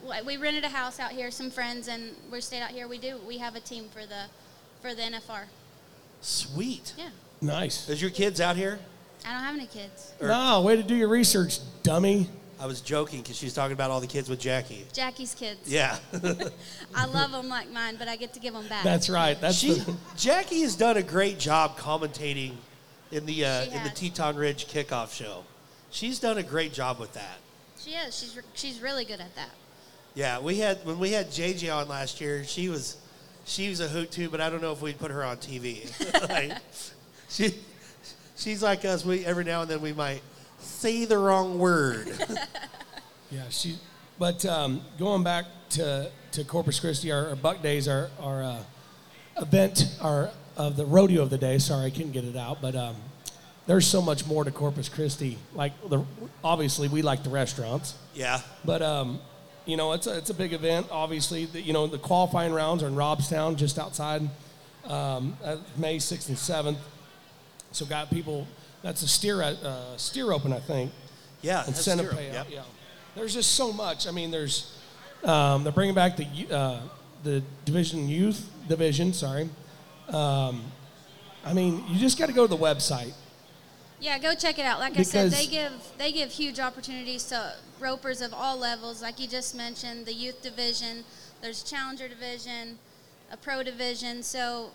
[0.03, 1.31] Well, we rented a house out here.
[1.31, 2.89] Some friends and we stayed out here.
[2.89, 3.19] We do.
[3.27, 4.25] We have a team for the
[4.81, 5.45] for the NFR.
[6.21, 6.95] Sweet.
[6.99, 7.11] Yeah,
[7.41, 7.89] Nice.
[7.89, 8.79] Is your kids out here?
[9.27, 10.12] I don't have any kids.
[10.20, 12.28] Or- No, way to do your research, dummy.
[12.61, 14.85] I was joking because she was talking about all the kids with Jackie.
[14.93, 15.61] Jackie's kids.
[15.66, 15.97] Yeah.
[16.94, 18.85] I love them like mine, but I get to give them back.
[18.85, 19.40] That's right.
[19.40, 22.53] That's she, the, Jackie has done a great job commentating
[23.11, 23.99] in the uh, She in the has.
[23.99, 25.43] Teton Ridge kickoff show.
[25.90, 27.39] She's done a great job with that.
[27.78, 28.16] She is.
[28.16, 29.51] She's re- she's really good at that.
[30.15, 32.44] Yeah, we had when we had JJ on last year.
[32.44, 32.97] She was
[33.44, 35.90] she was a hoot too, but I don't know if we'd put her on TV.
[36.28, 36.59] like,
[37.28, 37.55] she
[38.43, 39.05] she's like us.
[39.05, 40.23] We every now and then we might
[40.59, 42.12] say the wrong word.
[43.32, 43.77] Yeah, she.
[44.19, 48.62] But um, going back to, to Corpus Christi, our, our Buck Days, our, our uh,
[49.39, 51.56] event, our of the rodeo of the day.
[51.56, 52.97] Sorry, I couldn't get it out, but um,
[53.66, 55.39] there's so much more to Corpus Christi.
[55.55, 56.05] Like the,
[56.44, 59.19] obviously, we like the restaurants, yeah, but um,
[59.64, 60.89] you know, it's a, it's a big event.
[60.90, 64.28] Obviously, the, you know, the qualifying rounds are in Robstown, just outside
[64.85, 66.78] um, uh, May sixth and seventh.
[67.73, 68.47] So got people.
[68.82, 70.93] That's a steer uh, steer open, I think
[71.43, 71.65] yeah.
[71.65, 72.19] and that's send a true.
[72.19, 72.47] Yep.
[72.51, 72.62] Yeah,
[73.15, 74.09] there's just so much.
[74.09, 74.73] I mean, there's
[75.24, 76.81] um, they're bringing back the uh,
[77.23, 79.12] the division youth division.
[79.12, 79.51] Sorry,
[80.09, 80.62] um,
[81.44, 83.12] I mean, you just got to go to the website.
[84.01, 84.81] Yeah, go check it out.
[84.81, 89.03] Like I said, they give they give huge opportunities to ropers of all levels.
[89.03, 91.05] Like you just mentioned, the youth division.
[91.40, 92.78] There's challenger division,
[93.31, 94.23] a pro division.
[94.23, 94.70] So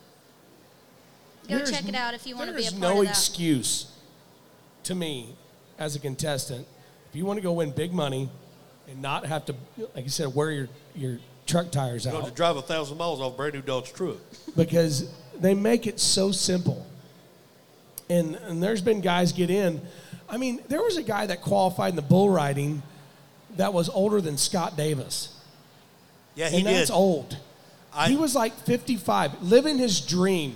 [1.47, 3.05] go There's check it out if you want to be a There's part no of
[3.07, 3.11] that.
[3.11, 3.91] excuse
[4.83, 5.35] to me
[5.79, 6.65] as a contestant.
[7.09, 8.29] If you want to go win big money
[8.87, 9.55] and not have to,
[9.95, 13.19] like you said, wear your, your truck tires Going out to drive a thousand miles
[13.21, 14.17] off a brand new Dodge truck.
[14.55, 15.09] because
[15.39, 16.85] they make it so simple.
[18.09, 19.81] And, and there's been guys get in.
[20.29, 22.81] I mean, there was a guy that qualified in the bull riding
[23.57, 25.33] that was older than Scott Davis.
[26.35, 26.93] Yeah, he and that's did.
[26.93, 27.37] old.
[27.93, 30.55] I- he was like 55, living his dream.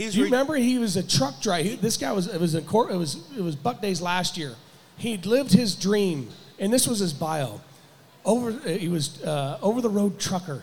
[0.00, 1.68] He's Do you re- remember he was a truck driver?
[1.68, 2.90] He, this guy was it was in court.
[2.90, 4.54] It was it was Buck Days last year.
[4.96, 7.60] He'd lived his dream, and this was his bio.
[8.24, 10.62] Over he was uh, over the road trucker,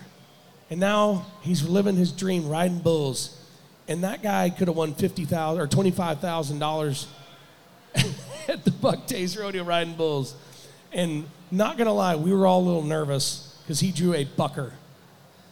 [0.71, 3.39] and now he's living his dream riding bulls.
[3.87, 7.07] And that guy could have won fifty thousand or twenty five thousand dollars
[8.47, 10.33] at the Buck Days rodeo riding bulls.
[10.91, 14.73] And not gonna lie, we were all a little nervous because he drew a bucker.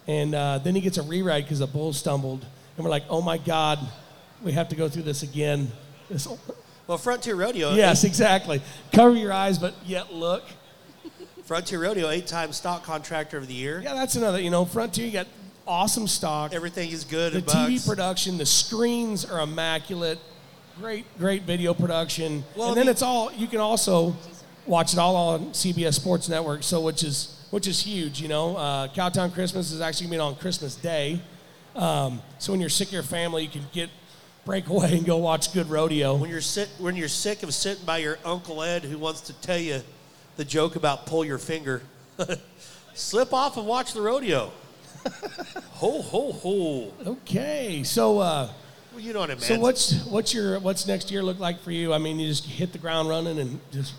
[0.08, 2.46] And uh, then he gets a reride because the bull stumbled.
[2.78, 3.80] And we're like, oh my God,
[4.44, 5.72] we have to go through this again.
[6.10, 6.28] This,
[6.88, 7.74] well, Frontier Rodeo.
[7.74, 8.62] yes, exactly.
[8.94, 10.44] Cover your eyes, but yet look.
[11.46, 13.80] Frontier Rodeo, eight-time stock contractor of the year.
[13.84, 15.28] Yeah, that's another, you know, Frontier, you got
[15.68, 16.54] awesome stock.
[16.54, 17.34] Everything is good.
[17.34, 20.20] the TV production, the screens are immaculate.
[20.80, 22.44] Great, great video production.
[22.56, 24.16] Well, and then the- it's all you can also
[24.66, 26.64] watch it all on CBS Sports Network.
[26.64, 28.22] So which is which is huge.
[28.22, 31.22] You know, uh, Cowtown Christmas is actually going to be on Christmas Day.
[31.76, 33.90] Um, so when you're sick of your family, you can get
[34.46, 36.16] break away and go watch good rodeo.
[36.16, 39.34] When you're sit, when you're sick of sitting by your Uncle Ed who wants to
[39.42, 39.82] tell you
[40.38, 41.82] the joke about pull your finger,
[42.94, 44.52] slip off and watch the rodeo.
[45.74, 46.94] ho ho ho!
[47.06, 48.20] Okay, so.
[48.20, 48.50] Uh,
[48.92, 49.42] Well, you know what I meant.
[49.44, 51.94] So what's what's your what's next year look like for you?
[51.94, 53.94] I mean, you just hit the ground running and just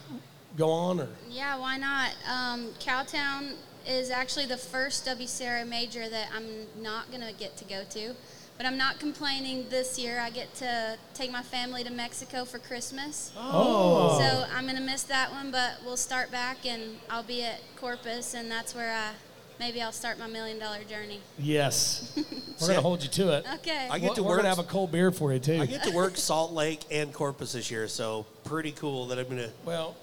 [0.57, 2.11] go on, or Yeah, why not?
[2.29, 3.53] Um, Cowtown
[3.87, 6.47] is actually the first WCRA major that I'm
[6.83, 8.15] not going to get to go to.
[8.57, 10.19] But I'm not complaining this year.
[10.19, 13.31] I get to take my family to Mexico for Christmas.
[13.37, 17.43] oh, So I'm going to miss that one, but we'll start back and I'll be
[17.45, 19.11] at Corpus, and that's where I
[19.59, 21.21] maybe I'll start my million dollar journey.
[21.39, 22.13] yes,
[22.61, 23.47] we're gonna hold you to it.
[23.57, 23.89] Okay.
[23.91, 25.61] I get to we're work- gonna have a cold beer for you too.
[25.61, 29.29] I get to work Salt Lake and Corpus this year, so pretty cool that I'm
[29.29, 29.97] gonna well,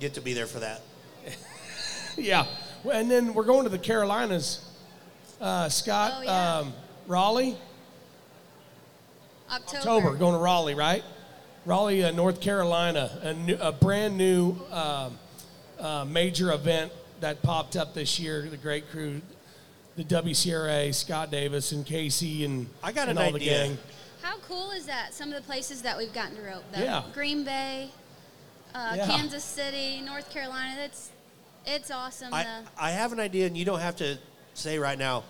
[0.00, 0.82] get to be there for that.
[2.16, 2.48] yeah, well,
[2.90, 4.66] and then we're going to the Carolinas.
[5.40, 6.58] Uh, Scott, Oh, yeah.
[6.58, 6.72] um,
[7.06, 7.56] Raleigh,
[9.50, 9.78] October.
[9.78, 11.02] October, going to Raleigh, right?
[11.66, 15.18] Raleigh, uh, North Carolina, a, new, a brand new um,
[15.78, 18.42] uh, major event that popped up this year.
[18.48, 19.20] The great crew,
[19.96, 23.66] the WCRA, Scott Davis and Casey, and I got and an all the idea.
[23.68, 23.78] gang.
[24.22, 25.12] How cool is that?
[25.14, 26.64] Some of the places that we've gotten to rope.
[26.72, 27.02] The Yeah.
[27.12, 27.90] Green Bay,
[28.74, 29.06] uh, Yeah.
[29.06, 30.74] Kansas City, North Carolina.
[30.76, 31.10] That's
[31.66, 32.32] it's awesome.
[32.32, 34.18] I, the, I have an idea, and you don't have to
[34.54, 35.24] say right now.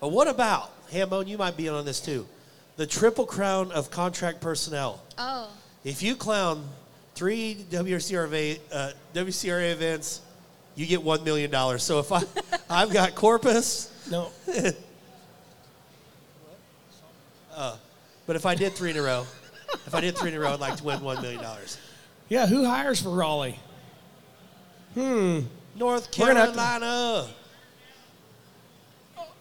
[0.00, 1.26] But what about Hambone?
[1.28, 2.26] You might be in on this too.
[2.76, 5.02] The triple crown of contract personnel.
[5.18, 5.50] oh,
[5.84, 6.64] If you clown
[7.14, 10.20] three WCRA, uh, WCRA events,
[10.76, 11.82] you get one million dollars.
[11.82, 12.22] So if I,
[12.70, 14.30] I've got Corpus, No,
[18.26, 19.26] but if I did three in a row,
[19.86, 21.78] if I did three in a row, I'd like to win one million dollars.
[22.28, 23.58] yeah, who hires for Raleigh?
[25.78, 27.28] North We're gonna have to- Carolina.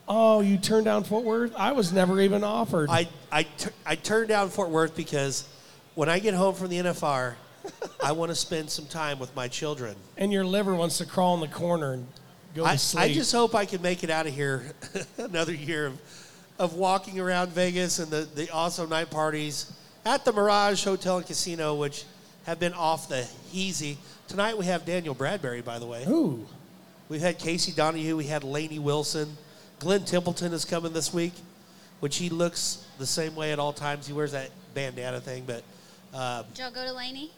[0.09, 1.53] Oh, you turned down Fort Worth?
[1.57, 2.89] I was never even offered.
[2.89, 5.45] I, I, tu- I turned down Fort Worth because
[5.95, 7.34] when I get home from the NFR,
[8.01, 9.95] I want to spend some time with my children.
[10.18, 12.07] and your liver wants to crawl in the corner and
[12.55, 13.03] go I, to sleep.
[13.03, 14.72] I just hope I can make it out of here
[15.18, 15.99] another year of,
[16.57, 19.73] of walking around Vegas and the, the awesome night parties
[20.05, 22.05] at the Mirage Hotel and Casino, which
[22.45, 23.97] have been off the heezy.
[24.28, 26.04] Tonight we have Danielle Bradbery, by the way.
[26.08, 26.45] Ooh,
[27.10, 28.18] We've had Casey Donahew.
[28.18, 29.38] We had Lainey Wilson.
[29.80, 31.32] Glen Templeton is coming this week,
[32.02, 34.08] which he looks the same way at all times.
[34.08, 35.64] He wears that bandana thing, but
[36.14, 37.32] uh, did y'all go to Lainey?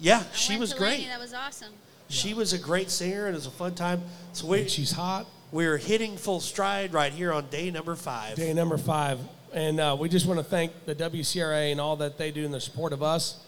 [0.00, 0.90] yeah, I she went was to great.
[0.98, 1.06] Lainey.
[1.06, 1.72] That was awesome.
[2.08, 4.02] She was a great singer, and it was a fun time.
[4.32, 5.26] So we, and she's hot.
[5.52, 8.34] we're hitting full stride right here on day number five.
[8.36, 9.20] Day number five.
[9.52, 12.50] And uh, we just want to thank the WCRA and all that they do in
[12.50, 13.40] the support of us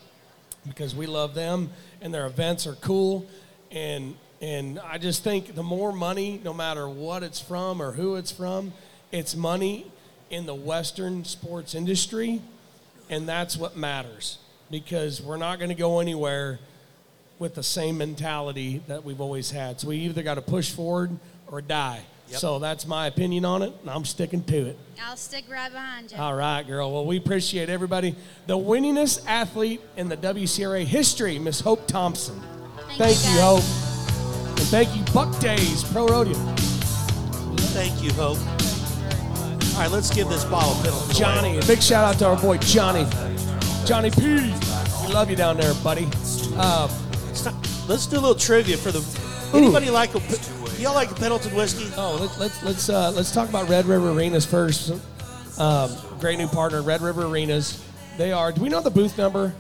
[0.69, 1.71] because we love them
[2.01, 3.27] and their events are cool.
[3.71, 8.17] And, and I just think the more money, no matter what it's from or who
[8.17, 8.73] it's from,
[9.13, 9.91] it's money
[10.31, 12.41] in the Western sports industry.
[13.09, 14.39] And that's what matters
[14.71, 16.59] because we're not going to go anywhere
[17.39, 19.81] with the same mentality that we've always had.
[19.81, 21.17] So we either got to push forward
[21.47, 22.03] or die.
[22.29, 22.41] Yep.
[22.41, 24.79] So that's my opinion on it, and I'm sticking to it.
[25.05, 26.19] I'll stick right behind you.
[26.19, 26.93] All right, girl.
[26.93, 28.17] Well, we appreciate everybody.
[28.49, 32.41] The winningest athlete in the WCRA history, Miss Hope Thompson.
[32.99, 33.41] Thank Thank you, you.
[33.41, 34.59] Hope.
[34.59, 36.35] And thank you, Buck Days Pro Rodeo.
[37.73, 38.39] Thank you, Hope.
[39.77, 41.15] All right, let's give this bottle of Pendleton.
[41.15, 43.07] Johnny, a big shout out to our boy Johnny.
[43.85, 44.53] Johnny P.
[45.07, 46.09] We love you down there, buddy.
[46.57, 46.89] Uh,
[47.45, 47.55] not-
[47.87, 49.05] let's do a little trivia for the.
[49.57, 50.21] Anybody like a?
[50.79, 51.91] Y'all like Pendleton whiskey?
[51.97, 54.93] Oh, let's let's let's uh, let's talk about Red River Arenas first.
[55.59, 55.91] Um,
[56.21, 57.83] great new partner, Red River Arenas.
[58.19, 58.53] They are.
[58.53, 59.55] Do we know the booth number?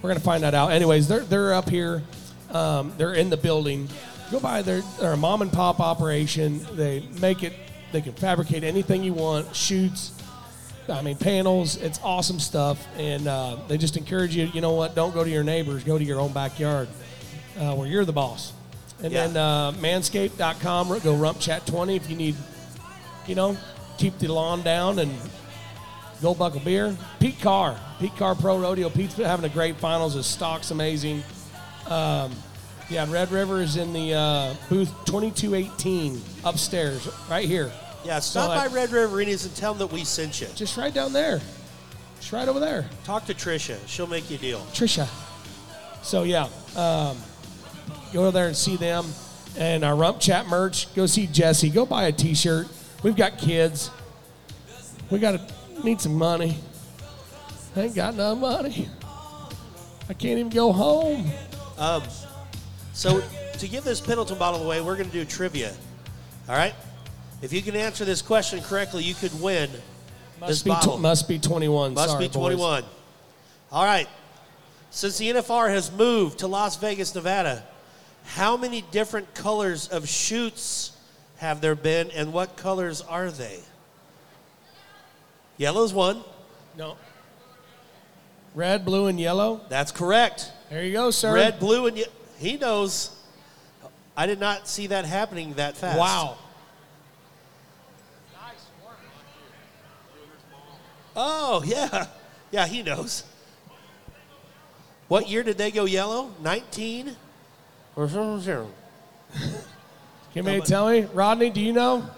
[0.00, 0.72] We're gonna find that out.
[0.72, 2.02] Anyways, they're they're up here.
[2.50, 3.90] Um, they're in the building.
[4.30, 4.62] Go by.
[4.62, 6.64] They're a mom and pop operation.
[6.72, 7.52] They make it.
[7.92, 9.54] They can fabricate anything you want.
[9.54, 10.12] Chutes.
[10.88, 11.76] I mean, panels.
[11.76, 14.46] It's awesome stuff, and uh, they just encourage you.
[14.46, 14.94] You know what?
[14.94, 15.84] Don't go to your neighbors.
[15.84, 16.88] Go to your own backyard,
[17.58, 18.54] uh, where you're the boss.
[19.02, 19.26] And Yeah.
[19.26, 20.98] then uh, Manscaped.com.
[21.00, 22.36] Go Rump Chat 20 if you need.
[23.26, 23.56] You know,
[23.98, 25.12] keep the lawn down and
[26.22, 26.96] go Buckle Beer.
[27.18, 28.88] Pete Carr, Pete Carr Pro Rodeo.
[28.88, 30.14] Pete's been having a great finals.
[30.14, 31.22] His stock's amazing.
[31.88, 32.32] Um,
[32.88, 37.72] yeah, Red River is in the uh, booth 2218 upstairs, right here.
[38.04, 40.46] Yeah, stop So, by uh, Red River Arenas and tell them that we sent you.
[40.54, 41.40] Just right down there.
[42.20, 42.88] Just right over there.
[43.04, 44.60] Talk to Trisha; she'll make you a deal.
[44.72, 45.08] Trisha.
[46.04, 47.16] So yeah, um,
[48.12, 49.04] go there and see them.
[49.58, 50.92] And our Rump Chat merch.
[50.94, 51.70] Go see Jesse.
[51.70, 52.68] Go buy a T-shirt.
[53.02, 53.90] We've got kids.
[55.10, 56.58] We got to need some money.
[57.74, 58.88] I Ain't got no money.
[60.08, 61.30] I can't even go home.
[61.78, 62.02] Um,
[62.92, 63.22] So,
[63.58, 65.72] to give this Pendleton bottle away, we're going to do trivia.
[66.48, 66.74] All right?
[67.42, 69.82] If you can answer this question correctly, you could win this
[70.40, 70.96] Must be, bottle.
[70.96, 71.94] tw- must be 21.
[71.94, 72.54] Must Sorry, be boys.
[72.56, 72.84] 21.
[73.72, 74.08] All right.
[74.90, 77.62] Since the NFR has moved to Las Vegas, Nevada,
[78.26, 80.92] how many different colors of chutes
[81.38, 83.60] have there been, and what colors are they?
[85.58, 86.22] Yellow's one.
[86.76, 86.96] No.
[88.54, 89.60] Red, blue, and yellow.
[89.68, 90.50] That's correct.
[90.70, 91.34] There you go, sir.
[91.34, 92.06] Red, blue, and ye-
[92.38, 93.10] he knows.
[94.16, 95.98] I did not see that happening that fast.
[95.98, 96.38] Wow.
[98.32, 98.96] Nice work.
[101.14, 102.06] Oh, yeah.
[102.50, 103.24] Yeah, he knows.
[105.08, 106.32] What year did they go yellow?
[106.40, 107.14] 19?
[107.96, 108.70] Or zero?
[110.34, 111.06] Can you tell me?
[111.14, 112.08] Rodney, do you know?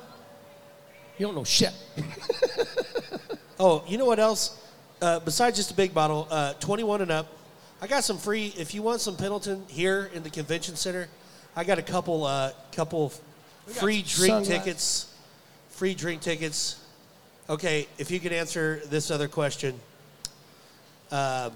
[1.17, 1.73] You don't know shit.
[3.61, 4.57] Oh, you know what else?
[5.03, 7.27] Uh, besides just a big bottle, uh, 21 and up.
[7.83, 8.55] I got some free.
[8.57, 11.09] If you want some Pendleton here in the convention center,
[11.57, 13.13] I got a couple, uh, couple
[13.67, 15.15] free drink sunglass- tickets.
[15.71, 16.85] Free drink tickets.
[17.51, 19.75] Okay, if you could answer this other question.
[21.11, 21.53] Um,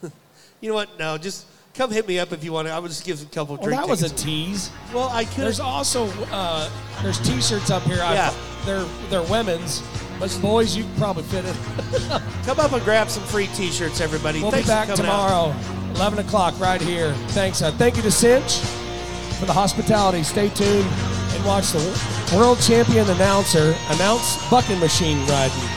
[0.60, 0.96] you know what?
[0.96, 2.74] No, just come hit me up if you want to.
[2.74, 4.22] I would just give a couple Well, drink that was a tickets.
[4.22, 4.70] tease.
[4.92, 5.44] well, I could.
[5.44, 6.68] There's also uh,
[7.02, 8.00] there's T-shirts up here.
[8.02, 8.34] I- Yeah.
[8.64, 9.82] they're they're women's,
[10.20, 11.54] but boys you can probably fit in.
[12.44, 14.40] come up and grab some free T-shirts, everybody.
[14.42, 15.28] We'll Thanks be for back coming out.
[15.28, 17.12] tomorrow, 11 o'clock, right here.
[17.28, 17.62] Thanks.
[17.62, 18.58] Uh, thank you to Cinch
[19.38, 20.22] for the hospitality.
[20.22, 20.86] Stay tuned
[21.34, 25.68] and watch the world champion announcer announce bucking machine riding.